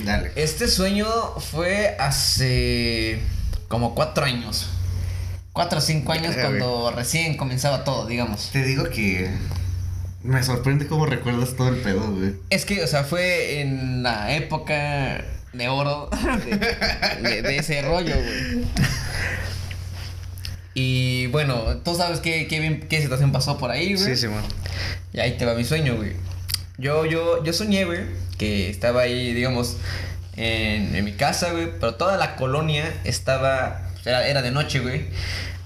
Dale. 0.04 0.32
Este 0.36 0.68
sueño 0.68 1.06
fue 1.40 1.96
hace 1.98 3.20
como 3.68 3.94
cuatro 3.94 4.24
años. 4.24 4.68
Cuatro 5.52 5.78
o 5.78 5.80
cinco 5.82 6.12
años 6.12 6.34
cuando 6.34 6.92
recién 6.94 7.36
comenzaba 7.36 7.84
todo, 7.84 8.06
digamos. 8.06 8.50
Te 8.52 8.62
digo 8.64 8.84
que 8.90 9.30
me 10.22 10.42
sorprende 10.42 10.86
cómo 10.88 11.06
recuerdas 11.06 11.54
todo 11.56 11.68
el 11.68 11.76
pedo, 11.76 12.00
güey. 12.12 12.34
Es 12.50 12.64
que, 12.64 12.82
o 12.82 12.86
sea, 12.88 13.04
fue 13.04 13.60
en 13.60 14.02
la 14.02 14.34
época 14.34 15.22
de 15.52 15.68
oro 15.68 16.10
de, 16.44 16.56
de- 17.28 17.42
de 17.42 17.56
ese 17.56 17.82
rollo, 17.82 18.14
güey. 18.16 18.64
Y 20.74 21.28
bueno, 21.28 21.78
tú 21.84 21.94
sabes 21.94 22.20
qué, 22.20 22.48
qué, 22.48 23.00
situación 23.00 23.30
pasó 23.30 23.56
por 23.58 23.70
ahí, 23.70 23.94
güey. 23.94 24.04
Sí, 24.04 24.16
Simón. 24.16 24.42
Y 25.12 25.20
ahí 25.20 25.36
te 25.36 25.46
va 25.46 25.54
mi 25.54 25.64
sueño, 25.64 25.96
güey. 25.96 26.12
Yo, 26.76 27.06
yo, 27.06 27.44
yo 27.44 27.52
soñé, 27.52 27.84
güey, 27.84 28.00
que 28.36 28.68
estaba 28.68 29.02
ahí, 29.02 29.32
digamos, 29.32 29.76
en, 30.36 30.96
en 30.96 31.04
mi 31.04 31.12
casa, 31.12 31.52
güey, 31.52 31.70
pero 31.78 31.94
toda 31.94 32.16
la 32.16 32.34
colonia 32.34 32.92
estaba, 33.04 33.88
era, 34.04 34.26
era 34.26 34.42
de 34.42 34.50
noche, 34.50 34.80
güey. 34.80 35.06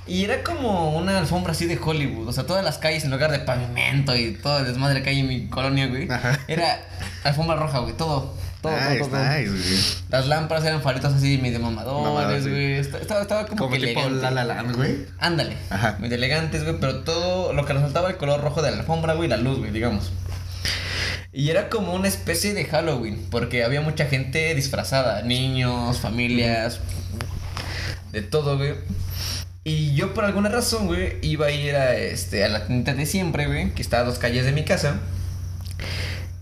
Y 0.06 0.24
era 0.24 0.42
como 0.42 0.96
una 0.96 1.18
alfombra 1.18 1.52
así 1.52 1.66
de 1.66 1.78
Hollywood, 1.82 2.28
o 2.28 2.32
sea, 2.32 2.44
todas 2.44 2.64
las 2.64 2.78
calles 2.78 3.04
en 3.04 3.10
lugar 3.10 3.30
de 3.30 3.40
pavimento 3.40 4.16
y 4.16 4.32
todo 4.32 4.58
el 4.58 4.66
desmadre 4.66 5.02
que 5.02 5.10
hay 5.10 5.20
en 5.20 5.28
mi 5.28 5.48
colonia, 5.48 5.86
güey. 5.86 6.10
Ajá. 6.10 6.38
Era 6.48 6.80
alfombra 7.24 7.56
roja, 7.56 7.80
güey, 7.80 7.94
todo, 7.94 8.34
todo, 8.62 8.72
Nice, 8.72 8.98
todo, 8.98 9.08
todo. 9.10 9.20
nice, 9.24 9.48
güey. 9.50 9.80
Las 10.10 10.26
lámparas 10.26 10.64
eran 10.64 10.82
faritos 10.82 11.14
así 11.14 11.38
medio 11.38 11.60
mamadores, 11.60 12.04
Mamadas, 12.12 12.42
sí. 12.44 12.50
güey. 12.50 12.72
Esta- 12.74 12.98
Estaba, 12.98 13.22
estaba 13.22 13.46
como, 13.46 13.58
Como 13.58 13.70
que 13.72 13.78
tipo 13.86 14.00
elegante. 14.00 14.22
La 14.22 14.30
La 14.30 14.44
Land, 14.44 14.76
güey. 14.76 14.96
Ándale. 15.18 15.56
Ajá. 15.70 15.96
Muy 16.00 16.12
elegantes, 16.12 16.64
güey, 16.64 16.76
pero 16.80 17.00
todo 17.04 17.52
lo 17.52 17.64
que 17.64 17.72
resaltaba 17.72 18.10
el 18.10 18.16
color 18.16 18.40
rojo 18.40 18.62
de 18.62 18.70
la 18.72 18.78
alfombra, 18.78 19.14
güey, 19.14 19.28
la 19.28 19.36
luz, 19.36 19.58
güey, 19.58 19.70
digamos. 19.70 20.10
Y 21.32 21.50
era 21.50 21.68
como 21.68 21.92
una 21.94 22.08
especie 22.08 22.54
de 22.54 22.64
Halloween, 22.64 23.26
porque 23.30 23.62
había 23.62 23.80
mucha 23.80 24.06
gente 24.06 24.54
disfrazada, 24.54 25.22
niños, 25.22 25.98
familias, 26.00 26.80
de 28.12 28.22
todo, 28.22 28.56
güey. 28.56 28.74
Y 29.62 29.94
yo 29.94 30.14
por 30.14 30.24
alguna 30.24 30.48
razón, 30.48 30.86
güey, 30.86 31.18
iba 31.20 31.46
a 31.46 31.50
ir 31.50 31.76
a, 31.76 31.94
este, 31.94 32.44
a 32.44 32.48
la 32.48 32.66
tienda 32.66 32.94
de 32.94 33.04
siempre, 33.04 33.46
güey, 33.46 33.72
que 33.74 33.82
está 33.82 34.00
a 34.00 34.04
dos 34.04 34.18
calles 34.18 34.46
de 34.46 34.52
mi 34.52 34.64
casa. 34.64 34.96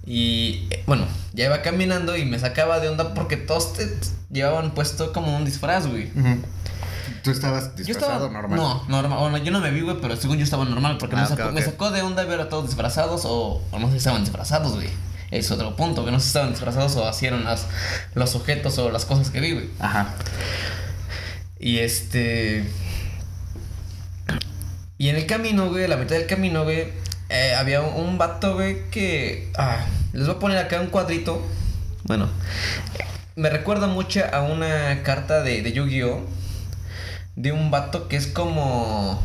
Y 0.07 0.69
eh, 0.71 0.83
bueno, 0.87 1.07
ya 1.37 1.45
iba 1.45 1.61
caminando 1.61 2.17
y 2.17 2.25
me 2.25 2.39
sacaba 2.39 2.81
de 2.81 2.89
onda 2.89 3.13
porque 3.13 3.37
todos 3.37 3.75
te 3.75 3.87
llevaban 4.31 4.73
puesto 4.73 5.13
como 5.13 5.37
un 5.37 5.45
disfraz, 5.45 5.87
güey. 5.87 6.11
Tú 7.23 7.31
estabas 7.31 7.77
Yo 7.77 7.85
disfrazado 7.85 8.27
estaba 8.27 8.33
normal. 8.33 8.59
No, 8.59 8.85
normal. 8.89 9.19
Bueno, 9.19 9.37
yo 9.39 9.53
no 9.53 9.61
me 9.61 9.71
vi, 9.71 9.83
güey, 9.83 9.99
pero 10.01 10.17
según 10.17 10.39
yo 10.39 10.45
estaba 10.45 10.65
normal 10.65 10.97
porque 10.99 11.15
Ah, 11.15 11.29
me, 11.53 11.61
sacó, 11.63 11.91
me 11.91 11.97
de 11.97 12.03
onda 12.03 12.25
ver 12.25 12.41
a 12.41 12.49
todos 12.49 12.67
disfrazados 12.67 13.27
o, 13.27 13.63
o 13.71 13.79
no 13.79 13.87
sé 13.87 13.93
si 13.93 13.99
estaban 13.99 14.23
disfrazados, 14.23 14.75
güey. 14.75 14.89
Es 15.31 15.51
otro 15.51 15.77
punto, 15.77 16.07
que 16.07 16.11
no 16.11 16.19
sé 16.21 16.25
si 16.25 16.29
estaban 16.29 16.51
disfrazados 16.51 16.97
o 16.97 17.09
hicieron 17.11 17.45
las, 17.45 17.67
los 18.15 18.35
objetos 18.35 18.79
o 18.79 18.91
las 18.91 19.05
cosas 19.05 19.29
que 19.29 19.41
vi, 19.41 19.53
güey. 19.53 19.69
Ajá. 19.79 20.15
Y 21.61 21.81
este. 21.81 22.67
Y 24.97 25.11
en 25.11 25.17
el 25.17 25.27
camino, 25.27 25.69
güey, 25.69 25.85
a 25.85 25.89
la 25.89 25.97
mitad 25.99 26.17
del 26.17 26.27
camino, 26.27 26.65
güey, 26.65 26.89
eh, 27.29 27.55
había 27.59 27.83
un, 27.83 28.07
un 28.07 28.19
vato, 28.19 28.55
güey, 28.55 28.89
que. 28.91 29.53
Ah, 29.59 29.85
les 30.17 30.27
voy 30.27 30.37
a 30.37 30.39
poner 30.39 30.59
acá 30.59 30.81
un 30.81 30.89
cuadrito. 30.89 31.43
Bueno, 32.05 32.29
me 33.35 33.51
recuerda 33.51 33.87
mucho 33.87 34.23
a 34.33 34.43
una 34.43 35.03
carta 35.03 35.43
de, 35.43 35.63
de 35.63 35.73
Yu-Gi-Oh! 35.73 36.23
De 37.37 37.53
un 37.53 37.71
vato 37.71 38.09
que 38.09 38.17
es 38.17 38.27
como. 38.27 39.23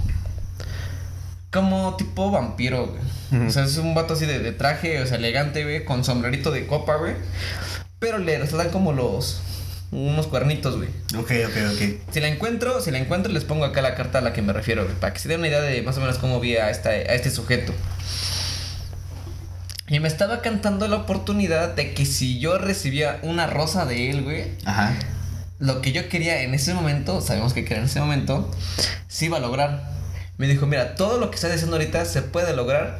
Como 1.49 1.95
tipo 1.97 2.31
vampiro, 2.31 2.87
güey. 2.87 3.47
O 3.47 3.49
sea, 3.49 3.63
es 3.63 3.77
un 3.77 3.95
vato 3.95 4.13
así 4.13 4.25
de, 4.25 4.39
de 4.39 4.51
traje, 4.51 5.01
o 5.01 5.05
sea, 5.05 5.17
elegante, 5.17 5.63
güey, 5.63 5.85
con 5.85 6.03
sombrerito 6.03 6.51
de 6.51 6.67
copa, 6.67 6.95
güey. 6.95 7.13
Pero 7.99 8.17
le 8.17 8.37
resaltan 8.37 8.69
como 8.69 8.91
los. 8.91 9.41
Unos 9.91 10.27
cuernitos, 10.27 10.77
güey. 10.77 10.89
Ok, 11.17 11.31
ok, 11.47 11.57
ok. 11.73 12.13
Si 12.13 12.19
la 12.21 12.29
encuentro, 12.29 12.79
si 12.81 12.91
la 12.91 12.97
encuentro, 12.97 13.31
les 13.31 13.43
pongo 13.43 13.65
acá 13.65 13.81
la 13.81 13.95
carta 13.95 14.19
a 14.19 14.21
la 14.21 14.31
que 14.31 14.41
me 14.41 14.53
refiero, 14.53 14.85
güey, 14.85 14.95
para 14.95 15.13
que 15.13 15.19
se 15.19 15.27
den 15.27 15.39
una 15.39 15.49
idea 15.49 15.61
de 15.61 15.81
más 15.81 15.97
o 15.97 16.01
menos 16.01 16.17
cómo 16.17 16.39
vi 16.39 16.55
a, 16.55 16.69
esta, 16.69 16.89
a 16.89 17.13
este 17.13 17.29
sujeto. 17.29 17.73
Y 19.91 19.99
me 19.99 20.07
estaba 20.07 20.39
cantando 20.41 20.87
la 20.87 20.95
oportunidad 20.95 21.75
de 21.75 21.93
que 21.93 22.05
si 22.05 22.39
yo 22.39 22.57
recibía 22.57 23.19
una 23.23 23.45
rosa 23.45 23.85
de 23.85 24.09
él, 24.09 24.23
güey, 24.23 24.45
Ajá. 24.63 24.93
lo 25.59 25.81
que 25.81 25.91
yo 25.91 26.07
quería 26.07 26.43
en 26.43 26.53
ese 26.53 26.73
momento, 26.73 27.19
sabemos 27.19 27.51
que 27.51 27.65
quería 27.65 27.79
en 27.79 27.89
ese 27.89 27.99
momento, 27.99 28.49
se 29.09 29.25
iba 29.25 29.35
a 29.35 29.41
lograr. 29.41 29.91
Me 30.37 30.47
dijo, 30.47 30.65
mira, 30.65 30.95
todo 30.95 31.17
lo 31.19 31.29
que 31.29 31.35
estás 31.35 31.51
diciendo 31.51 31.75
ahorita 31.75 32.05
se 32.05 32.21
puede 32.21 32.55
lograr 32.55 32.99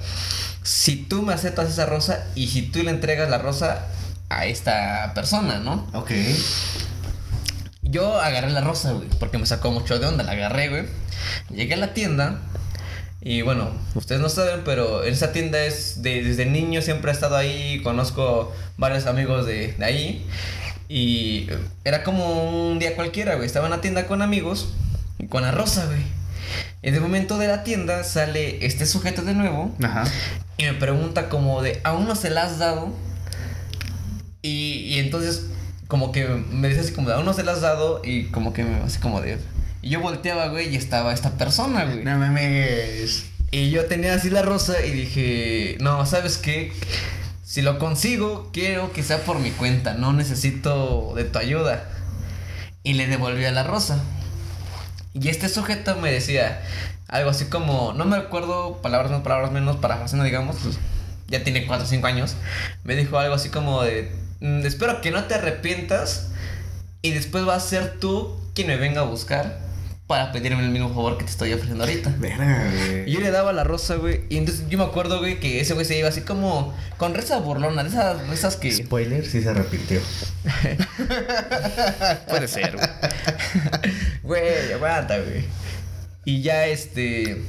si 0.63 0.97
tú 0.97 1.21
me 1.21 1.33
aceptas 1.33 1.69
esa 1.69 1.85
rosa 1.85 2.25
y 2.35 2.47
si 2.49 2.63
tú 2.63 2.83
le 2.83 2.89
entregas 2.91 3.29
la 3.29 3.37
rosa 3.37 3.87
a 4.27 4.45
esta 4.45 5.13
persona, 5.15 5.59
¿no? 5.59 5.87
Ok. 5.93 6.11
Yo 7.83 8.19
agarré 8.19 8.49
la 8.49 8.59
rosa, 8.59 8.91
güey, 8.91 9.07
porque 9.17 9.37
me 9.37 9.45
sacó 9.45 9.71
mucho 9.71 9.97
de 9.97 10.07
onda, 10.07 10.25
la 10.25 10.33
agarré, 10.33 10.67
güey. 10.67 10.83
Llegué 11.51 11.75
a 11.75 11.77
la 11.77 11.93
tienda 11.93 12.41
y 13.21 13.43
bueno, 13.43 13.71
ustedes 13.95 14.19
no 14.19 14.29
saben, 14.29 14.61
pero 14.65 15.03
esa 15.03 15.31
tienda 15.31 15.63
es 15.63 16.01
de, 16.01 16.23
desde 16.23 16.45
niño 16.45 16.81
siempre 16.81 17.11
he 17.11 17.13
estado 17.13 17.37
ahí, 17.37 17.81
conozco 17.83 18.51
varios 18.77 19.05
amigos 19.05 19.45
de, 19.45 19.73
de 19.73 19.85
ahí 19.85 20.25
y 20.89 21.47
era 21.85 22.03
como 22.03 22.69
un 22.69 22.79
día 22.79 22.95
cualquiera, 22.95 23.35
güey. 23.35 23.45
Estaba 23.45 23.67
en 23.67 23.71
la 23.71 23.79
tienda 23.79 24.07
con 24.07 24.21
amigos 24.21 24.73
y 25.19 25.27
con 25.27 25.43
la 25.43 25.51
rosa, 25.51 25.85
güey. 25.85 26.01
En 26.81 26.95
el 26.95 27.01
momento 27.01 27.37
de 27.37 27.47
la 27.47 27.63
tienda 27.63 28.03
sale 28.03 28.65
este 28.65 28.85
sujeto 28.85 29.21
de 29.21 29.33
nuevo 29.33 29.73
Ajá. 29.83 30.03
y 30.57 30.63
me 30.63 30.73
pregunta 30.73 31.29
como 31.29 31.61
de, 31.61 31.79
¿aún 31.83 32.07
no 32.07 32.15
se 32.15 32.29
la 32.29 32.43
has 32.43 32.57
dado? 32.57 32.91
Y, 34.41 34.79
y 34.87 34.99
entonces 34.99 35.45
como 35.87 36.11
que 36.11 36.25
me 36.25 36.67
dice 36.67 36.81
así 36.81 36.93
como 36.93 37.09
de, 37.09 37.15
¿aún 37.15 37.25
no 37.25 37.33
se 37.33 37.43
la 37.43 37.51
has 37.51 37.61
dado? 37.61 38.01
Y 38.03 38.25
como 38.25 38.51
que 38.51 38.63
me 38.63 38.77
así 38.77 38.99
como 38.99 39.21
de... 39.21 39.37
Y 39.81 39.89
yo 39.89 39.99
volteaba, 39.99 40.47
güey, 40.47 40.73
y 40.73 40.75
estaba 40.75 41.13
esta 41.13 41.31
persona, 41.31 41.85
güey. 41.85 42.03
No 42.03 42.17
mames. 42.17 43.25
Y 43.51 43.69
yo 43.69 43.85
tenía 43.85 44.13
así 44.13 44.29
la 44.29 44.43
rosa 44.43 44.85
y 44.85 44.91
dije, 44.91 45.77
no, 45.81 46.05
¿sabes 46.05 46.37
qué? 46.37 46.71
Si 47.43 47.61
lo 47.61 47.79
consigo, 47.79 48.49
quiero 48.53 48.93
que 48.93 49.03
sea 49.03 49.23
por 49.25 49.39
mi 49.39 49.51
cuenta, 49.51 49.93
no 49.93 50.13
necesito 50.13 51.13
de 51.15 51.25
tu 51.25 51.37
ayuda. 51.39 51.89
Y 52.83 52.93
le 52.93 53.07
devolví 53.07 53.43
a 53.43 53.51
la 53.51 53.63
rosa. 53.63 54.01
Y 55.13 55.27
este 55.27 55.49
sujeto 55.49 55.97
me 55.97 56.11
decía 56.11 56.61
algo 57.09 57.29
así 57.29 57.45
como, 57.45 57.91
no 57.93 58.05
me 58.05 58.15
acuerdo 58.15 58.81
palabras 58.81 59.11
más, 59.11 59.21
palabras 59.21 59.51
menos, 59.51 59.75
parafraseando, 59.77 60.23
digamos, 60.23 60.55
pues, 60.63 60.77
ya 61.27 61.43
tiene 61.43 61.65
4 61.65 61.85
o 61.85 61.89
5 61.89 62.07
años. 62.07 62.37
Me 62.85 62.95
dijo 62.95 63.17
algo 63.19 63.35
así 63.35 63.49
como 63.49 63.83
de, 63.83 64.11
"Mm, 64.39 64.65
espero 64.65 65.01
que 65.01 65.11
no 65.11 65.25
te 65.25 65.33
arrepientas 65.35 66.29
y 67.01 67.11
después 67.11 67.43
vas 67.43 67.65
a 67.65 67.67
ser 67.67 67.99
tú 67.99 68.39
quien 68.53 68.67
me 68.67 68.77
venga 68.77 69.01
a 69.01 69.05
buscar 69.05 69.70
para 70.11 70.33
pedirme 70.33 70.61
el 70.61 70.71
mismo 70.71 70.89
favor 70.89 71.17
que 71.17 71.23
te 71.23 71.31
estoy 71.31 71.53
ofreciendo 71.53 71.85
ahorita. 71.85 72.13
Verga, 72.19 72.69
Y 72.69 72.87
güey. 72.89 73.11
yo 73.11 73.21
le 73.21 73.31
daba 73.31 73.53
la 73.53 73.63
rosa, 73.63 73.95
güey. 73.95 74.25
Y 74.27 74.35
entonces 74.35 74.65
yo 74.67 74.77
me 74.77 74.83
acuerdo, 74.83 75.19
güey, 75.19 75.39
que 75.39 75.61
ese 75.61 75.73
güey 75.73 75.85
se 75.85 75.97
iba 75.97 76.09
así 76.09 76.19
como 76.19 76.75
con 76.97 77.15
burlona, 77.45 77.81
de 77.83 77.89
esas 77.89 78.27
risas 78.27 78.57
que. 78.57 78.73
Spoiler, 78.73 79.25
sí 79.25 79.41
se 79.41 79.47
arrepintió. 79.47 80.01
Puede 82.27 82.49
ser, 82.49 82.75
güey. 82.75 82.87
Güey, 84.23 84.73
aguanta, 84.73 85.17
güey. 85.17 85.45
Y 86.25 86.41
ya 86.41 86.65
este. 86.67 87.41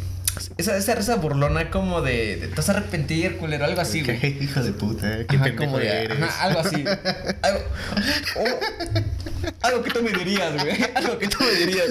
Esa, 0.56 0.76
esa 0.76 0.94
risa 0.94 1.16
burlona 1.16 1.70
como 1.70 2.00
de, 2.02 2.36
de, 2.36 2.48
Te 2.48 2.54
vas 2.54 2.68
a 2.68 2.72
arrepentir, 2.72 3.36
culero, 3.36 3.64
algo 3.64 3.80
así, 3.80 4.02
güey. 4.02 4.18
Qué 4.20 4.28
hijo 4.40 4.62
de 4.62 4.72
puta, 4.72 5.26
qué 5.28 5.36
Ajá, 5.36 5.56
como 5.56 5.78
de, 5.78 6.04
eres. 6.04 6.22
ajá, 6.22 6.42
algo 6.44 6.60
así. 6.60 6.84
Algo, 7.42 7.60
o- 8.36 9.52
algo 9.62 9.82
que 9.82 9.90
tú 9.90 10.02
me 10.02 10.12
dirías, 10.12 10.52
güey. 10.54 10.76
Algo 10.94 11.18
que 11.18 11.28
tú 11.28 11.38
me 11.44 11.50
dirías. 11.66 11.88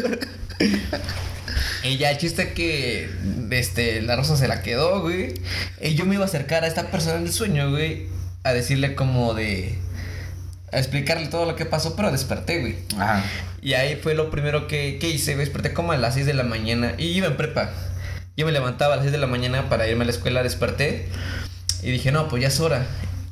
Y 1.84 1.98
ya 1.98 2.12
el 2.12 2.18
chiste 2.18 2.54
que 2.54 3.10
este, 3.52 4.02
la 4.02 4.16
rosa 4.16 4.38
se 4.38 4.48
la 4.48 4.62
quedó, 4.62 5.02
güey. 5.02 5.34
Y 5.82 5.96
yo 5.96 6.06
me 6.06 6.16
iba 6.16 6.24
a 6.24 6.28
acercar 6.28 6.64
a 6.64 6.68
esta 6.68 6.88
persona 6.92 7.18
en 7.18 7.24
el 7.26 7.34
sueño, 7.34 7.70
güey. 7.72 8.08
A 8.44 8.54
decirle 8.54 8.96
como 8.96 9.34
de. 9.34 9.76
A 10.72 10.78
explicarle 10.78 11.28
todo 11.28 11.46
lo 11.46 11.56
que 11.56 11.66
pasó, 11.66 11.96
pero 11.96 12.12
desperté, 12.12 12.60
güey. 12.62 12.76
Ajá. 12.98 13.24
Y 13.62 13.74
ahí 13.74 13.96
fue 14.02 14.14
lo 14.14 14.30
primero 14.32 14.68
que, 14.68 14.98
que 15.00 15.10
hice, 15.10 15.34
güey. 15.34 15.46
Desperté 15.46 15.74
como 15.74 15.92
a 15.92 15.98
las 15.98 16.14
6 16.14 16.26
de 16.26 16.34
la 16.34 16.44
mañana. 16.44 16.94
Y 16.98 17.08
iba 17.08 17.28
en 17.28 17.36
prepa. 17.38 17.72
Yo 18.38 18.46
me 18.46 18.52
levantaba 18.52 18.94
a 18.94 18.98
las 18.98 19.04
6 19.04 19.12
de 19.12 19.18
la 19.18 19.28
mañana 19.28 19.70
para 19.70 19.88
irme 19.88 20.04
a 20.04 20.06
la 20.06 20.12
escuela, 20.12 20.44
desperté 20.44 21.08
y 21.84 21.92
dije, 21.92 22.12
no, 22.12 22.28
pues 22.28 22.42
ya 22.42 22.48
es 22.48 22.60
hora. 22.60 22.86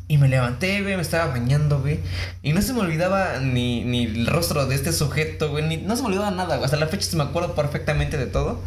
Y 0.07 0.17
me 0.17 0.27
levanté, 0.27 0.81
güey, 0.81 0.95
me 0.95 1.03
estaba 1.03 1.31
bañando, 1.31 1.81
güey. 1.81 1.99
Y 2.41 2.53
no 2.53 2.63
se 2.63 2.73
me 2.73 2.79
olvidaba 2.79 3.39
ni, 3.39 3.83
ni 3.83 4.05
el 4.05 4.25
rostro 4.25 4.65
de 4.65 4.73
este 4.73 4.91
sujeto, 4.91 5.51
güey. 5.51 5.67
Ni, 5.67 5.77
no 5.77 5.95
se 5.95 6.01
me 6.01 6.07
olvidaba 6.07 6.31
nada, 6.31 6.55
güey. 6.55 6.65
Hasta 6.65 6.77
la 6.77 6.87
fecha 6.87 7.07
se 7.07 7.15
me 7.15 7.23
acuerdo 7.23 7.53
perfectamente 7.53 8.17
de 8.17 8.25
todo. 8.25 8.59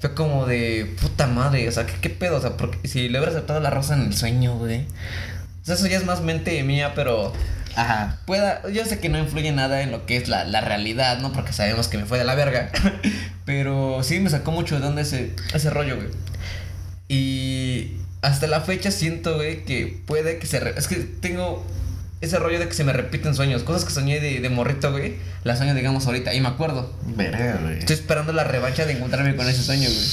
Fue 0.00 0.12
como 0.14 0.44
de 0.44 0.94
puta 1.00 1.26
madre, 1.26 1.66
o 1.66 1.72
sea, 1.72 1.86
¿qué, 1.86 2.10
pedo? 2.10 2.36
O 2.36 2.40
sea, 2.42 2.58
porque 2.58 2.86
si 2.86 3.08
le 3.08 3.18
hubiera 3.18 3.32
aceptado 3.32 3.58
la 3.60 3.70
rosa 3.70 3.94
en 3.94 4.02
el 4.02 4.14
sueño, 4.14 4.58
güey. 4.58 4.82
O 5.62 5.64
sea, 5.64 5.76
eso 5.76 5.86
ya 5.86 5.96
es 5.96 6.04
más 6.04 6.20
mente 6.20 6.62
mía, 6.62 6.92
pero 6.94 7.32
Ajá. 7.76 8.18
pueda, 8.26 8.62
yo 8.70 8.84
sé 8.86 8.98
que 8.98 9.08
no 9.08 9.18
influye 9.18 9.52
nada 9.52 9.82
en 9.82 9.90
lo 9.92 10.06
que 10.06 10.16
es 10.16 10.28
la, 10.28 10.44
la 10.44 10.60
realidad, 10.62 11.18
¿no? 11.18 11.32
Porque 11.32 11.52
sabemos 11.52 11.88
que 11.88 11.98
me 11.98 12.04
fue 12.06 12.18
de 12.18 12.24
la 12.24 12.34
verga. 12.34 12.70
Pero 13.44 14.02
sí 14.02 14.18
me 14.20 14.30
sacó 14.30 14.50
mucho 14.50 14.80
de 14.80 14.86
onda 14.86 15.02
ese, 15.02 15.32
ese 15.54 15.70
rollo, 15.70 15.96
güey. 15.96 16.08
Y 17.08 17.92
hasta 18.22 18.46
la 18.46 18.60
fecha 18.60 18.90
siento, 18.90 19.36
güey, 19.36 19.64
que 19.64 20.00
puede 20.06 20.38
que 20.38 20.46
se... 20.46 20.60
re- 20.60 20.74
es 20.76 20.88
que 20.88 20.96
tengo 20.96 21.64
ese 22.20 22.38
rollo 22.38 22.58
de 22.58 22.66
que 22.66 22.74
se 22.74 22.82
me 22.84 22.92
repiten 22.92 23.34
sueños. 23.34 23.62
Cosas 23.62 23.84
que 23.84 23.92
soñé 23.92 24.20
de, 24.20 24.40
de 24.40 24.48
morrito, 24.50 24.90
güey. 24.90 25.16
Las 25.44 25.58
sueño, 25.58 25.74
digamos, 25.74 26.06
ahorita. 26.06 26.34
Y 26.34 26.40
me 26.40 26.48
acuerdo. 26.48 26.92
Verga, 27.04 27.58
güey. 27.62 27.78
Estoy 27.78 27.94
esperando 27.94 28.32
la 28.32 28.44
revancha 28.44 28.84
de 28.86 28.92
encontrarme 28.94 29.36
con 29.36 29.48
ese 29.48 29.62
sueño, 29.62 29.88
güey. 29.88 30.06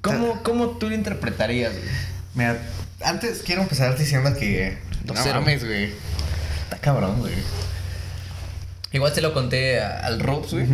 ¿Cómo, 0.00 0.42
cómo 0.42 0.70
tú 0.78 0.88
lo 0.88 0.94
interpretarías, 0.94 1.72
güey? 1.72 1.84
Mira, 2.34 2.58
antes 3.04 3.42
quiero 3.44 3.62
empezar 3.62 3.96
diciendo 3.96 4.34
que. 4.36 4.76
No 5.04 5.14
mames, 5.40 5.64
güey. 5.64 5.92
Cabrón, 6.84 7.18
güey. 7.20 7.32
Igual 8.92 9.12
se 9.14 9.22
lo 9.22 9.32
conté 9.34 9.80
a- 9.80 10.00
al 10.00 10.20
Robs, 10.20 10.52
güey. 10.52 10.66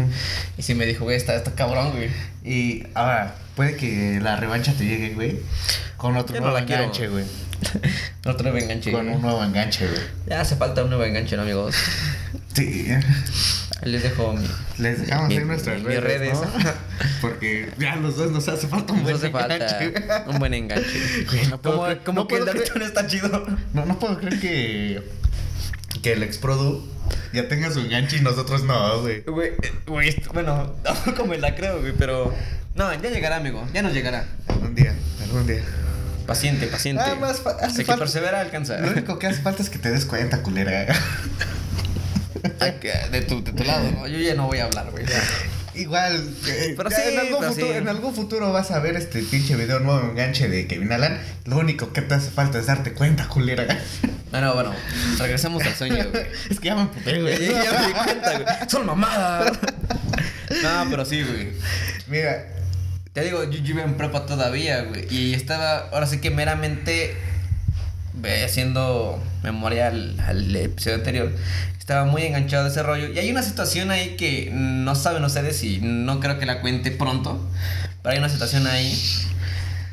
Y 0.59 0.63
sí 0.63 0.75
me 0.75 0.85
dijo, 0.85 1.05
güey, 1.05 1.17
está, 1.17 1.37
está 1.37 1.53
cabrón, 1.55 1.93
güey. 1.93 2.11
Y 2.45 2.85
ahora, 2.95 3.37
puede 3.55 3.77
que 3.77 4.19
la 4.21 4.37
revancha 4.37 4.73
te 4.75 4.85
llegue, 4.85 5.15
güey. 5.15 5.39
Con 5.97 6.17
otro 6.17 6.35
Yo 6.35 6.41
nuevo 6.43 6.59
enganche, 6.59 7.09
güey. 7.09 7.25
Otro 8.27 8.43
nuevo 8.43 8.57
enganche. 8.59 8.91
Con 8.91 9.07
un 9.09 9.21
nuevo 9.23 9.45
enganche, 9.45 9.87
güey. 9.87 10.01
Ya 10.27 10.41
hace 10.41 10.57
falta 10.57 10.83
un 10.83 10.89
nuevo 10.91 11.05
enganche, 11.05 11.37
¿no, 11.37 11.43
amigos? 11.43 11.75
Sí. 12.55 12.89
Les 13.83 14.03
dejo 14.03 14.33
mi. 14.35 14.45
Les 14.79 15.01
dejamos 15.03 15.29
mi- 15.29 15.37
ahí 15.39 15.45
nuestras 15.45 15.83
redes, 15.83 16.03
redes. 16.03 16.33
¿no? 16.35 16.43
Porque 17.21 17.71
ya 17.79 17.95
los 17.97 18.17
dos 18.17 18.31
nos 18.33 18.49
hace 18.49 18.67
falta 18.67 18.93
un 18.93 18.99
Nos 18.99 19.05
buen 19.05 19.17
hace 19.17 19.31
falta 19.31 19.55
enganche. 19.57 19.95
un 20.27 20.39
buen 20.39 20.55
enganche. 20.55 21.25
Güey, 21.31 21.47
no 21.47 21.61
puedo 21.63 21.77
Como, 21.77 21.87
creer- 21.87 22.03
como 22.05 22.21
no 22.23 22.27
que 22.29 22.37
el 22.37 22.45
creer- 22.45 22.83
está 22.83 23.07
chido. 23.07 23.47
No, 23.73 23.87
no 23.87 23.99
puedo 23.99 24.19
creer 24.19 24.41
que. 24.41 25.03
Que 26.03 26.13
el 26.13 26.23
ex-produ 26.23 26.87
ya 27.33 27.49
tenga 27.49 27.71
su 27.73 27.81
enganche 27.81 28.17
y 28.19 28.21
nosotros 28.21 28.63
no, 28.65 29.01
güey. 29.03 29.23
Güey, 29.23 29.51
eh, 29.63 29.73
güey, 29.87 30.17
bueno, 30.33 30.73
tampoco 30.83 31.27
me 31.27 31.39
la 31.39 31.55
creo, 31.55 31.81
güey, 31.81 31.93
pero. 31.99 32.33
No, 32.75 32.93
ya 32.95 33.11
llegará, 33.11 33.37
amigo. 33.37 33.67
Ya 33.75 33.83
nos 33.83 33.93
llegará. 33.93 34.25
Algún 34.49 34.75
día, 34.75 34.95
algún 35.25 35.47
día. 35.47 35.63
Paciente, 36.27 36.69
paciente. 36.69 37.03
Nada 37.03 37.17
más 37.17 37.41
fa- 37.41 37.57
hace 37.61 37.79
que 37.79 37.85
falta- 37.87 38.05
persevera 38.05 38.41
alcanza. 38.41 38.79
Lo 38.79 38.93
único 38.93 39.19
que 39.19 39.27
hace 39.27 39.43
falta 39.43 39.63
es 39.63 39.69
que 39.71 39.79
te 39.79 39.91
des 39.91 40.05
cuenta, 40.07 40.43
culera. 40.43 40.87
De 43.11 43.23
tu, 43.23 43.43
de 43.43 43.53
tu 43.53 43.65
lado, 43.65 43.91
¿no? 43.91 44.07
Yo 44.07 44.19
ya 44.19 44.35
no 44.35 44.47
voy 44.47 44.59
a 44.59 44.65
hablar, 44.65 44.91
güey. 44.91 45.05
Igual, 45.75 46.17
eh, 46.49 46.75
Pero 46.77 46.91
sí, 46.91 46.97
en, 47.05 47.19
algún 47.19 47.41
pero 47.41 47.53
futuro, 47.53 47.73
sí. 47.73 47.79
en 47.79 47.89
algún 47.89 48.15
futuro 48.15 48.53
vas 48.53 48.71
a 48.71 48.79
ver 48.81 48.97
este 48.97 49.23
pinche 49.23 49.57
video 49.57 49.81
nuevo 49.81 50.01
enganche 50.11 50.49
de 50.49 50.67
Kevin 50.67 50.93
Alan. 50.93 51.19
Lo 51.45 51.59
único 51.59 51.93
que 51.93 52.01
te 52.03 52.15
hace 52.15 52.31
falta 52.31 52.59
es 52.59 52.67
darte 52.67 52.93
cuenta, 52.93 53.29
culera. 53.29 53.67
Bueno, 54.31 54.55
bueno, 54.55 54.73
regresemos 55.19 55.63
al 55.65 55.75
sueño, 55.75 56.07
güey. 56.11 56.27
Es 56.51 56.61
que 56.61 56.67
ya 56.67 56.77
me 56.77 56.83
emputé, 56.83 57.21
güey. 57.21 57.39
Ya, 57.39 57.65
ya 57.65 57.81
me 57.81 57.87
di 57.89 57.93
cuenta, 57.93 58.39
güey. 58.39 58.47
Son 58.69 58.87
mamadas. 58.87 59.59
No, 60.63 60.91
pero 60.91 61.05
sí, 61.05 61.23
güey. 61.23 61.53
Mira, 62.09 62.45
Te 63.13 63.23
digo, 63.23 63.45
yo, 63.45 63.61
yo 63.61 63.75
iba 63.75 63.85
en 63.85 63.97
prepa 63.97 64.27
todavía, 64.27 64.83
güey. 64.83 65.07
Y 65.09 65.33
estaba, 65.33 65.89
ahora 65.93 66.09
sí 66.09 66.21
que 66.21 66.33
meramente 66.33 67.17
ve, 68.15 68.45
haciendo 68.45 69.23
memoria 69.45 69.87
al, 69.87 70.19
al 70.19 70.57
episodio 70.57 70.97
anterior. 70.97 71.33
Estaba 71.79 72.05
muy 72.05 72.23
enganchado 72.23 72.65
de 72.65 72.71
ese 72.71 72.83
rollo. 72.83 73.13
Y 73.13 73.19
hay 73.21 73.31
una 73.31 73.45
situación 73.45 73.93
ahí 73.93 74.17
que 74.17 74.51
no 74.53 74.97
saben 74.97 75.23
ustedes 75.23 75.63
y 75.63 75.79
no 75.81 76.19
creo 76.19 76.41
que 76.41 76.47
la 76.47 76.61
cuente 76.61 76.91
pronto. 76.91 77.41
Pero 78.03 78.13
hay 78.13 78.19
una 78.19 78.29
situación 78.29 78.67
ahí. 78.67 78.93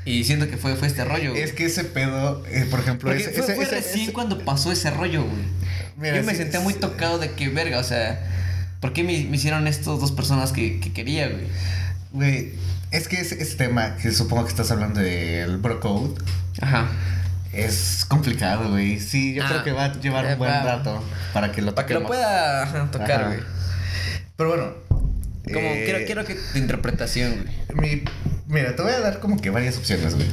Y 0.07 0.23
siento 0.23 0.49
que 0.49 0.55
fue, 0.57 0.75
fue 0.75 0.87
este 0.87 1.03
rollo, 1.03 1.31
güey. 1.31 1.41
es 1.43 1.51
que 1.51 1.65
ese 1.65 1.83
pedo, 1.83 2.43
eh, 2.49 2.65
por 2.71 2.79
ejemplo, 2.79 3.09
Porque 3.09 3.23
ese, 3.23 3.31
fue, 3.33 3.43
ese- 3.43 3.55
fue 3.55 3.63
ese- 3.65 3.75
recién 3.75 4.03
ese- 4.03 4.13
cuando 4.13 4.39
pasó 4.45 4.71
ese 4.71 4.89
rollo, 4.89 5.23
güey. 5.23 5.43
Mira, 5.97 6.15
Yo 6.17 6.23
me 6.23 6.31
sí, 6.31 6.37
senté 6.37 6.59
muy 6.59 6.73
tocado 6.73 7.19
de 7.19 7.31
que, 7.31 7.49
verga, 7.49 7.79
o 7.79 7.83
sea, 7.83 8.19
¿por 8.79 8.93
qué 8.93 9.03
me, 9.03 9.25
me 9.25 9.35
hicieron 9.35 9.67
estos 9.67 9.99
dos 9.99 10.11
personas 10.13 10.51
que, 10.53 10.79
que 10.79 10.93
quería, 10.93 11.27
güey? 11.27 11.47
Güey, 12.13 12.53
es 12.91 13.07
que 13.09 13.19
ese, 13.19 13.41
ese 13.41 13.55
tema 13.57 13.97
que 13.97 14.11
supongo 14.11 14.45
que 14.45 14.51
estás 14.51 14.71
hablando 14.71 15.01
del 15.01 15.57
bro 15.57 15.79
code 15.81 16.15
Ajá. 16.61 16.87
es 17.51 18.05
complicado, 18.07 18.69
güey. 18.69 18.99
Sí, 19.01 19.33
yo 19.33 19.43
Ah, 19.43 19.47
creo 19.49 19.63
que 19.65 19.71
va 19.73 19.85
a 19.85 19.93
llevar 19.99 20.25
eh, 20.25 20.33
un 20.33 20.39
buen 20.39 20.51
va- 20.51 20.63
rato 20.63 21.03
para 21.33 21.51
que 21.51 21.61
lo 21.61 21.75
Para 21.75 21.85
que 21.87 21.93
lo 21.95 22.03
pueda 22.05 22.87
tocar, 22.91 23.11
Ajá. 23.21 23.27
güey. 23.27 23.39
Pero 24.37 24.49
bueno. 24.49 24.73
Como, 25.53 25.59
eh, 25.59 25.83
quiero, 25.85 26.05
quiero 26.05 26.25
que 26.25 26.35
tu 26.35 26.57
interpretación, 26.59 27.45
güey. 27.73 27.95
Mi, 27.97 28.03
mira, 28.47 28.75
te 28.75 28.81
voy 28.81 28.91
a 28.91 28.99
dar 28.99 29.19
como 29.19 29.39
que 29.39 29.49
varias 29.49 29.77
opciones, 29.77 30.15
güey. 30.15 30.27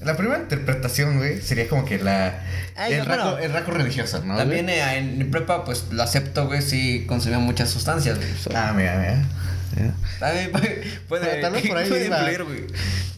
La 0.00 0.16
primera 0.16 0.40
interpretación, 0.40 1.18
güey, 1.18 1.40
sería 1.40 1.68
como 1.68 1.84
que 1.84 1.98
la. 1.98 2.40
Ay, 2.76 2.94
el, 2.94 2.98
no, 3.00 3.04
raco, 3.04 3.30
bueno. 3.30 3.38
el 3.38 3.52
raco 3.52 3.70
religioso, 3.70 4.22
¿no? 4.24 4.36
También 4.36 4.68
eh, 4.68 4.98
en 4.98 5.18
mi 5.18 5.24
prepa, 5.24 5.64
pues 5.64 5.86
lo 5.92 6.02
acepto, 6.02 6.46
güey, 6.46 6.60
sí 6.60 7.04
consumía 7.06 7.38
muchas 7.38 7.70
sustancias, 7.70 8.18
güey. 8.18 8.28
So, 8.36 8.50
Ah, 8.54 8.72
mira, 8.74 8.96
mira. 8.98 9.94
También 10.18 10.50
puede, 10.52 10.84
puede, 11.08 11.40
tal 11.40 11.52
vez 11.52 11.66
por 11.68 11.76
ahí 11.76 11.88
puede 11.88 12.06
influir, 12.06 12.42
güey. 12.44 12.66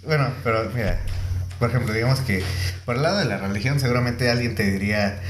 Bueno, 0.05 0.29
pero 0.45 0.71
mira, 0.75 0.99
por 1.59 1.71
ejemplo, 1.71 1.93
digamos 1.95 2.21
que 2.21 2.43
por 2.85 2.97
el 2.97 3.03
lado 3.03 3.19
de 3.19 3.25
la 3.25 3.39
religión, 3.39 3.81
seguramente 3.81 4.31
alguien 4.31 4.55
te 4.55 4.65
diría. 4.65 5.21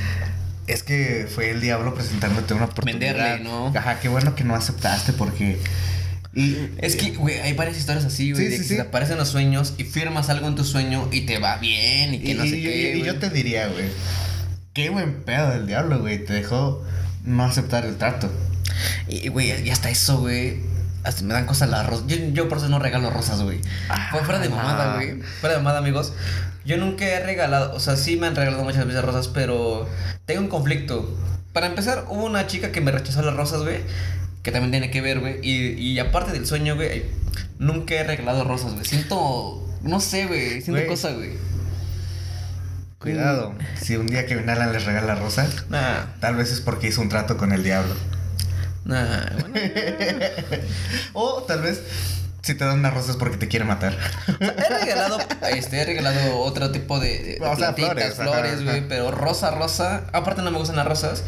Es 0.67 0.83
que 0.83 1.29
fue 1.33 1.51
el 1.51 1.61
diablo 1.61 1.95
presentándote 1.95 2.55
una 2.55 2.65
oportunidad. 2.65 3.15
Venderle, 3.15 3.45
¿no? 3.45 3.73
Ajá, 3.77 4.01
qué 4.01 4.09
bueno 4.09 4.35
que 4.35 4.45
no 4.45 4.55
aceptaste 4.57 5.13
porque. 5.13 5.61
Y, 6.35 6.57
Es 6.79 6.97
que, 6.97 7.11
güey, 7.13 7.39
hay 7.41 7.53
varias 7.53 7.77
historias 7.79 8.05
así, 8.05 8.33
güey, 8.33 8.45
Sí, 8.45 8.51
de 8.51 8.57
sí, 8.57 8.63
que 8.63 8.69
sí. 8.71 8.75
te 8.77 8.83
aparecen 8.83 9.19
los 9.19 9.29
sueños 9.29 9.75
y 9.79 9.85
firmas 9.85 10.31
algo 10.31 10.49
en 10.49 10.55
tu 10.57 10.65
sueño 10.65 11.09
y 11.13 11.23
te 11.23 11.39
va 11.39 11.57
bien 11.59 12.15
y 12.15 12.19
que 12.21 12.31
y, 12.33 12.35
no 12.35 12.43
sé 12.45 12.59
y- 12.59 12.63
qué, 12.63 12.97
y- 12.99 13.03
yo 13.05 13.19
te 13.19 13.31
diría, 13.31 13.69
güey. 13.69 13.87
Qué 14.73 14.91
buen 14.91 15.23
pedo 15.23 15.51
del 15.51 15.67
diablo, 15.67 16.01
güey. 16.01 16.25
Te 16.25 16.33
dejó 16.33 16.85
no 17.25 17.45
aceptar 17.45 17.85
el 17.87 17.97
trato. 17.97 18.31
Y, 19.09 19.29
güey, 19.29 19.65
y 19.65 19.71
hasta 19.71 19.89
eso, 19.91 20.19
güey. 20.19 20.59
Hasta 21.05 21.23
me 21.23 21.35
dan 21.35 21.47
cosas 21.47 21.69
las 21.69 21.87
rosas. 21.87 22.07
Yo, 22.09 22.17
yo 22.33 22.49
por 22.49 22.59
eso 22.59 22.69
no 22.69 22.79
regalo 22.79 23.11
rosas, 23.11 23.41
güey. 23.43 23.61
Fue 24.11 24.25
fuera 24.25 24.41
de 24.41 24.49
mamada, 24.49 24.95
güey. 24.97 25.21
Fuera 25.41 25.55
de 25.57 25.61
mamada, 25.63 25.79
amigos. 25.79 26.13
Yo 26.65 26.79
nunca 26.79 27.05
he 27.05 27.21
regalado, 27.21 27.75
o 27.75 27.79
sea, 27.79 27.95
sí 27.97 28.17
me 28.17 28.27
han 28.27 28.35
regalado 28.35 28.65
muchas 28.65 28.87
veces 28.87 29.05
rosas, 29.05 29.29
pero 29.29 29.87
tengo 30.25 30.41
un 30.41 30.49
conflicto. 30.49 31.15
Para 31.53 31.67
empezar, 31.67 32.07
hubo 32.09 32.25
una 32.25 32.47
chica 32.47 32.73
que 32.73 32.81
me 32.81 32.91
rechazó 32.91 33.21
las 33.23 33.37
rosas, 33.37 33.61
güey. 33.63 33.81
Que 34.45 34.53
también 34.53 34.71
tiene 34.71 34.91
que 34.93 35.01
ver, 35.01 35.19
güey. 35.19 35.39
Y, 35.43 35.73
y 35.73 35.99
aparte 35.99 36.31
del 36.31 36.47
sueño, 36.47 36.77
güey, 36.77 37.05
nunca 37.59 37.95
he 37.95 38.05
regalado 38.05 38.45
rosas, 38.45 38.75
güey. 38.75 38.85
Siento, 38.85 39.67
no 39.83 39.99
sé, 40.01 40.27
güey. 40.27 40.61
Siento 40.61 40.73
Güey. 40.73 40.87
cosa, 40.87 41.11
güey. 41.11 41.33
Cuidado. 42.99 43.55
Si 43.81 43.97
un 43.97 44.07
día 44.07 44.27
Kevin 44.27 44.49
Alan 44.49 44.73
les 44.73 44.85
regala 44.85 45.15
rosas, 45.15 45.67
Nah, 45.69 46.05
tal 46.21 46.37
vez 46.37 46.51
es 46.53 46.61
porque 46.61 46.89
hizo 46.89 47.01
un 47.03 47.09
trato 47.09 47.37
con 47.37 47.53
el 47.53 47.63
diablo. 47.63 47.95
nah, 48.85 49.27
bueno. 49.41 49.55
O 51.13 51.43
tal 51.43 51.63
vez 51.63 51.83
si 52.43 52.55
te 52.55 52.65
dan 52.65 52.79
unas 52.81 52.93
rosas 52.93 53.17
porque 53.17 53.37
te 53.39 53.49
quiere 53.49 53.65
matar. 53.65 53.97
He 54.41 54.85
regalado, 54.85 55.19
este, 55.51 55.81
he 55.81 55.85
regalado 55.87 56.39
otro 56.41 56.71
tipo 56.71 57.01
de, 57.01 57.19
de 57.23 57.37
plantitas, 57.57 58.15
flores, 58.17 58.63
güey, 58.65 58.87
pero 58.87 59.11
rosa, 59.11 59.51
rosa. 59.51 60.05
Aparte 60.13 60.43
no 60.43 60.51
me 60.51 60.59
gustan 60.59 60.77
las 60.77 60.87
rosas. 60.87 61.25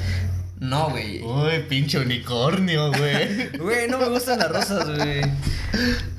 No, 0.59 0.89
güey. 0.91 1.23
Uy, 1.23 1.65
pinche 1.69 1.99
unicornio, 1.99 2.91
güey. 2.93 3.51
Güey, 3.59 3.89
no 3.89 3.99
me 3.99 4.09
gustan 4.09 4.39
las 4.39 4.51
rosas, 4.51 4.89
güey. 4.89 5.21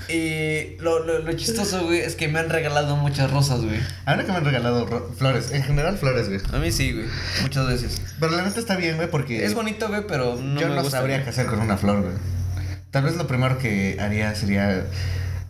Y 0.10 0.78
lo, 0.80 1.04
lo, 1.04 1.20
lo 1.20 1.34
chistoso, 1.34 1.84
güey, 1.86 2.00
es 2.00 2.16
que 2.16 2.28
me 2.28 2.40
han 2.40 2.50
regalado 2.50 2.96
muchas 2.98 3.32
rosas, 3.32 3.62
güey. 3.62 3.80
Ahora 4.06 4.26
que 4.26 4.32
me 4.32 4.38
han 4.38 4.46
regalado 4.46 5.12
flores, 5.18 5.52
en 5.52 5.64
general 5.64 5.98
flores, 5.98 6.28
güey. 6.30 6.40
A 6.54 6.60
mí 6.60 6.72
sí, 6.72 6.94
güey. 6.94 7.08
Muchas 7.42 7.68
veces. 7.68 8.02
Pero 8.20 8.36
la 8.36 8.44
neta 8.44 8.60
está 8.60 8.76
bien, 8.78 8.96
güey, 8.98 9.10
porque 9.10 9.44
Es 9.44 9.54
bonito, 9.56 9.88
güey, 9.88 10.06
pero 10.08 10.36
no 10.36 10.60
yo 10.62 10.70
me 10.70 10.76
no 10.76 10.82
gusta. 10.84 10.98
sabría 10.98 11.18
güey. 11.18 11.24
qué 11.26 11.30
hacer 11.32 11.48
con 11.48 11.60
una 11.60 11.78
flor, 11.78 12.02
güey. 12.04 12.14
Tal 12.92 13.04
vez 13.04 13.16
lo 13.16 13.28
primero 13.28 13.58
que 13.58 13.98
haría 14.00 14.34
sería. 14.36 14.86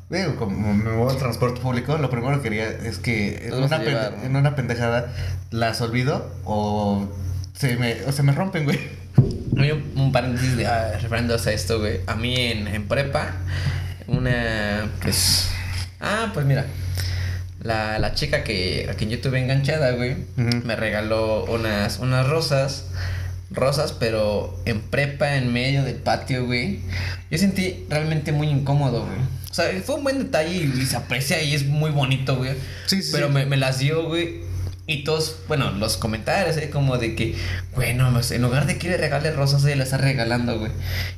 Digo, 0.09 0.37
como 0.37 0.73
me 0.73 0.83
muevo 0.85 1.09
al 1.09 1.17
transporte 1.17 1.59
público, 1.59 1.97
lo 1.97 2.09
primero 2.09 2.41
que 2.41 2.47
haría 2.47 2.69
es 2.69 2.97
que 2.97 3.47
en 3.47 3.53
a 3.53 3.57
una, 3.57 3.83
en 4.23 4.35
una 4.37 4.55
pendejada 4.55 5.13
las 5.51 5.81
olvido 5.81 6.33
o 6.45 7.07
se 7.59 7.75
me, 7.75 8.03
o 8.05 8.11
se 8.11 8.23
me 8.23 8.31
rompen, 8.31 8.65
güey. 8.65 8.79
Hay 9.57 9.71
un, 9.71 9.91
un 9.95 10.11
paréntesis 10.11 10.55
de 10.55 10.67
ah, 10.67 10.97
refiriéndose 11.01 11.49
a 11.49 11.53
esto, 11.53 11.79
güey. 11.79 12.01
A 12.05 12.15
mí 12.15 12.35
en, 12.35 12.67
en 12.67 12.87
prepa, 12.87 13.33
una. 14.07 14.89
Pues. 15.01 15.49
Ah, 15.99 16.29
pues 16.33 16.45
mira. 16.45 16.65
La, 17.63 17.97
la 17.97 18.13
chica 18.13 18.43
que, 18.43 18.87
a 18.89 18.93
quien 18.93 19.09
yo 19.09 19.19
tuve 19.19 19.39
enganchada, 19.39 19.91
güey, 19.91 20.15
me 20.35 20.75
regaló 20.75 21.45
unas, 21.45 21.99
unas 21.99 22.27
rosas. 22.27 22.85
Rosas, 23.49 23.93
pero 23.93 24.61
en 24.65 24.81
prepa, 24.81 25.37
en 25.37 25.51
medio 25.51 25.83
del 25.83 25.95
patio, 25.95 26.45
güey. 26.45 26.81
Yo 27.31 27.37
sentí 27.37 27.85
realmente 27.89 28.31
muy 28.31 28.47
incómodo, 28.49 29.05
güey. 29.05 29.17
O 29.49 29.53
sea, 29.53 29.65
fue 29.83 29.95
un 29.95 30.03
buen 30.03 30.19
detalle 30.19 30.53
y, 30.53 30.81
y 30.81 30.85
se 30.85 30.97
aprecia 30.97 31.41
y 31.41 31.55
es 31.55 31.65
muy 31.65 31.89
bonito, 31.89 32.35
güey. 32.35 32.51
Sí, 32.85 33.01
sí, 33.01 33.09
Pero 33.11 33.29
me 33.29 33.57
las 33.57 33.79
dio, 33.79 34.03
güey. 34.05 34.41
Y 34.89 35.03
todos, 35.03 35.39
bueno, 35.49 35.71
los 35.71 35.97
comentarios, 35.97 36.55
eh, 36.55 36.69
como 36.69 36.97
de 36.97 37.13
que, 37.13 37.35
bueno, 37.75 38.09
pues, 38.13 38.31
en 38.31 38.41
lugar 38.41 38.65
de 38.67 38.77
que 38.77 38.87
le 38.87 38.95
regale 38.97 39.31
rosas, 39.31 39.65
ella 39.65 39.75
le 39.75 39.83
está 39.83 39.97
regalando, 39.97 40.57
güey. 40.59 40.71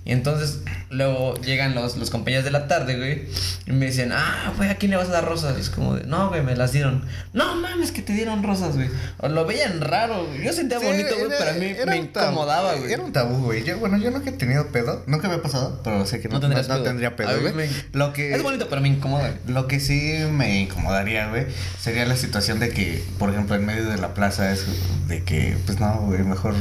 Y 0.05 0.11
entonces, 0.11 0.61
luego 0.89 1.35
llegan 1.41 1.75
los, 1.75 1.95
los 1.95 2.09
compañeros 2.09 2.43
de 2.45 2.49
la 2.49 2.67
tarde, 2.67 2.97
güey, 2.97 3.27
y 3.67 3.71
me 3.71 3.85
dicen, 3.85 4.11
ah, 4.11 4.53
güey, 4.57 4.71
¿a 4.71 4.75
quién 4.77 4.89
le 4.89 4.97
vas 4.97 5.09
a 5.09 5.11
dar 5.11 5.25
rosas? 5.25 5.55
Y 5.57 5.61
es 5.61 5.69
como 5.69 5.95
de, 5.95 6.07
no, 6.07 6.29
güey, 6.29 6.41
me 6.41 6.55
las 6.55 6.71
dieron. 6.71 7.05
No 7.33 7.55
mames, 7.57 7.91
que 7.91 8.01
te 8.01 8.11
dieron 8.13 8.41
rosas, 8.41 8.75
güey. 8.75 8.89
O 9.19 9.27
lo 9.29 9.45
veían 9.45 9.81
raro, 9.81 10.25
güey. 10.25 10.43
Yo 10.45 10.51
sentía 10.51 10.79
Sí, 10.79 10.85
bonito, 10.87 11.15
güey, 11.15 11.29
pero 11.37 11.51
a 11.51 11.53
mí 11.53 11.75
me 11.85 11.97
incomodaba, 11.97 12.73
güey. 12.73 12.91
Era 12.91 13.03
un 13.03 13.13
tabú, 13.13 13.43
güey. 13.45 13.63
Yo, 13.63 13.77
bueno, 13.77 13.97
yo 13.99 14.09
nunca 14.09 14.31
he 14.31 14.33
tenido 14.33 14.67
pedo. 14.71 15.03
Nunca 15.05 15.27
me 15.27 15.35
ha 15.35 15.41
pasado, 15.43 15.79
pero 15.83 16.07
sé 16.07 16.19
que 16.19 16.27
no, 16.27 16.39
No 16.39 16.47
no 16.49 16.55
pedo. 16.55 16.81
tendría 16.81 17.09
A 17.09 17.15
pedo, 17.15 17.39
güey. 17.39 17.53
me- 17.53 17.69
Lo 17.93 18.13
que... 18.13 18.33
Es 18.33 18.41
bonito, 18.41 18.67
pero 18.67 18.81
me 18.81 18.87
incomoda. 18.89 19.35
Lo 19.47 19.67
que 19.67 19.79
sí 19.79 20.17
me 20.31 20.59
incomodaría, 20.61 21.29
güey, 21.29 21.45
sería 21.79 22.07
la 22.07 22.15
situación 22.15 22.59
de 22.59 22.69
que, 22.69 23.03
por 23.19 23.29
ejemplo, 23.29 23.58
en 23.59 23.65
medio 23.65 23.89
de 23.89 23.97
la 23.97 24.13
plaza 24.13 24.51
es 24.51 24.65
de 25.07 25.23
que, 25.23 25.57
pues 25.65 25.79
no, 25.79 26.01
güey, 26.01 26.23
mejor 26.23 26.55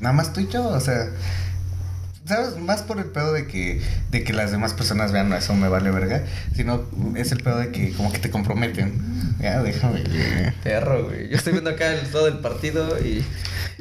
nada 0.00 0.12
más 0.12 0.32
tú 0.32 0.40
y 0.40 0.48
yo, 0.48 0.68
o 0.68 0.80
sea, 0.80 1.08
¿sabes? 2.26 2.56
Más 2.58 2.82
por 2.82 2.98
el 2.98 3.06
pedo 3.06 3.32
de 3.32 3.46
que, 3.46 3.80
de 4.10 4.24
que 4.24 4.32
las 4.32 4.50
demás 4.50 4.74
personas 4.74 5.12
vean, 5.12 5.28
no, 5.28 5.36
eso 5.36 5.54
me 5.54 5.68
vale 5.68 5.90
verga, 5.90 6.24
sino 6.54 6.84
es 7.16 7.32
el 7.32 7.42
pedo 7.42 7.58
de 7.58 7.70
que 7.70 7.92
como 7.92 8.12
que 8.12 8.18
te 8.18 8.30
comprometen. 8.30 9.36
Ya, 9.40 9.62
déjame, 9.62 10.02
güey. 10.04 10.52
Perro, 10.62 11.04
güey. 11.04 11.28
Yo 11.28 11.36
estoy 11.36 11.52
viendo 11.52 11.70
acá 11.70 11.92
el, 11.92 12.08
todo 12.10 12.28
el 12.28 12.38
partido 12.38 12.98
y. 12.98 13.24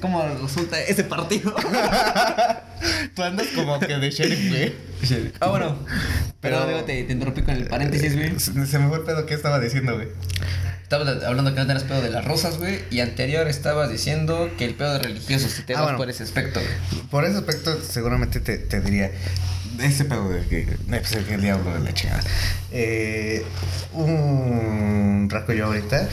¿Cómo 0.02 0.22
resulta 0.42 0.82
ese 0.82 1.04
partido? 1.04 1.56
Tú 3.16 3.24
andas 3.24 3.48
como 3.56 3.80
que 3.80 3.96
de 3.96 4.10
sheriff, 4.10 4.50
güey. 4.50 4.74
Ah, 5.40 5.48
bueno. 5.50 5.78
Pero, 6.42 6.58
Pero- 6.60 6.68
digo, 6.68 6.84
te, 6.84 7.04
te 7.04 7.14
interrumpí 7.14 7.42
con 7.44 7.56
el 7.56 7.68
paréntesis, 7.68 8.16
güey. 8.16 8.40
Se, 8.40 8.66
se 8.66 8.80
me 8.80 8.88
fue 8.90 8.98
el 9.00 9.04
pedo 9.04 9.26
que 9.26 9.34
estaba 9.34 9.60
diciendo, 9.60 9.96
güey. 9.96 10.08
Estabas 10.84 11.24
hablando 11.24 11.54
que 11.54 11.60
no 11.62 11.66
tenías 11.66 11.84
pedo 11.86 12.02
de 12.02 12.10
las 12.12 12.24
rosas, 12.26 12.58
güey. 12.60 12.80
Y 12.92 13.00
anterior 13.00 13.48
estabas 13.48 13.90
diciendo 13.90 14.50
que 14.58 14.66
el 14.66 14.76
pedo 14.76 14.94
de 14.94 15.00
religioso, 15.00 15.48
si 15.50 15.64
te 15.64 15.74
Ah, 15.74 15.78
vas 15.78 15.84
bueno. 15.86 15.98
por 15.98 16.10
ese 16.10 16.24
aspecto, 16.24 16.60
güey. 16.60 17.04
Por 17.10 17.26
ese 17.26 17.38
aspecto, 17.38 17.76
seguramente 17.82 18.40
te, 18.40 18.58
te 18.58 18.80
diría. 18.82 19.10
Ese 19.80 20.06
pedo 20.06 20.30
de 20.30 20.46
que. 20.46 20.60
eh, 20.62 20.78
pues, 20.88 21.14
el 21.14 21.42
diablo 21.42 21.74
de 21.74 21.80
la 21.80 21.94
chingada. 21.94 22.22
Eh, 22.72 23.44
un 23.94 25.28
raco 25.32 25.54
yo 25.54 25.66
ahorita. 25.66 26.08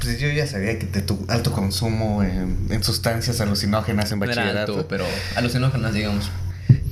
Pues 0.00 0.18
yo 0.18 0.28
ya 0.28 0.46
sabía 0.46 0.78
que 0.78 0.86
de 0.86 1.02
tu 1.02 1.26
alto 1.28 1.52
consumo 1.52 2.22
en, 2.22 2.68
en 2.70 2.82
sustancias 2.82 3.40
alucinógenas 3.40 4.10
en 4.12 4.20
bachillerato. 4.20 4.72
alto, 4.76 4.88
pero 4.88 5.04
alucinógenas, 5.36 5.92
digamos. 5.92 6.30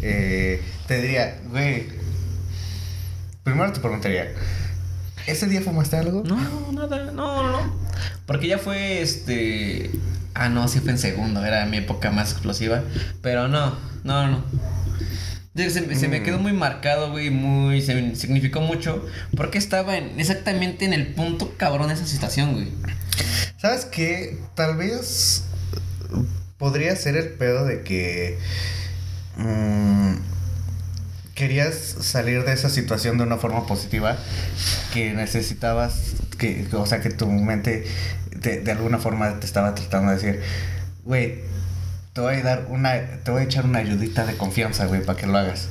Eh, 0.03 0.63
te 0.87 1.01
diría, 1.03 1.39
güey. 1.51 1.87
Primero 3.45 3.73
te 3.73 3.81
preguntaría. 3.81 4.29
¿Ese 5.27 5.47
día 5.47 5.61
fumaste 5.61 5.97
algo? 5.97 6.23
No, 6.25 6.73
nada, 6.73 7.05
no, 7.13 7.43
no, 7.43 7.53
no. 7.67 7.77
Porque 8.27 8.47
ya 8.49 8.59
fue 8.59 9.03
este. 9.03 9.91
Ah, 10.35 10.49
no, 10.49 10.69
sí 10.69 10.81
fue 10.81 10.91
en 10.93 10.99
segundo, 10.99 11.45
era 11.45 11.67
mi 11.67 11.79
época 11.79 12.11
más 12.11 12.33
explosiva. 12.33 12.83
Pero 13.23 13.49
no, 13.49 13.77
no, 14.05 14.29
no. 14.29 14.45
Se, 15.57 15.71
se 15.97 16.09
me 16.09 16.21
Mm. 16.21 16.23
quedó 16.23 16.39
muy 16.39 16.53
marcado, 16.53 17.11
güey, 17.11 17.31
muy. 17.31 17.83
Se 17.83 18.15
significó 18.15 18.61
mucho. 18.61 19.05
Porque 19.37 19.59
estaba 19.59 19.97
en- 19.97 20.19
exactamente 20.21 20.85
en 20.85 20.93
el 20.93 21.09
punto 21.15 21.55
cabrón 21.57 21.89
de 21.89 21.95
esa 21.95 22.07
situación, 22.07 22.53
güey. 22.55 22.69
¿Sabes 23.57 23.85
qué? 23.87 24.39
Tal 24.55 24.77
vez 24.77 25.45
podría 26.59 26.95
ser 26.97 27.17
el 27.17 27.31
pedo 27.31 27.65
de 27.65 27.83
que 27.83 28.39
mm, 29.39 30.15
querías 31.35 31.75
salir 31.75 32.45
de 32.45 32.53
esa 32.53 32.69
situación 32.69 33.17
de 33.17 33.25
una 33.25 33.39
forma 33.39 33.67
positiva, 33.67 34.17
que 34.93 35.15
necesitabas, 35.15 36.15
que, 36.39 36.69
o 36.73 36.87
sea, 36.87 37.01
que 37.01 37.11
tu 37.11 37.27
mente 37.27 37.87
de, 38.37 38.61
de 38.61 38.73
alguna 38.73 38.99
forma 38.99 39.41
te 39.41 39.47
estaba 39.47 39.75
tratando 39.75 40.11
de 40.11 40.17
decir, 40.17 40.41
güey, 41.05 41.39
te 42.13 42.21
voy 42.21 42.35
a 42.35 42.43
dar 42.43 42.67
una, 42.69 43.01
te 43.23 43.31
voy 43.31 43.43
a 43.43 43.45
echar 43.45 43.65
una 43.65 43.79
ayudita 43.79 44.27
de 44.27 44.37
confianza, 44.37 44.87
güey, 44.87 45.03
para 45.03 45.19
que 45.19 45.27
lo 45.27 45.39
hagas. 45.39 45.69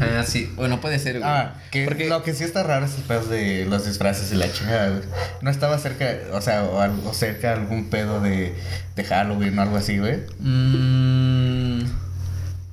Ah, 0.00 0.24
sí. 0.26 0.52
Bueno, 0.56 0.80
puede 0.80 0.98
ser, 0.98 1.18
güey. 1.18 1.30
Ah, 1.30 1.54
que 1.70 1.84
Porque 1.84 2.08
lo 2.08 2.22
que 2.22 2.34
sí 2.34 2.44
está 2.44 2.62
raro 2.62 2.84
es 2.84 2.96
el 2.96 3.02
pedo 3.02 3.24
de 3.26 3.64
los 3.64 3.86
disfraces 3.86 4.30
y 4.32 4.36
la 4.36 4.52
chingada, 4.52 4.90
güey. 4.90 5.02
No 5.40 5.50
estaba 5.50 5.78
cerca, 5.78 6.18
o 6.32 6.40
sea, 6.40 6.64
o, 6.64 6.80
algo 6.80 7.14
cerca 7.14 7.52
algún 7.52 7.88
pedo 7.88 8.20
de, 8.20 8.54
de 8.94 9.04
Halloween 9.04 9.58
o 9.58 9.62
algo 9.62 9.76
así, 9.76 9.98
güey. 9.98 10.18
Mm, 10.38 11.55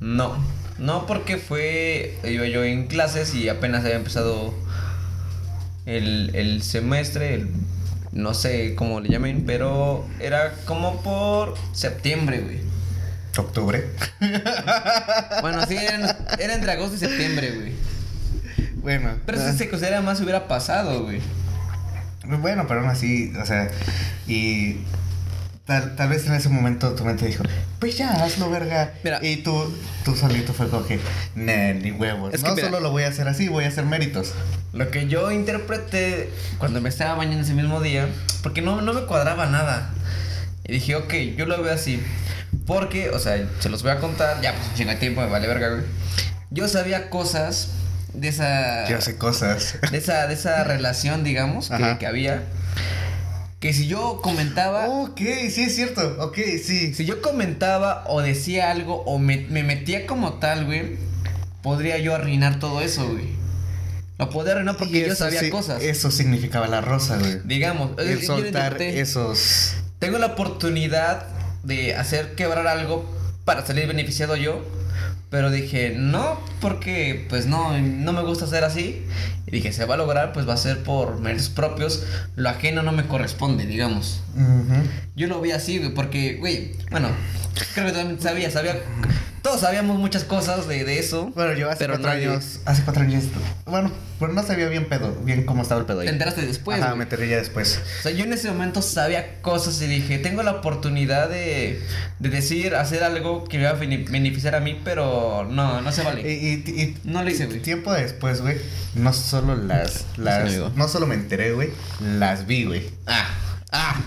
no, 0.04 0.36
no 0.80 1.06
porque 1.08 1.38
fue, 1.38 2.18
iba 2.26 2.46
yo 2.48 2.64
en 2.64 2.88
clases 2.88 3.34
y 3.36 3.48
apenas 3.50 3.84
había 3.86 3.96
empezado 3.96 4.54
el, 5.86 6.32
el 6.36 6.62
semestre, 6.62 7.36
el- 7.36 7.50
no 8.12 8.34
sé 8.34 8.76
cómo 8.76 9.00
le 9.00 9.10
llamen, 9.10 9.44
pero 9.48 10.06
era 10.20 10.54
como 10.66 11.02
por 11.02 11.56
septiembre, 11.74 12.42
güey. 12.42 12.60
Octubre. 13.38 13.86
Bueno, 15.42 15.66
sí, 15.66 15.76
era, 15.76 16.18
era 16.40 16.54
entre 16.54 16.72
agosto 16.72 16.96
y 16.96 17.00
septiembre, 17.00 17.52
güey. 17.52 17.72
Bueno. 18.76 19.16
Pero 19.26 19.40
ah, 19.42 19.52
si 19.52 19.58
se 19.58 19.70
considera 19.70 20.02
más 20.02 20.22
hubiera 20.22 20.48
pasado, 20.48 21.04
güey. 21.04 21.20
Bueno, 22.40 22.66
pero 22.68 22.82
aún 22.82 22.90
así, 22.90 23.34
o 23.42 23.46
sea, 23.46 23.70
y 24.28 24.78
tal, 25.66 25.96
tal 25.96 26.10
vez 26.10 26.26
en 26.28 26.34
ese 26.34 26.50
momento 26.50 26.94
tu 26.94 27.06
mente 27.06 27.26
dijo, 27.26 27.44
pues 27.80 27.98
ya, 27.98 28.24
hazlo, 28.24 28.50
verga. 28.50 28.94
Mira. 29.04 29.20
y 29.22 29.38
tú, 29.38 29.74
tú 30.06 30.16
solito 30.16 30.54
fue 30.54 30.70
como 30.70 30.86
que, 30.86 31.00
nah, 31.36 31.74
ni 31.74 31.92
huevos. 31.92 32.34
Es 32.34 32.42
que 32.42 32.50
no 32.50 32.56
mira. 32.56 32.68
solo 32.68 32.80
lo 32.80 32.92
voy 32.92 33.04
a 33.04 33.10
hacer 33.10 33.28
así, 33.28 33.48
voy 33.48 33.66
a 33.66 33.68
hacer 33.68 33.86
méritos. 33.86 34.34
Lo 34.74 34.90
que 34.90 35.08
yo 35.08 35.32
interpreté 35.32 36.30
cuando 36.58 36.82
me 36.82 36.90
estaba 36.90 37.16
bañando 37.16 37.44
ese 37.44 37.54
mismo 37.54 37.82
día, 37.82 38.08
porque 38.42 38.62
no, 38.62 38.82
no 38.82 38.94
me 38.94 39.02
cuadraba 39.02 39.46
nada. 39.46 39.92
Y 40.66 40.74
dije, 40.74 40.96
ok, 40.96 41.14
yo 41.38 41.46
lo 41.46 41.62
veo 41.62 41.74
así. 41.74 42.02
Porque, 42.66 43.10
o 43.10 43.20
sea, 43.20 43.46
se 43.60 43.70
los 43.70 43.84
voy 43.84 43.92
a 43.92 44.00
contar, 44.00 44.42
ya 44.42 44.54
pues 44.54 44.74
chingo 44.76 44.92
de 44.92 44.98
tiempo, 44.98 45.22
me 45.22 45.28
vale 45.28 45.48
verga, 45.48 45.70
güey. 45.70 45.84
Yo 46.50 46.68
sabía 46.68 47.10
cosas 47.10 47.70
de 48.14 48.28
esa. 48.30 48.88
Yo 48.88 49.02
sé 49.02 49.18
cosas. 49.18 49.78
De 49.92 49.98
esa, 49.98 50.28
de 50.28 50.34
esa 50.36 50.64
relación, 50.64 51.24
digamos, 51.24 51.70
que, 51.70 51.98
que 52.00 52.06
había. 52.08 52.44
Que 53.64 53.72
si 53.72 53.88
yo 53.88 54.20
comentaba. 54.22 54.90
ok, 54.90 55.18
sí 55.50 55.64
es 55.64 55.76
cierto. 55.76 56.18
Ok, 56.20 56.38
sí. 56.62 56.94
Si 56.94 57.06
yo 57.06 57.22
comentaba 57.22 58.04
o 58.08 58.22
decía 58.22 58.70
algo 58.72 59.04
o 59.06 59.18
me, 59.20 59.38
me 59.50 59.64
metía 59.64 60.06
como 60.06 60.34
tal, 60.34 60.66
güey, 60.66 60.98
podría 61.62 61.98
yo 61.98 62.14
arruinar 62.14 62.60
todo 62.60 62.82
eso, 62.82 63.08
güey. 63.08 63.24
Lo 64.18 64.30
podría 64.30 64.56
arruinar 64.56 64.76
porque 64.76 65.08
yo 65.08 65.16
sabía 65.16 65.40
sí- 65.40 65.50
cosas. 65.50 65.82
Eso 65.82 66.12
significaba 66.12 66.68
la 66.68 66.82
rosa, 66.82 67.18
güey. 67.18 67.40
Digamos, 67.46 67.92
El 68.00 68.20
yo 68.20 68.28
soltar 68.28 68.74
intenté- 68.74 69.00
esos. 69.00 69.76
Tengo 69.98 70.18
la 70.18 70.26
oportunidad 70.26 71.26
de 71.64 71.96
hacer 71.96 72.36
quebrar 72.36 72.68
algo 72.68 73.10
para 73.46 73.66
salir 73.66 73.88
beneficiado 73.88 74.36
yo. 74.36 74.62
Pero 75.34 75.50
dije, 75.50 75.96
no, 75.98 76.40
porque 76.62 77.26
pues 77.28 77.48
no, 77.48 77.76
no 77.82 78.14
me 78.14 78.22
gusta 78.22 78.46
hacer 78.46 78.64
así. 78.64 79.04
Y 79.48 79.50
dije, 79.50 79.74
se 79.74 79.84
va 79.86 79.96
a 79.96 79.98
lograr, 79.98 80.32
pues 80.32 80.48
va 80.48 80.54
a 80.54 80.58
ser 80.58 80.84
por 80.84 81.20
méritos 81.20 81.50
propios. 81.50 82.06
Lo 82.36 82.50
ajeno 82.50 82.84
no 82.84 82.92
me 82.92 83.08
corresponde, 83.08 83.66
digamos. 83.66 84.22
Yo 85.16 85.26
lo 85.26 85.42
vi 85.42 85.50
así, 85.50 85.80
güey, 85.80 85.92
porque, 85.96 86.36
güey, 86.36 86.74
bueno, 86.92 87.08
creo 87.74 87.88
que 87.88 87.94
también 87.94 88.22
sabía, 88.22 88.52
sabía. 88.52 88.80
Todos 89.44 89.60
sabíamos 89.60 90.00
muchas 90.00 90.24
cosas 90.24 90.70
de, 90.70 90.86
de 90.86 91.00
eso. 91.00 91.26
Bueno, 91.36 91.54
yo 91.54 91.70
hace 91.70 91.80
pero 91.80 91.96
cuatro 91.96 92.10
nadie- 92.12 92.30
años. 92.30 92.62
Hace 92.64 92.82
cuatro 92.84 93.04
años. 93.04 93.26
Bueno, 93.66 93.92
pero 94.18 94.32
no 94.32 94.42
sabía 94.42 94.70
bien 94.70 94.86
pedo, 94.88 95.14
bien 95.26 95.46
cómo 95.46 95.64
estaba 95.64 95.82
el 95.82 95.86
pedo 95.86 96.00
ahí. 96.00 96.08
Te 96.08 96.14
enteraste 96.14 96.46
después. 96.46 96.80
Güey. 96.80 96.96
me 96.96 97.04
enteré 97.04 97.28
ya 97.28 97.36
después. 97.36 97.82
O 98.00 98.04
sea, 98.04 98.12
yo 98.14 98.24
en 98.24 98.32
ese 98.32 98.48
momento 98.50 98.82
sabía 98.82 99.42
cosas 99.42 99.82
y 99.82 99.88
dije, 99.88 100.18
tengo 100.20 100.44
la 100.44 100.52
oportunidad 100.52 101.28
de, 101.28 101.82
de 102.20 102.30
decir, 102.30 102.74
hacer 102.76 103.04
algo 103.04 103.44
que 103.44 103.58
me 103.58 103.66
va 103.66 103.72
a 103.72 103.74
bene- 103.74 104.06
beneficiar 104.10 104.56
a 104.56 104.62
mí, 104.62 104.80
pero 104.86 105.46
no, 105.50 105.82
no 105.82 105.92
se 105.92 106.04
vale. 106.04 106.22
y- 106.22 106.64
y- 106.66 106.98
No 107.04 107.22
lo 107.22 107.30
hice, 107.30 107.46
güey. 107.48 107.60
Tiempo 107.62 107.92
después, 107.92 108.40
güey, 108.42 108.56
no 108.96 109.12
solo 109.12 109.58
las, 109.58 110.06
las, 110.16 110.54
no 110.76 110.88
solo 110.88 111.06
me 111.06 111.16
enteré, 111.16 111.52
güey, 111.52 111.70
las 112.00 112.48
vi, 112.48 112.64
güey. 112.64 112.84
Ah, 113.08 113.28
ah. 113.74 114.02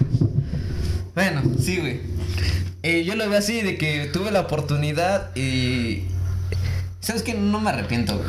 Bueno, 1.15 1.43
sí, 1.63 1.77
güey. 1.77 2.01
Eh, 2.87 3.03
yo 3.03 3.17
lo 3.17 3.29
veo 3.29 3.37
así, 3.37 3.63
de 3.63 3.77
que 3.79 4.09
tuve 4.13 4.31
la 4.31 4.43
oportunidad 4.43 5.35
y... 5.35 6.05
¿Sabes 7.01 7.25
qué? 7.25 7.35
No 7.35 7.59
me 7.59 7.71
arrepiento. 7.71 8.23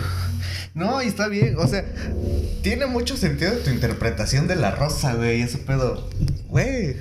No, 0.74 1.00
y 1.04 1.06
está 1.06 1.28
bien, 1.28 1.58
o 1.60 1.68
sea, 1.68 1.86
tiene 2.64 2.88
mucho 2.88 3.18
sentido 3.18 3.52
tu 3.60 3.70
interpretación 3.70 4.48
de 4.48 4.56
la 4.56 4.72
rosa, 4.72 5.14
güey, 5.14 5.44
ese 5.44 5.60
pedo. 5.60 6.10
Güey. 6.48 6.96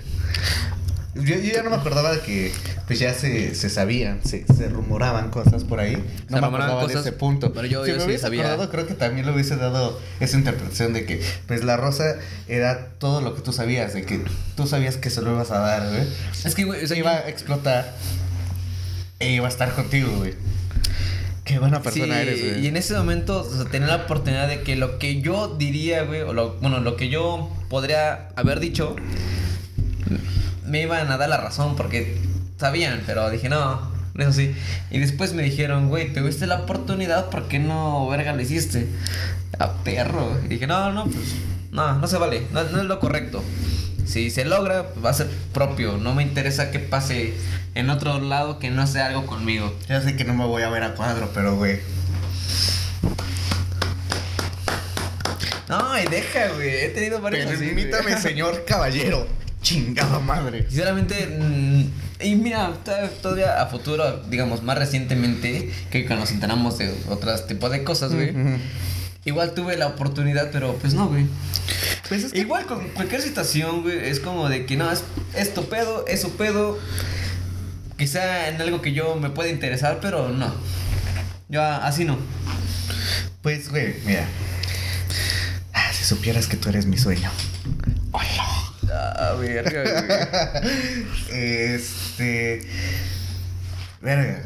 Yo, 1.17 1.37
yo 1.37 1.53
ya 1.53 1.63
no 1.63 1.71
me 1.71 1.77
acordaba 1.77 2.13
de 2.13 2.21
que 2.21 2.53
pues 2.87 2.99
ya 2.99 3.13
se, 3.15 3.55
se 3.55 3.69
sabían, 3.71 4.21
se, 4.25 4.45
se 4.47 4.69
rumoraban 4.69 5.31
cosas 5.31 5.65
por 5.65 5.81
ahí. 5.81 5.97
No 6.29 6.37
Se 6.37 6.41
me 6.41 6.47
acordaba 6.47 6.81
cosas, 6.83 7.05
de 7.05 7.11
ese 7.11 7.13
punto. 7.19 7.53
pero 7.53 7.67
yo- 7.67 7.85
si 7.85 7.91
yo 7.91 7.97
me 7.97 8.01
sí 8.03 8.07
hubiese 8.07 8.23
sabía. 8.23 8.43
acordado, 8.43 8.71
creo 8.71 8.87
que 8.87 8.95
también 8.95 9.27
le 9.27 9.33
hubiese 9.33 9.57
dado 9.57 9.99
esa 10.21 10.37
interpretación 10.37 10.93
de 10.93 11.05
que 11.05 11.21
pues 11.47 11.65
la 11.65 11.77
rosa 11.77 12.05
era 12.49 12.89
todo 12.99 13.21
lo 13.21 13.35
que 13.35 13.43
tú 13.43 13.53
sabías, 13.53 13.95
de 13.95 14.05
que 14.05 14.21
tú 14.57 14.67
sabías 14.67 14.97
que 14.97 15.11
se 15.11 15.23
lo 15.23 15.33
ibas 15.33 15.51
a 15.51 15.59
dar, 15.59 15.89
güey. 15.89 16.03
Es 16.45 16.55
que, 16.55 16.65
güey, 16.65 16.85
o 16.85 16.87
sea, 16.87 16.95
Se 16.95 16.99
iba 16.99 17.13
a 17.13 17.29
explotar 17.29 17.95
e 19.19 19.33
iba 19.33 19.47
a 19.47 19.51
estar 19.51 19.73
contigo, 19.75 20.11
güey. 20.19 20.35
Qué 21.45 21.59
buena 21.61 21.81
persona 21.81 22.17
Sí, 22.17 22.21
eres, 22.23 22.41
güey. 22.43 22.65
Y 22.65 22.67
en 22.67 22.77
ese 22.77 22.95
momento 22.95 23.41
o 23.41 23.57
sea, 23.57 23.65
tenía 23.71 23.87
la 23.89 23.97
oportunidad 23.97 24.49
de 24.49 24.63
que 24.63 24.75
lo 24.77 24.99
que 24.99 25.21
yo 25.23 25.55
diría, 25.57 26.03
güey, 26.03 26.23
o 26.23 26.33
lo, 26.33 26.55
bueno, 26.57 26.81
lo 26.81 26.97
que 26.97 27.09
yo 27.09 27.51
podría 27.71 28.29
haber 28.37 28.59
dicho, 28.61 28.97
me 30.67 30.83
iban 30.83 31.11
a 31.11 31.17
dar 31.17 31.29
la 31.29 31.37
razón 31.37 31.77
porque 31.77 32.21
sabían, 32.59 33.03
pero 33.07 33.31
dije, 33.31 33.49
no, 33.49 33.91
eso 34.19 34.33
sí. 34.33 34.55
Y 34.91 34.99
después 34.99 35.35
me 35.35 35.43
dijeron, 35.43 35.89
güey, 35.89 36.13
te 36.13 36.21
tuviste 36.21 36.47
la 36.47 36.61
oportunidad, 36.61 37.31
¿por 37.31 37.49
qué 37.49 37.59
no, 37.59 38.09
verga, 38.09 38.33
lo 38.33 38.43
hiciste? 38.43 38.89
A 39.59 39.73
perro. 39.85 40.39
Y 40.45 40.49
dije, 40.49 40.67
no, 40.67 40.93
no, 40.93 41.05
pues, 41.05 41.37
no, 41.71 41.99
no 41.99 42.07
se 42.07 42.19
vale, 42.19 42.43
no, 42.53 42.65
no 42.65 42.79
es 42.81 42.85
lo 42.85 42.99
correcto. 43.01 43.43
Si 44.07 44.31
se 44.31 44.45
logra, 44.45 44.87
va 45.05 45.11
a 45.11 45.15
ser 45.15 45.29
propio. 45.53 45.97
No 45.97 46.15
me 46.15 46.23
interesa 46.23 46.71
que 46.71 46.79
pase 46.79 47.35
en 47.75 47.91
otro 47.91 48.21
lado 48.21 48.59
que 48.61 48.71
no 48.71 48.87
sea 48.87 49.07
algo 49.07 49.27
conmigo. 49.27 49.75
Ya 49.89 50.01
sé 50.01 50.17
que 50.17 50.25
no 50.25 50.33
me 50.33 50.47
voy 50.47 50.63
a 50.63 50.69
ver 50.71 50.85
a 50.85 50.95
cuadro, 50.95 51.31
pero, 51.35 51.57
güey. 51.57 51.81
No, 55.69 55.99
y 55.99 56.07
deja, 56.07 56.49
güey. 56.55 56.69
He 56.69 56.89
tenido 56.91 57.21
varios 57.21 57.51
así. 57.51 57.67
Permítame, 57.67 58.17
señor 58.21 58.65
caballero. 58.65 59.27
Chingada 59.67 60.21
madre. 60.21 60.63
Sinceramente, 60.69 61.27
mm, 61.27 62.23
y 62.25 62.37
mira, 62.37 62.73
to- 62.85 62.93
todavía 63.21 63.61
a 63.61 63.67
futuro, 63.67 64.23
digamos, 64.31 64.63
más 64.63 64.79
recientemente, 64.79 65.73
que 65.91 66.07
cuando 66.07 66.21
nos 66.25 66.31
enteramos 66.31 66.79
de 66.79 66.95
otros 67.09 67.49
tipos 67.49 67.73
de 67.73 67.83
cosas, 67.83 68.15
güey. 68.15 68.33
Igual 69.25 69.55
tuve 69.55 69.77
la 69.77 69.89
oportunidad, 69.89 70.51
pero 70.53 70.77
pues 70.77 70.95
no, 70.95 71.09
güey. 71.09 71.27
Pues 72.09 72.23
es 72.23 72.33
que 72.33 72.39
Igual 72.39 72.67
con 72.67 72.87
cualquier 72.91 73.21
situación, 73.21 73.83
güey, 73.83 74.09
es 74.09 74.21
como 74.21 74.49
de 74.49 74.67
que 74.67 74.77
no, 74.77 74.89
es, 74.93 75.03
es 75.35 75.53
tu 75.53 75.69
pedo, 75.69 76.05
es 76.07 76.21
su 76.21 76.37
pedo. 76.37 76.79
Quizá 77.99 78.49
en 78.49 78.61
algo 78.63 78.81
que 78.83 78.93
yo 78.93 79.17
me 79.17 79.31
pueda 79.31 79.49
interesar, 79.49 79.99
pero 80.01 80.29
no. 80.29 80.55
Yo 81.49 81.61
así 81.65 82.05
no. 82.05 82.17
Pues, 83.43 83.69
güey, 83.69 83.97
mira. 84.07 84.27
Ah, 85.75 85.91
si 85.93 86.05
supieras 86.05 86.47
que 86.47 86.57
tú 86.57 86.69
eres 86.69 86.87
mi 86.87 86.99
sueño. 86.99 87.31
Ah, 88.93 89.35
verga, 89.41 89.83
güey. 89.83 90.65
Este. 91.33 92.61
Verga. 94.01 94.43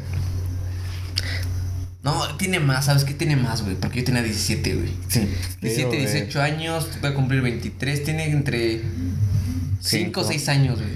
No, 2.03 2.35
tiene 2.37 2.59
más, 2.59 2.85
¿sabes 2.85 3.03
qué 3.03 3.13
tiene 3.13 3.35
más, 3.35 3.61
güey? 3.61 3.75
Porque 3.75 3.99
yo 3.99 4.05
tenía 4.05 4.23
17, 4.23 4.73
güey. 4.75 4.89
Sí. 5.07 5.19
17, 5.61 5.61
Digo, 5.61 5.89
güey. 5.89 6.01
18 6.01 6.41
años, 6.41 6.87
voy 6.99 7.11
a 7.11 7.13
cumplir 7.13 7.41
23, 7.41 8.03
tiene 8.03 8.25
entre 8.31 8.79
5 8.79 9.81
Cinco. 9.81 10.21
o 10.21 10.23
6 10.23 10.49
años, 10.49 10.79
güey. 10.79 10.91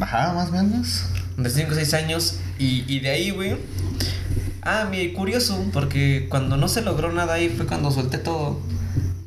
Ajá, 0.00 0.32
más 0.32 0.48
o 0.48 0.52
menos. 0.52 1.04
De 1.36 1.50
5 1.50 1.70
o 1.70 1.74
6 1.74 1.94
años, 1.94 2.36
y, 2.58 2.84
y 2.88 3.00
de 3.00 3.10
ahí, 3.10 3.30
güey. 3.30 3.56
Ah, 4.62 4.88
mira, 4.90 5.02
y 5.02 5.12
curioso, 5.12 5.62
porque 5.72 6.26
cuando 6.30 6.56
no 6.56 6.66
se 6.68 6.80
logró 6.80 7.12
nada 7.12 7.34
ahí 7.34 7.50
fue 7.50 7.66
cuando 7.66 7.90
solté 7.90 8.16
todo. 8.18 8.60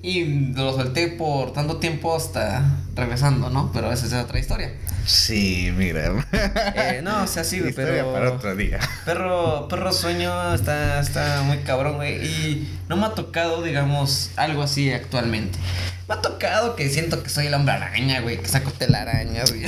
Y 0.02 0.54
lo 0.54 0.74
solté 0.74 1.08
por 1.10 1.52
tanto 1.52 1.78
tiempo 1.78 2.16
hasta 2.16 2.84
regresando, 3.00 3.50
¿no? 3.50 3.72
Pero 3.74 3.92
esa 3.92 4.06
es 4.06 4.14
otra 4.14 4.40
historia. 4.40 4.72
Sí, 5.06 5.74
mira. 5.76 6.14
Eh, 6.32 7.02
no, 7.04 7.24
o 7.24 7.28
sea, 7.28 7.44
sí, 7.44 7.60
güey, 7.60 7.72
Historia 7.72 7.92
pero. 8.04 8.14
para 8.14 8.32
otro 8.32 8.56
día. 8.56 8.80
Perro, 9.06 9.68
perro 9.68 9.92
sueño 9.92 10.54
está, 10.54 11.00
está 11.00 11.42
muy 11.44 11.58
cabrón, 11.60 11.96
güey. 11.96 12.26
Y 12.26 12.80
no 12.88 12.98
me 12.98 13.06
ha 13.08 13.10
tocado, 13.16 13.62
digamos, 13.64 14.32
algo 14.36 14.62
así 14.64 14.92
actualmente. 14.92 15.58
Me 16.08 16.16
ha 16.16 16.22
tocado 16.22 16.76
que 16.76 16.90
siento 16.90 17.22
que 17.24 17.30
soy 17.30 17.48
el 17.48 17.54
hombre 17.54 17.74
araña, 17.76 18.22
güey. 18.22 18.38
Que 18.40 18.48
saco 18.48 18.72
telarañas, 18.72 19.52
güey. 19.52 19.66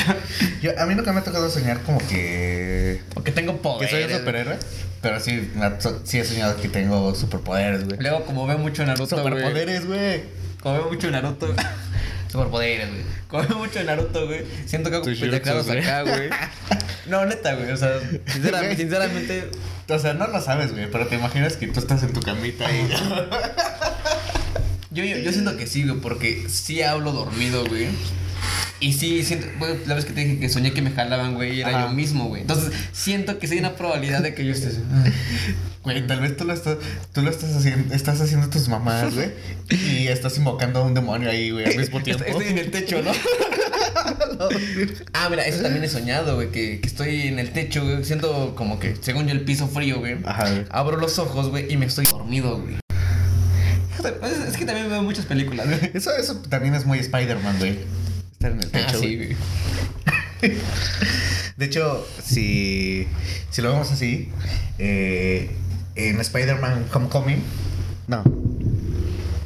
Yo, 0.62 0.72
a 0.80 0.86
mí 0.86 0.96
nunca 0.96 1.12
me 1.14 1.20
ha 1.20 1.24
tocado 1.24 1.50
soñar 1.50 1.82
como 1.82 2.00
que. 2.08 3.02
O 3.16 3.24
que 3.24 3.32
tengo 3.32 3.54
Que 3.54 3.60
poderes. 3.60 3.92
soy 3.92 4.04
un 4.04 4.20
superhéroe. 4.20 4.58
Pero 5.02 5.20
sí, 5.20 5.52
sí 6.04 6.20
he 6.20 6.24
soñado 6.26 6.58
que 6.58 6.68
tengo 6.68 7.16
superpoderes, 7.16 7.86
güey. 7.86 8.00
Luego, 8.00 8.24
como 8.26 8.46
veo 8.46 8.58
mucho 8.60 8.86
Naruto, 8.86 9.16
güey. 9.22 9.34
Superpoderes, 9.34 9.88
güey. 9.88 10.24
Como 10.62 10.76
veo 10.76 10.90
mucho 10.92 11.10
Naruto. 11.10 11.54
Superpoderes, 12.32 12.90
güey. 12.90 13.02
Como 13.28 13.48
veo 13.48 13.58
mucho 13.58 13.84
Naruto, 13.84 14.26
güey. 14.26 14.46
Siento 14.66 14.90
que 14.90 14.96
hago 14.98 15.06
pendejadas 15.06 15.70
acá, 15.70 16.02
güey. 16.04 16.30
No, 17.08 17.26
neta, 17.26 17.56
güey. 17.56 17.72
O 17.72 17.78
sea, 17.78 18.00
sinceramente, 18.28 18.78
sinceramente 18.84 19.50
O 19.90 20.00
sea, 20.00 20.14
no 20.14 20.28
lo 20.28 20.40
sabes, 20.40 20.72
güey, 20.72 20.90
pero 20.90 21.08
te 21.08 21.16
imaginas 21.16 21.58
que 21.58 21.68
tú 21.68 21.80
estás 21.80 22.04
en 22.04 22.14
tu 22.14 22.22
camita 22.22 22.72
y. 22.72 22.88
Yo, 24.94 25.06
yo, 25.06 25.18
yo 25.20 25.32
siento 25.32 25.56
que 25.56 25.68
sí, 25.68 25.88
güey, 25.88 26.02
porque 26.02 26.50
sí 26.50 26.82
hablo 26.82 27.14
dormido, 27.14 27.64
güey. 27.66 27.88
Y 28.82 28.94
sí, 28.94 29.24
siento, 29.24 29.46
güey, 29.60 29.76
la 29.86 29.94
vez 29.94 30.06
que 30.06 30.12
te 30.12 30.22
dije 30.22 30.40
que 30.40 30.50
soñé 30.50 30.74
que 30.74 30.82
me 30.82 30.90
jalaban, 30.90 31.36
güey, 31.36 31.62
era 31.62 31.70
Ajá. 31.70 31.88
yo 31.88 31.94
mismo, 31.94 32.30
güey. 32.30 32.42
Entonces, 32.42 32.74
siento 32.92 33.38
que 33.38 33.46
sí 33.46 33.54
hay 33.54 33.60
una 33.60 33.76
probabilidad 33.76 34.24
de 34.24 34.34
que 34.34 34.44
yo 34.44 34.52
esté 34.52 34.70
así. 34.70 34.82
Güey, 35.84 36.06
tal 36.06 36.20
vez 36.20 36.38
tú 36.38 36.46
lo 36.46 36.54
estás, 36.54 36.78
tú 37.12 37.24
lo 37.24 37.32
estás 37.32 37.56
haciendo, 37.56 37.96
estás 37.96 38.22
haciendo 38.22 38.48
tus 38.50 38.68
mamás, 38.68 39.16
güey. 39.16 39.32
Y 39.72 40.10
estás 40.10 40.38
invocando 40.38 40.80
a 40.80 40.84
un 40.84 40.94
demonio 40.94 41.28
ahí, 41.28 41.50
güey, 41.50 41.66
al 41.66 41.76
mismo 41.76 42.04
tiempo. 42.04 42.24
Estoy 42.24 42.50
en 42.50 42.60
el 42.60 42.70
techo, 42.70 43.02
¿no? 43.02 43.12
ah, 45.14 45.28
mira, 45.32 45.44
eso 45.48 45.64
también 45.64 45.84
he 45.84 45.90
soñado, 45.90 46.36
güey, 46.36 46.52
que, 46.52 46.82
que 46.82 46.88
estoy 46.88 47.22
en 47.22 47.40
el 47.40 47.52
techo, 47.52 47.84
güey, 47.84 48.04
siento 48.04 48.54
como 48.54 48.78
que, 48.78 48.96
según 49.02 49.26
yo, 49.26 49.32
el 49.32 49.42
piso 49.42 49.68
frío, 49.68 49.98
güey. 49.98 50.18
Ajá, 50.24 50.52
güey. 50.52 50.66
Abro 50.70 50.98
los 50.98 51.18
ojos, 51.18 51.50
güey, 51.50 51.74
y 51.74 51.78
me 51.78 51.88
estoy 51.88 52.06
dormido, 52.06 52.60
güey. 52.60 52.76
Es, 54.24 54.50
es 54.50 54.58
que 54.58 54.66
también 54.66 54.88
veo 54.88 55.02
muchas 55.02 55.26
películas, 55.26 55.68
güey. 55.68 55.92
Eso, 55.96 56.16
eso 56.16 56.36
también 56.48 56.76
es 56.76 56.86
muy 56.86 57.00
Spider-Man, 57.00 57.56
güey. 57.58 57.80
Estar 58.42 58.54
en 58.54 58.60
el 58.60 58.72
techo. 58.72 58.88
Ah, 58.88 59.00
sí, 59.00 59.18
güey. 59.18 59.38
De 61.58 61.66
hecho, 61.66 62.08
si, 62.24 63.08
si 63.52 63.62
lo 63.62 63.72
vemos 63.72 63.92
así, 63.92 64.30
eh, 64.80 65.52
en 65.94 66.20
Spider-Man 66.20 66.86
Homecoming. 66.92 67.44
No. 68.08 68.24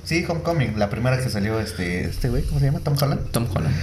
Sí, 0.06 0.24
Homecoming, 0.26 0.80
la 0.80 0.90
primera 0.90 1.22
que 1.22 1.30
salió 1.30 1.60
este, 1.60 2.06
este 2.06 2.30
güey, 2.30 2.44
¿cómo 2.44 2.62
se 2.62 2.68
llama? 2.68 2.80
Tom 2.80 2.96
Holland. 2.98 3.32
Tom 3.32 3.48
Holland. 3.54 3.76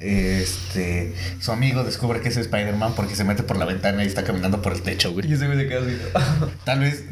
Este, 0.00 1.14
su 1.40 1.50
amigo 1.50 1.82
descubre 1.82 2.20
que 2.20 2.28
es 2.28 2.36
Spider-Man 2.36 2.92
porque 2.94 3.16
se 3.16 3.24
mete 3.24 3.44
por 3.44 3.56
la 3.56 3.64
ventana 3.64 4.04
y 4.04 4.06
está 4.06 4.22
caminando 4.22 4.60
por 4.60 4.74
el 4.74 4.82
techo, 4.82 5.12
güey. 5.12 5.30
Y 5.30 5.32
ese 5.32 5.46
güey 5.46 5.56
se 5.56 5.66
queda 5.66 5.80
así. 5.80 5.96
Tal 6.66 6.80
vez 6.80 7.04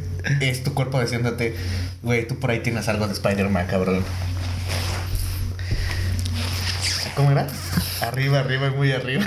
es 0.42 0.62
tu 0.62 0.74
cuerpo 0.74 1.00
diciéndote, 1.00 1.54
güey, 2.02 2.28
tú 2.28 2.38
por 2.38 2.50
ahí 2.50 2.60
tienes 2.60 2.86
algo 2.88 3.06
de 3.06 3.14
Spider-Man, 3.14 3.66
cabrón. 3.66 4.04
¿Cómo 7.16 7.30
era? 7.32 7.46
Arriba, 8.02 8.38
arriba 8.40 8.70
muy 8.70 8.92
arriba. 8.92 9.24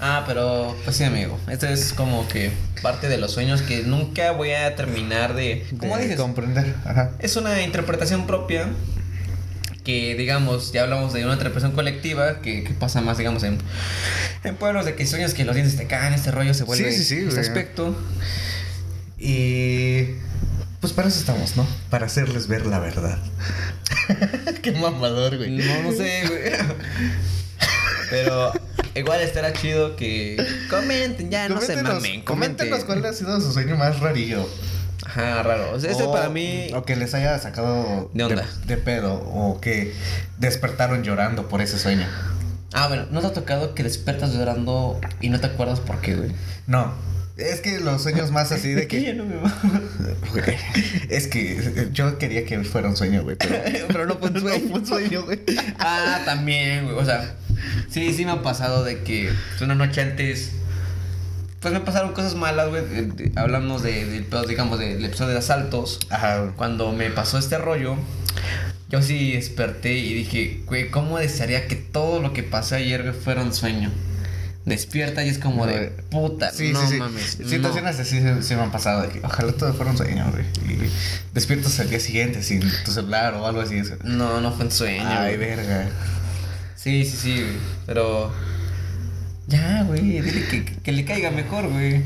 Ah, 0.00 0.24
pero 0.26 0.74
pues 0.84 0.96
sí, 0.96 1.04
amigo. 1.04 1.38
Esto 1.48 1.66
es 1.66 1.92
como 1.92 2.26
que 2.28 2.52
parte 2.80 3.08
de 3.08 3.18
los 3.18 3.32
sueños 3.32 3.60
que 3.60 3.82
nunca 3.82 4.30
voy 4.30 4.52
a 4.52 4.74
terminar 4.74 5.34
de. 5.34 5.66
¿Cómo 5.78 5.96
De 5.96 6.04
dices? 6.04 6.18
Comprender. 6.18 6.74
Ajá. 6.86 7.10
Es 7.18 7.36
una 7.36 7.60
interpretación 7.60 8.26
propia 8.26 8.68
que, 9.84 10.14
digamos, 10.14 10.72
ya 10.72 10.82
hablamos 10.84 11.12
de 11.12 11.24
una 11.24 11.34
interpretación 11.34 11.72
colectiva 11.72 12.40
que, 12.40 12.64
que 12.64 12.72
pasa 12.72 13.00
más, 13.02 13.18
digamos, 13.18 13.42
en, 13.42 13.58
en 14.44 14.56
pueblos 14.56 14.84
de 14.86 14.94
que 14.94 15.06
sueños 15.06 15.34
que 15.34 15.44
los 15.44 15.54
dientes 15.54 15.76
te 15.76 15.86
caen, 15.86 16.14
este 16.14 16.30
rollo 16.30 16.54
se 16.54 16.64
vuelve 16.64 16.92
Sí, 16.92 16.98
sí, 16.98 17.04
sí, 17.04 17.24
güey. 17.26 17.38
aspecto. 17.38 17.94
Y 19.18 20.06
pues 20.80 20.92
para 20.92 21.08
eso 21.08 21.18
estamos, 21.20 21.56
¿no? 21.56 21.66
Para 21.90 22.06
hacerles 22.06 22.46
ver 22.48 22.66
la 22.66 22.78
verdad. 22.78 23.18
Qué 24.62 24.72
mamador, 24.72 25.36
güey. 25.36 25.50
No, 25.56 25.82
no 25.82 25.92
sé, 25.92 26.22
güey. 26.26 26.52
Pero 28.10 28.52
igual 28.94 29.20
estará 29.20 29.52
chido 29.52 29.94
que 29.96 30.36
comenten, 30.68 31.30
ya 31.30 31.48
no 31.48 31.60
se 31.60 31.80
mamen, 31.82 32.22
coméntenos 32.22 32.80
comenten. 32.84 33.02
cuál 33.02 33.06
ha 33.06 33.12
sido 33.16 33.40
su 33.40 33.52
sueño 33.52 33.76
más 33.76 34.00
rarillo. 34.00 34.48
Ajá, 35.06 35.42
raro. 35.42 35.72
O 35.72 35.80
sea, 35.80 35.92
O- 35.92 36.12
para 36.12 36.28
mí. 36.28 36.68
O 36.74 36.84
que 36.84 36.96
les 36.96 37.14
haya 37.14 37.38
sacado 37.38 38.10
De 38.12 38.24
onda. 38.24 38.46
de 38.66 38.76
pedo. 38.76 39.14
O 39.14 39.60
que 39.60 39.94
despertaron 40.38 41.02
llorando 41.02 41.48
por 41.48 41.60
ese 41.62 41.78
sueño. 41.78 42.06
Ah, 42.72 42.86
bueno, 42.88 43.06
¿no 43.10 43.20
te 43.20 43.26
ha 43.28 43.32
tocado 43.32 43.74
que 43.74 43.82
despiertas 43.82 44.32
llorando 44.32 45.00
y 45.20 45.28
no 45.30 45.40
te 45.40 45.46
acuerdas 45.48 45.80
por 45.80 46.00
qué, 46.00 46.14
güey? 46.14 46.32
No. 46.66 46.92
Es 47.40 47.60
que 47.60 47.80
los 47.80 48.02
sueños 48.02 48.30
más 48.30 48.52
así 48.52 48.70
de 48.72 48.86
que. 48.88 49.14
no 49.14 49.24
me 49.24 49.36
va. 49.36 49.52
Güey, 50.32 50.56
Es 51.08 51.26
que 51.26 51.88
yo 51.92 52.18
quería 52.18 52.44
que 52.44 52.62
fuera 52.64 52.88
un 52.88 52.96
sueño, 52.96 53.22
güey. 53.22 53.36
Pero, 53.36 53.86
Pero 53.88 54.06
no 54.06 54.16
fue 54.18 54.28
un 54.30 54.40
sueño. 54.40 54.68
fue 54.70 54.80
un 54.80 54.86
sueño, 54.86 55.22
güey. 55.24 55.40
Ah, 55.78 56.22
también, 56.24 56.84
güey. 56.84 56.96
O 56.96 57.04
sea, 57.04 57.34
sí, 57.90 58.12
sí 58.12 58.24
me 58.24 58.32
ha 58.32 58.42
pasado 58.42 58.84
de 58.84 59.00
que 59.02 59.30
una 59.60 59.74
noche 59.74 60.00
antes. 60.02 60.52
Pues 61.60 61.74
me 61.74 61.80
pasaron 61.80 62.12
cosas 62.14 62.34
malas, 62.36 62.70
güey. 62.70 62.86
de- 62.86 63.02
de- 63.02 63.32
Hablamos 63.36 63.82
de, 63.82 64.06
del 64.06 64.24
pedo, 64.24 64.44
digamos, 64.44 64.78
del 64.78 65.04
episodio 65.04 65.32
de 65.32 65.38
asaltos. 65.38 66.00
Ajá. 66.08 66.52
Cuando 66.56 66.92
me 66.92 67.10
pasó 67.10 67.36
este 67.38 67.58
rollo, 67.58 67.96
yo 68.88 69.02
sí 69.02 69.32
desperté 69.32 69.92
y 69.92 70.14
dije, 70.14 70.62
güey, 70.66 70.90
¿cómo 70.90 71.18
desearía 71.18 71.68
que 71.68 71.76
todo 71.76 72.20
lo 72.22 72.32
que 72.32 72.42
pasé 72.42 72.76
ayer 72.76 73.12
fuera 73.12 73.42
un 73.42 73.52
sueño? 73.52 73.90
Despierta 74.66 75.24
y 75.24 75.28
es 75.30 75.38
como 75.38 75.66
de 75.66 75.88
puta, 76.10 76.52
Sí, 76.52 76.70
no 76.72 76.80
sí, 76.82 76.88
sí. 76.94 76.96
mames. 76.98 77.38
Situaciones 77.46 77.98
así 77.98 78.20
se, 78.20 78.42
se 78.42 78.56
me 78.56 78.62
han 78.62 78.70
pasado. 78.70 79.02
De 79.02 79.08
que 79.08 79.20
ojalá 79.24 79.52
todo 79.52 79.72
fuera 79.72 79.90
un 79.90 79.96
sueño, 79.96 80.30
güey. 80.30 80.44
Y 80.68 80.90
despiertas 81.32 81.80
al 81.80 81.88
día 81.88 81.98
siguiente 81.98 82.42
sin 82.42 82.60
tu 82.84 82.92
celular 82.92 83.34
o 83.34 83.46
algo 83.46 83.62
así. 83.62 83.80
No, 84.04 84.28
no, 84.34 84.40
no 84.42 84.52
fue 84.52 84.66
un 84.66 84.70
sueño. 84.70 85.02
Ay, 85.08 85.36
güey. 85.36 85.48
verga. 85.48 85.88
Sí, 86.76 87.04
sí, 87.04 87.16
sí, 87.16 87.34
güey. 87.40 87.56
Pero. 87.86 88.32
Ya, 89.46 89.82
güey. 89.84 90.20
Dile 90.20 90.46
que, 90.48 90.64
que 90.64 90.92
le 90.92 91.04
caiga 91.06 91.30
mejor, 91.30 91.68
güey. 91.68 92.02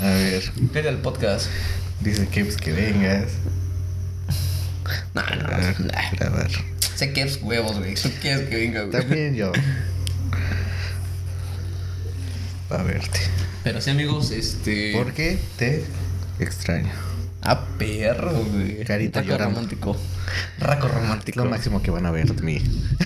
A 0.00 0.06
ver, 0.06 0.52
Pega 0.72 0.90
el 0.90 0.98
podcast. 0.98 1.48
dice 2.00 2.28
que 2.28 2.44
pues 2.44 2.56
que 2.56 2.72
vengas 2.72 3.24
No, 5.12 5.20
a 5.22 5.30
no, 5.34 5.42
grabar. 5.42 5.80
nah. 5.80 6.10
grabar. 6.12 6.50
Sé 6.94 7.12
que 7.12 7.22
es 7.22 7.40
huevos, 7.42 7.78
güey. 7.78 7.94
Tú 7.96 8.10
quieres 8.20 8.48
que 8.48 8.56
venga, 8.56 8.82
güey. 8.84 8.92
También 9.02 9.34
yo. 9.34 9.50
A 12.70 12.82
verte. 12.82 13.20
Pero 13.64 13.80
sí, 13.80 13.90
amigos, 13.90 14.30
este. 14.30 14.92
Porque 14.96 15.38
te 15.56 15.84
extraño. 16.38 16.90
Ah, 17.42 17.66
perro, 17.78 18.32
güey. 18.32 18.84
Carita 18.84 19.22
llorando. 19.22 19.56
romántico. 19.56 19.96
Raco 20.58 20.88
romántico. 20.88 21.42
lo 21.44 21.50
máximo 21.50 21.82
que 21.82 21.90
van 21.90 22.06
a 22.06 22.10
ver 22.10 22.32
de 22.34 22.42
mí. 22.42 22.62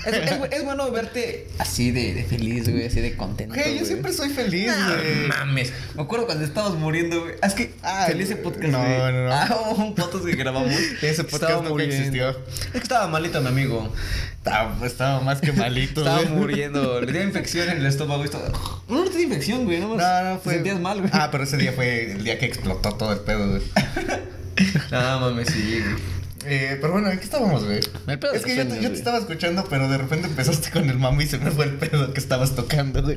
Es, 0.07 0.15
es- 0.15 0.33
es 0.53 0.65
bueno 0.65 0.91
verte 0.91 1.49
así 1.59 1.91
de, 1.91 2.15
de 2.15 2.25
feliz, 2.25 2.69
güey, 2.69 2.87
así 2.87 3.01
de 3.01 3.17
contento. 3.17 3.55
Güey, 3.55 3.67
yo 3.71 3.75
güey. 3.77 3.87
siempre 3.87 4.13
soy 4.13 4.31
feliz, 4.31 4.73
No 4.77 4.95
güey. 4.95 5.27
mames. 5.29 5.73
Me 5.95 6.03
acuerdo 6.03 6.27
cuando 6.27 6.45
estabas 6.45 6.73
muriendo, 6.75 7.21
güey. 7.21 7.35
Ah, 7.43 7.47
Es 7.47 7.55
que 7.55 7.75
Ah, 7.83 8.05
feliz 8.09 8.27
ese 8.27 8.37
podcast, 8.37 8.69
no, 8.73 8.79
güey. 8.79 8.99
no, 8.99 9.13
no. 9.13 9.33
Ah, 9.33 9.49
hubo 9.75 9.85
un 9.85 9.95
podcast 9.95 10.25
que 10.25 10.37
grabamos. 10.37 10.73
Ese 11.03 11.25
podcast 11.25 11.63
nunca 11.65 11.83
existió. 11.85 12.31
Es 12.31 12.37
que 12.73 12.79
estaba 12.79 13.07
malito, 13.09 13.41
mi 13.41 13.49
amigo. 13.49 13.93
Estaba, 14.39 14.87
estaba 14.87 15.21
más 15.21 15.41
que 15.41 15.53
malito, 15.53 16.01
Estaba 16.01 16.23
güey. 16.23 16.33
muriendo. 16.33 17.01
Le 17.01 17.13
dio 17.13 17.23
infección 17.23 17.69
en 17.71 17.79
el 17.79 17.87
estómago. 17.87 18.23
y 18.23 18.25
estaba- 18.27 18.49
No, 18.89 19.05
no 19.05 19.11
te 19.11 19.19
dio 19.19 19.27
infección, 19.27 19.65
güey. 19.65 19.81
No, 19.81 19.97
No, 19.97 20.25
no, 20.25 20.39
fue. 20.41 20.55
sentías 20.55 20.81
mal, 20.81 20.99
güey. 20.99 21.11
Ah, 21.15 21.29
pero 21.31 21.45
ese 21.45 21.57
día 21.59 21.73
fue 21.73 22.13
el 22.13 22.25
día 22.25 22.39
que 22.39 22.47
explotó 22.47 22.93
todo 22.95 23.13
el 23.13 23.21
pedo, 23.21 23.49
güey. 23.51 23.63
No, 24.91 25.21
mames, 25.21 25.49
sí, 25.49 25.81
güey. 25.83 25.97
Eh, 26.47 26.79
pero 26.81 26.93
bueno, 26.95 27.11
¿en 27.11 27.19
qué 27.19 27.25
estábamos, 27.25 27.65
güey? 27.65 27.81
El 28.07 28.19
pedo 28.19 28.33
Es 28.33 28.43
que 28.45 28.57
yo, 28.57 28.67
te- 28.67 28.81
yo 28.83 28.89
estaba 28.91 29.19
escuchando, 29.19 29.65
pero 29.71 29.89
de 29.89 29.99
repente 29.99 30.27
empezaste 30.29 30.71
con 30.71 30.89
el 30.91 30.99
mami 30.99 31.25
y 31.25 31.27
se 31.29 31.39
me 31.39 31.51
fue 31.51 31.67
el 31.67 31.75
pedo 31.75 32.13
que 32.13 32.21
estabas 32.21 32.55
tocando, 32.57 33.03
güey. 33.03 33.17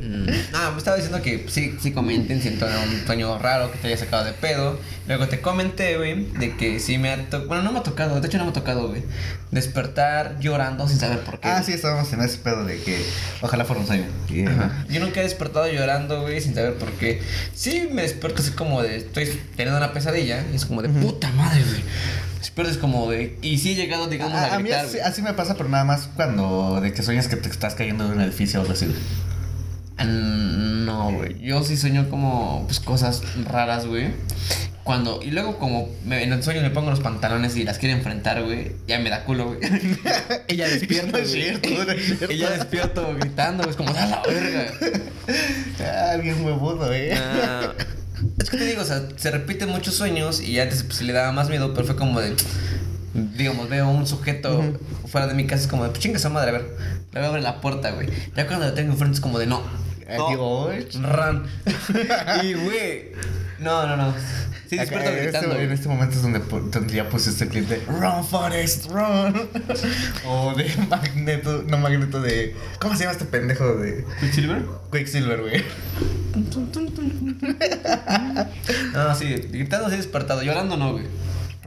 Ah, 0.53 0.69
me 0.71 0.77
estaba 0.77 0.95
diciendo 0.97 1.21
que 1.21 1.45
sí, 1.49 1.75
sí 1.81 1.91
comenten 1.91 2.41
si 2.41 2.49
entonces 2.49 2.77
un 2.87 3.05
sueño 3.05 3.37
raro 3.39 3.71
que 3.71 3.77
te 3.79 3.87
haya 3.87 3.97
sacado 3.97 4.23
de 4.25 4.33
pedo. 4.33 4.79
Luego 5.07 5.27
te 5.27 5.39
comenté, 5.41 5.97
güey, 5.97 6.25
de 6.33 6.55
que 6.57 6.79
sí 6.79 6.97
me 6.97 7.11
ha 7.11 7.17
tocado. 7.25 7.47
Bueno, 7.47 7.63
no 7.63 7.71
me 7.71 7.79
ha 7.79 7.83
tocado, 7.83 8.19
de 8.21 8.27
hecho 8.27 8.37
no 8.37 8.45
me 8.45 8.49
ha 8.51 8.53
tocado, 8.53 8.87
güey. 8.89 9.03
Despertar 9.51 10.37
llorando 10.39 10.87
sin 10.87 10.99
saber 10.99 11.19
por 11.21 11.39
qué. 11.39 11.47
Ah, 11.47 11.63
sí, 11.63 11.71
estábamos 11.73 12.11
en 12.13 12.21
ese 12.21 12.37
pedo 12.39 12.65
de 12.65 12.79
que 12.81 12.97
ojalá 13.41 13.63
fuera 13.65 13.81
un 13.81 13.87
sueño. 13.87 14.05
Y, 14.29 14.45
Ajá. 14.45 14.85
Yo 14.89 14.99
nunca 14.99 15.21
he 15.21 15.23
despertado 15.23 15.67
llorando, 15.71 16.21
güey, 16.21 16.41
sin 16.41 16.53
saber 16.55 16.73
por 16.75 16.91
qué. 16.93 17.21
Sí, 17.53 17.87
me 17.91 18.01
despierto 18.01 18.41
así 18.41 18.51
como 18.51 18.81
de. 18.81 18.97
Estoy 18.97 19.25
teniendo 19.55 19.77
una 19.77 19.93
pesadilla. 19.93 20.43
Y 20.51 20.55
es 20.55 20.65
como 20.65 20.81
de 20.81 20.89
puta 20.89 21.31
madre, 21.31 21.63
güey. 21.63 21.83
Despiertas 22.45 22.77
como 22.77 23.09
de. 23.09 23.37
Y 23.41 23.57
sí 23.57 23.71
he 23.71 23.75
llegado, 23.75 24.07
digamos, 24.07 24.33
a, 24.35 24.45
A, 24.51 24.55
a 24.55 24.57
mí 24.59 24.63
gritar. 24.65 24.85
así, 24.85 24.97
güey. 24.97 25.07
así 25.09 25.21
me 25.23 25.33
pasa, 25.33 25.55
pero 25.55 25.67
nada 25.69 25.83
más 25.83 26.09
cuando 26.15 26.79
de 26.81 26.93
que 26.93 27.01
sueñas 27.01 27.27
que 27.27 27.35
te 27.37 27.49
estás 27.49 27.73
cayendo 27.75 28.07
de 28.07 28.13
un 28.13 28.21
edificio 28.21 28.59
o 28.59 28.61
algo 28.61 28.73
así. 28.73 28.85
güey. 28.85 28.97
Ah, 29.97 30.03
No, 30.05 31.11
güey. 31.11 31.39
Yo 31.41 31.63
sí 31.63 31.75
sueño 31.77 32.09
como 32.09 32.63
pues 32.67 32.79
cosas 32.79 33.21
raras, 33.45 33.85
güey. 33.87 34.09
Cuando, 34.83 35.19
y 35.23 35.31
luego 35.31 35.57
como 35.57 35.89
me- 36.05 36.21
en 36.21 36.31
el 36.31 36.43
sueño 36.43 36.61
me 36.61 36.69
pongo 36.69 36.91
los 36.91 36.99
pantalones 36.99 37.55
y 37.55 37.63
las 37.63 37.79
quiero 37.79 37.95
enfrentar, 37.97 38.43
güey, 38.43 38.73
ya 38.87 38.99
me 38.99 39.09
da 39.09 39.23
culo, 39.23 39.47
güey. 39.47 39.59
Ella 40.47 40.67
despierta, 40.67 41.07
No 41.17 41.23
güey. 41.23 41.25
cierto, 41.25 41.69
no. 41.69 42.27
Ella 42.29 42.51
despierto 42.51 43.15
gritando, 43.19 43.63
güey, 43.63 43.71
es 43.71 43.75
como, 43.77 43.91
da 43.93 44.05
la 44.05 44.21
verga. 44.21 44.71
Ah, 45.79 46.17
bien 46.21 46.45
huevudo, 46.45 46.93
eh. 46.93 47.15
Ah, 47.17 47.73
es 48.39 48.49
que 48.49 48.57
te 48.57 48.65
digo, 48.65 48.81
o 48.81 48.85
sea, 48.85 49.07
se 49.15 49.31
repiten 49.31 49.69
muchos 49.69 49.95
sueños 49.95 50.41
y 50.41 50.59
antes 50.59 50.83
pues, 50.83 51.01
le 51.01 51.13
daba 51.13 51.31
más 51.31 51.49
miedo, 51.49 51.73
pero 51.73 51.85
fue 51.85 51.95
como 51.95 52.19
de, 52.19 52.35
digamos, 53.13 53.69
veo 53.69 53.89
un 53.89 54.07
sujeto 54.07 54.61
fuera 55.07 55.27
de 55.27 55.33
mi 55.33 55.47
casa, 55.47 55.63
es 55.63 55.67
como 55.67 55.83
de, 55.83 55.89
pues 55.89 56.01
chinga 56.01 56.17
esa 56.17 56.29
madre, 56.29 56.49
a 56.49 56.53
ver, 56.53 56.61
le 57.13 57.19
voy 57.19 57.23
a 57.23 57.27
abrir 57.27 57.43
la 57.43 57.61
puerta, 57.61 57.91
güey. 57.91 58.07
Ya 58.35 58.47
cuando 58.47 58.65
la 58.65 58.73
tengo 58.73 58.91
enfrente 58.91 59.15
es 59.15 59.21
como 59.21 59.39
de, 59.39 59.47
no. 59.47 59.61
No, 60.07 60.27
Adiós. 60.27 60.95
Run. 61.01 61.47
y, 62.43 62.53
güey, 62.53 63.11
no, 63.59 63.87
no, 63.87 63.97
no. 63.97 64.13
Sí, 64.67 64.79
Acá, 64.79 64.97
despierto 64.97 65.09
en, 65.09 65.23
gritando. 65.23 65.51
este, 65.51 65.63
en 65.63 65.71
este 65.71 65.87
momento 65.87 66.15
es 66.15 66.21
donde, 66.23 66.39
donde 66.39 66.93
ya 66.93 67.07
pusiste 67.07 67.43
el 67.43 67.49
clip 67.51 67.67
de 67.67 67.83
Run 67.85 68.25
Forest, 68.25 68.87
Run. 68.87 69.49
o 70.27 70.55
de 70.55 70.71
Magneto, 70.89 71.63
no 71.67 71.77
Magneto 71.77 72.19
de. 72.19 72.55
¿Cómo 72.79 72.95
se 72.95 73.01
llama 73.01 73.11
este 73.13 73.25
pendejo 73.25 73.75
de 73.75 74.05
¿Quicksilver? 74.19 74.65
Quicksilver, 74.91 75.41
güey? 75.41 75.63
No, 78.93 79.15
sí, 79.15 79.33
gritando 79.51 79.89
sí 79.89 79.97
despertado, 79.97 80.41
llorando 80.41 80.75
no, 80.77 80.93
güey. 80.93 81.05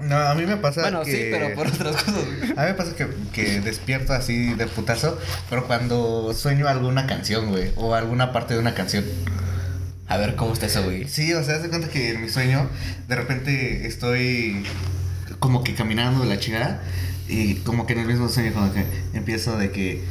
No, 0.02 0.16
a 0.16 0.34
mí 0.34 0.46
me 0.46 0.56
pasa 0.56 0.82
Bueno, 0.82 1.02
que... 1.02 1.10
sí, 1.10 1.18
pero 1.30 1.54
por 1.54 1.66
otras 1.66 2.02
cosas. 2.02 2.24
A 2.56 2.62
mí 2.62 2.66
me 2.68 2.74
pasa 2.74 2.94
que, 2.94 3.08
que 3.32 3.60
despierto 3.60 4.12
así 4.12 4.54
de 4.54 4.66
putazo, 4.66 5.18
pero 5.50 5.66
cuando 5.66 6.32
sueño 6.34 6.68
alguna 6.68 7.06
canción, 7.06 7.48
güey, 7.48 7.72
o 7.76 7.94
alguna 7.94 8.32
parte 8.32 8.54
de 8.54 8.60
una 8.60 8.74
canción. 8.74 9.04
A 10.06 10.16
ver, 10.16 10.36
¿cómo 10.36 10.52
está 10.54 10.66
eso, 10.66 10.82
güey? 10.84 11.06
Sí, 11.08 11.34
o 11.34 11.42
sea, 11.42 11.56
haz 11.56 11.62
de 11.62 11.68
cuenta 11.68 11.88
que 11.88 12.10
en 12.10 12.22
mi 12.22 12.28
sueño, 12.28 12.68
de 13.08 13.14
repente 13.14 13.86
estoy 13.86 14.64
como 15.38 15.62
que 15.62 15.74
caminando 15.74 16.20
de 16.22 16.28
la 16.28 16.38
chingada, 16.38 16.80
y 17.28 17.56
como 17.56 17.86
que 17.86 17.92
en 17.92 18.00
el 18.00 18.06
mismo 18.06 18.28
sueño, 18.28 18.52
como 18.54 18.72
que 18.72 18.84
empiezo 19.12 19.58
de 19.58 19.70
que. 19.70 20.02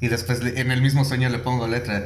Y 0.00 0.08
después 0.08 0.40
en 0.42 0.70
el 0.72 0.82
mismo 0.82 1.04
sueño 1.04 1.28
le 1.28 1.38
pongo 1.38 1.68
letra. 1.68 2.04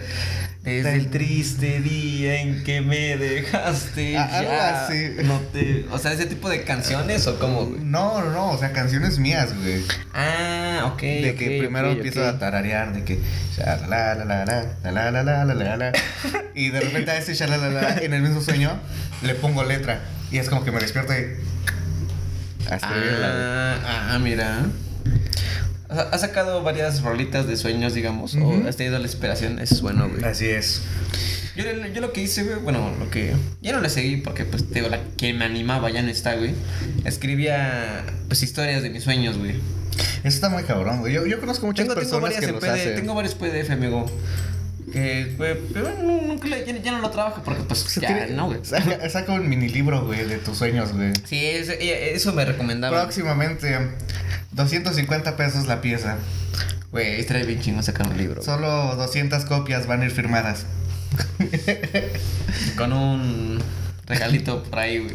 Desde 0.67 0.95
el 0.95 1.11
triste 1.11 1.81
día 1.81 2.41
en 2.41 2.65
que 2.65 2.81
me 2.81 3.17
dejaste, 3.17 4.17
Ah, 4.19 4.43
ya 4.43 4.85
así. 4.87 5.11
no 5.25 5.39
te... 5.53 5.87
O 5.93 5.99
sea, 5.99 6.13
ese 6.13 6.27
tipo 6.27 6.49
de 6.51 6.65
canciones 6.65 7.27
o 7.29 7.39
cómo, 7.39 7.67
güey. 7.67 7.81
No, 7.85 8.21
no, 8.21 8.31
no, 8.33 8.51
o 8.51 8.59
sea, 8.59 8.73
canciones 8.73 9.19
mías, 9.21 9.55
güey. 9.63 9.83
Ah, 10.13 10.91
ok. 10.93 11.01
De 11.01 11.35
que 11.39 11.59
primero 11.61 11.93
empiezo 11.93 12.27
a 12.27 12.39
tararear, 12.39 12.93
de 12.93 13.05
que 13.05 13.21
sha 13.57 13.77
la 13.87 14.15
la 14.17 14.25
la 14.25 14.45
la 14.45 14.63
la 14.83 14.93
la 14.93 15.23
la 15.23 15.23
la 15.23 15.45
la 15.45 15.55
la 15.55 15.77
la 15.77 15.93
y 16.55 16.71
de 16.71 16.81
repente 16.81 17.13
a 17.13 17.19
ese 17.19 17.35
sha 17.35 17.47
la 17.47 17.59
la 17.59 17.69
la 17.71 17.99
en 17.99 18.13
el 18.13 18.23
mismo 18.23 18.41
sueño 18.41 18.73
le 19.23 19.35
pongo 19.37 19.63
letra 19.65 20.01
y 20.33 20.39
es 20.39 20.49
como 20.49 20.65
que 20.65 20.73
me 20.73 20.81
despierto 20.81 21.13
y 21.13 21.17
a 22.69 22.75
escribirla, 22.75 23.29
güey. 23.31 23.45
Ah, 23.87 24.09
ah, 24.15 24.19
mira. 24.19 24.67
O 25.89 25.95
sea, 25.95 26.09
has 26.11 26.21
sacado 26.21 26.63
varias 26.63 27.03
rolitas 27.03 27.47
de 27.47 27.57
sueños, 27.57 27.95
digamos, 27.95 28.35
o 28.35 28.69
has 28.69 28.77
tenido 28.77 28.99
la 28.99 29.05
inspiración, 29.05 29.59
eso 29.59 29.75
es 29.75 29.83
bueno, 29.83 30.09
güey. 30.09 30.25
Así 30.25 30.47
es. 30.47 30.83
Yo, 31.57 31.65
yo 31.95 32.01
lo 32.03 32.13
que 32.13 32.23
hice, 32.23 32.45
güey, 32.45 32.57
bueno, 32.57 32.93
lo 32.99 33.09
que... 33.11 33.33
Ya 33.63 33.73
no 33.73 33.81
le 33.81 33.89
seguí 33.89 34.19
porque, 34.19 34.45
pues, 34.45 34.69
te 34.69 34.75
digo, 34.75 34.89
la 34.89 35.01
que 35.17 35.33
me 35.33 35.45
animaba 35.45 35.91
ya 35.91 36.03
no 36.03 36.11
está, 36.11 36.35
güey. 36.35 36.51
Escribía, 37.05 38.05
pues, 38.29 38.43
historias 38.43 38.83
de 38.83 38.91
mis 38.91 39.05
sueños, 39.05 39.39
güey. 39.39 39.53
Eso 40.19 40.29
está 40.35 40.49
muy 40.51 40.65
cabrón, 40.65 41.01
güey. 41.01 41.15
Yo, 41.15 41.27
yo 41.27 41.41
conozco 41.41 41.67
muchas 41.67 41.87
Tengo, 41.87 41.95
tengo 41.99 42.21
personas 42.21 42.23
varias 42.23 42.41
que 42.41 42.53
los 42.53 42.61
PDF, 42.61 42.71
hacen. 42.73 42.95
tengo 42.97 43.15
varios 43.15 43.35
PDF, 43.35 43.71
amigo. 43.71 44.07
Que, 44.97 45.35
güey, 45.37 45.55
pero 45.75 45.93
nunca 46.03 46.49
le- 46.49 46.65
ya, 46.65 46.75
ya 46.79 46.93
no 46.93 47.01
lo 47.01 47.11
trabajo 47.11 47.43
porque, 47.45 47.63
pues, 47.65 47.81
Se 47.81 48.01
ya, 48.01 48.07
tiene- 48.09 48.29
no, 48.29 48.47
güey. 48.47 48.61
Saca, 48.63 49.11
saca 49.11 49.33
un 49.33 49.47
mini 49.47 49.69
libro, 49.69 50.07
güey, 50.07 50.25
de 50.25 50.39
tus 50.39 50.57
sueños, 50.57 50.95
güey. 50.95 51.13
Sí, 51.27 51.45
eso, 51.45 51.73
eso 51.79 52.33
me 52.33 52.47
recomendaba. 52.47 53.03
Próximamente, 53.03 53.77
250 54.53 55.37
pesos 55.37 55.67
la 55.67 55.83
pieza. 55.83 56.17
Güey, 56.93 57.21
estaría 57.21 57.45
bien 57.45 57.61
chingón 57.61 57.83
sacar 57.83 58.09
un 58.09 58.17
libro. 58.17 58.43
Solo 58.43 58.97
200 58.97 59.45
copias 59.45 59.87
van 59.87 60.01
a 60.01 60.07
ir 60.07 60.13
firmadas. 60.13 60.65
Con 62.77 62.95
un 62.95 63.59
regalito 64.07 64.63
por 64.63 64.79
ahí, 64.79 64.99
güey. 65.01 65.15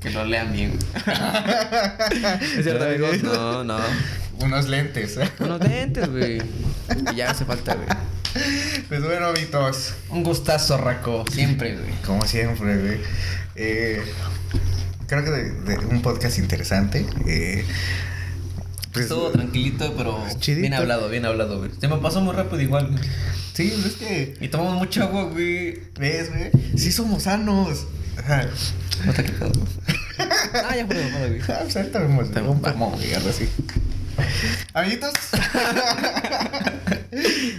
Que 0.00 0.08
lo 0.08 0.24
lean 0.24 0.50
bien. 0.54 0.78
¿Es 2.56 2.64
cierto, 2.64 2.84
amigos? 2.86 3.22
No, 3.22 3.64
no. 3.64 3.78
Unos 4.40 4.66
lentes. 4.68 5.18
Unos 5.40 5.60
lentes, 5.60 6.08
güey. 6.10 6.40
Y 7.12 7.16
ya 7.16 7.32
hace 7.32 7.44
falta, 7.44 7.74
güey. 7.74 7.86
Pues 8.90 9.04
bueno, 9.04 9.26
amiguitos. 9.28 9.94
Un 10.08 10.24
gustazo, 10.24 10.76
Raco. 10.76 11.24
Siempre, 11.32 11.76
güey. 11.76 11.92
Como 12.04 12.26
siempre, 12.26 12.76
güey. 12.76 13.00
Eh, 13.54 14.02
creo 15.06 15.22
que 15.24 15.30
de, 15.30 15.50
de 15.76 15.78
un 15.86 16.02
podcast 16.02 16.38
interesante. 16.38 17.06
Eh, 17.24 17.64
pues, 18.92 19.04
Estuvo 19.04 19.30
tranquilito, 19.30 19.94
pero 19.96 20.18
Chidito. 20.40 20.62
bien 20.62 20.74
hablado, 20.74 21.08
bien 21.08 21.24
hablado, 21.24 21.58
güey. 21.58 21.70
Se 21.80 21.86
me 21.86 21.98
pasó 21.98 22.20
muy 22.20 22.34
rápido 22.34 22.60
igual, 22.60 22.88
güey. 22.88 23.00
Sí, 23.54 23.72
es 23.86 23.92
que. 23.92 24.36
Y 24.40 24.48
tomamos 24.48 24.74
mucha 24.74 25.04
agua, 25.04 25.22
güey. 25.26 25.78
¿Ves, 25.96 26.30
güey? 26.30 26.50
Sí, 26.76 26.90
somos 26.90 27.22
sanos. 27.22 27.86
Ajá. 28.18 28.44
No 29.06 29.12
te 29.12 29.22
güey. 29.22 29.52
Ah, 30.18 30.74
ya 30.76 30.84
fue 30.84 30.96
mamada, 31.04 31.28
güey. 31.28 31.40
Ah, 31.42 31.60
pues 31.62 31.76
ahorita 31.76 32.00
vemos 32.00 32.30
También, 32.32 32.56
un 32.56 32.64
va. 32.64 32.72
pomo, 32.72 32.90
güey, 32.90 33.14
algo 33.14 33.30
así. 33.30 33.48
Amiguitos. 34.74 35.12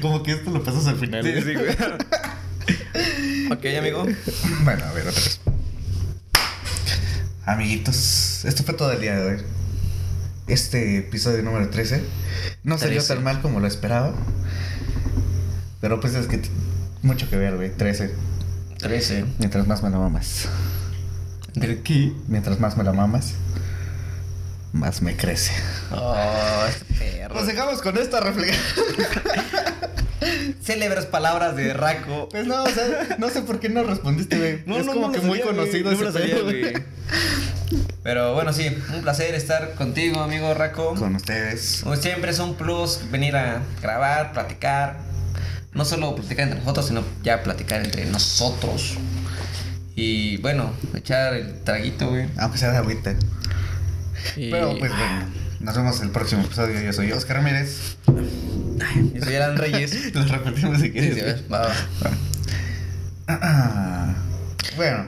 Como 0.02 0.24
que 0.24 0.32
esto 0.34 0.52
lo 0.52 0.64
pasas 0.64 0.88
al 0.88 0.98
final. 0.98 1.24
Sí, 1.24 1.42
sí, 1.42 1.54
güey. 1.54 1.70
ok, 3.52 3.78
amigo. 3.80 4.06
Bueno, 4.64 4.86
a 4.86 4.92
ver, 4.94 5.08
otra 5.08 5.22
vez. 5.22 5.40
Amiguitos, 7.46 8.46
esto 8.46 8.64
fue 8.64 8.76
todo 8.76 8.92
el 8.92 9.02
día 9.02 9.16
de 9.16 9.32
hoy. 9.32 9.42
Este 10.48 10.98
episodio 10.98 11.42
número 11.44 11.70
13 11.70 12.04
no 12.64 12.78
salió 12.78 12.98
13. 12.98 13.14
tan 13.16 13.24
mal 13.24 13.42
como 13.42 13.60
lo 13.60 13.68
esperaba. 13.68 14.14
Pero 15.80 16.00
pues 16.00 16.14
es 16.14 16.28
que 16.28 16.42
mucho 17.02 17.30
que 17.30 17.38
ver, 17.38 17.56
güey. 17.56 17.76
13. 17.76 18.14
13. 18.78 19.26
Mientras 19.40 19.68
más 19.68 19.82
me 19.82 19.90
la 19.90 19.98
mamas. 19.98 20.48
¿De 21.56 21.82
qué? 21.82 22.14
Mientras 22.28 22.60
más 22.60 22.78
me 22.78 22.84
la 22.84 22.94
mamas, 22.94 23.34
más 24.74 25.02
me 25.02 25.16
crece. 25.16 25.54
Oh, 25.92 26.16
perro. 26.98 27.36
Nos 27.36 27.48
dejamos 27.48 27.82
con 27.82 27.98
esta 27.98 28.20
reflexión. 28.20 28.60
célebres 30.64 31.06
palabras 31.06 31.56
de 31.56 31.74
Raco. 31.74 32.30
Pues 32.30 32.46
no, 32.46 32.64
o 32.64 32.70
sea, 32.70 33.16
no 33.18 33.30
sé 33.30 33.42
por 33.42 33.60
qué 33.60 33.70
no 33.70 33.84
respondiste, 33.84 34.38
güey. 34.38 34.64
No, 34.66 34.78
es 34.78 34.86
no, 34.86 34.94
como 34.94 35.08
no 35.08 35.14
que 35.14 35.20
muy 35.20 35.40
sabía, 35.40 35.54
conocido 35.54 35.92
ese 35.92 36.12
sabía, 36.12 36.42
güey. 36.42 36.74
Pero 38.04 38.34
bueno, 38.34 38.52
sí, 38.54 38.68
un 38.94 39.02
placer 39.02 39.36
estar 39.36 39.76
contigo, 39.76 40.22
amigo 40.22 40.54
Raco. 40.54 40.96
Con 40.96 41.16
ustedes. 41.16 41.82
Como 41.84 41.96
siempre 41.96 42.32
es 42.32 42.40
un 42.40 42.56
plus 42.56 43.02
venir 43.12 43.36
a 43.36 43.62
grabar, 43.82 44.34
platicar. 44.34 44.98
No 45.74 45.86
solo 45.86 46.16
platicar 46.16 46.46
entre 46.48 46.60
nosotros, 46.60 46.88
sino 46.88 47.04
ya 47.24 47.44
platicar 47.44 47.84
entre 47.84 48.06
nosotros. 48.06 48.98
Y 49.96 50.38
bueno, 50.38 50.74
echar 50.96 51.34
el 51.34 51.62
traguito, 51.64 52.10
güey. 52.10 52.28
Aunque 52.38 52.58
sea 52.58 52.72
de 52.72 52.78
agüita. 52.78 53.16
Y- 54.36 54.52
Pero 54.52 54.78
pues 54.78 54.92
bueno, 54.92 55.26
nos 55.60 55.76
vemos 55.76 55.98
en 56.00 56.06
el 56.06 56.12
próximo 56.12 56.42
episodio. 56.44 56.80
Yo 56.82 56.94
soy 56.94 57.12
Oscar 57.12 57.38
Ramírez. 57.38 57.98
Yo 59.14 59.24
soy 59.24 59.36
Alan 59.36 59.58
Reyes. 59.58 59.94
Lo 60.16 60.24
repetimos 60.26 60.78
si 60.78 60.84
Sí, 60.88 60.92
quieres. 60.92 61.38
sí, 61.40 61.46
va, 61.52 61.62
va. 61.68 61.74
Ah, 63.28 64.14
Bueno. 64.76 65.06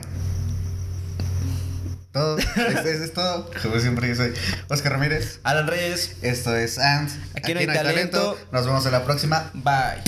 Todo. 2.12 2.38
Eso 2.38 2.88
es, 2.88 3.12
todo. 3.12 3.50
Como 3.60 3.78
siempre, 3.80 4.06
yo 4.08 4.14
soy 4.14 4.32
Oscar 4.68 4.92
Ramírez. 4.92 5.40
Alan 5.42 5.66
Reyes. 5.66 6.12
Esto 6.22 6.56
es 6.56 6.78
Ants. 6.78 7.14
Aquí 7.34 7.54
no 7.54 7.60
hay 7.60 7.66
talento. 7.66 8.38
Nos 8.52 8.64
vemos 8.66 8.86
en 8.86 8.92
la 8.92 9.04
próxima. 9.04 9.50
Bye. 9.52 10.00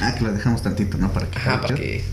Ah, 0.00 0.14
que 0.14 0.24
lo 0.24 0.32
dejamos 0.32 0.62
tantito, 0.62 0.96
¿no? 0.98 1.12
Para 1.12 1.26
que. 1.26 1.38
Ajá, 1.38 1.60
para 1.60 1.74
que. 1.74 2.04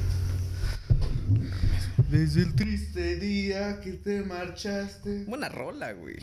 Desde 2.14 2.44
el 2.44 2.54
triste 2.54 3.16
día 3.16 3.82
que 3.82 3.94
te 3.94 4.22
marchaste. 4.22 5.24
Buena 5.24 5.50
rola, 5.50 5.94
güey. 5.94 6.18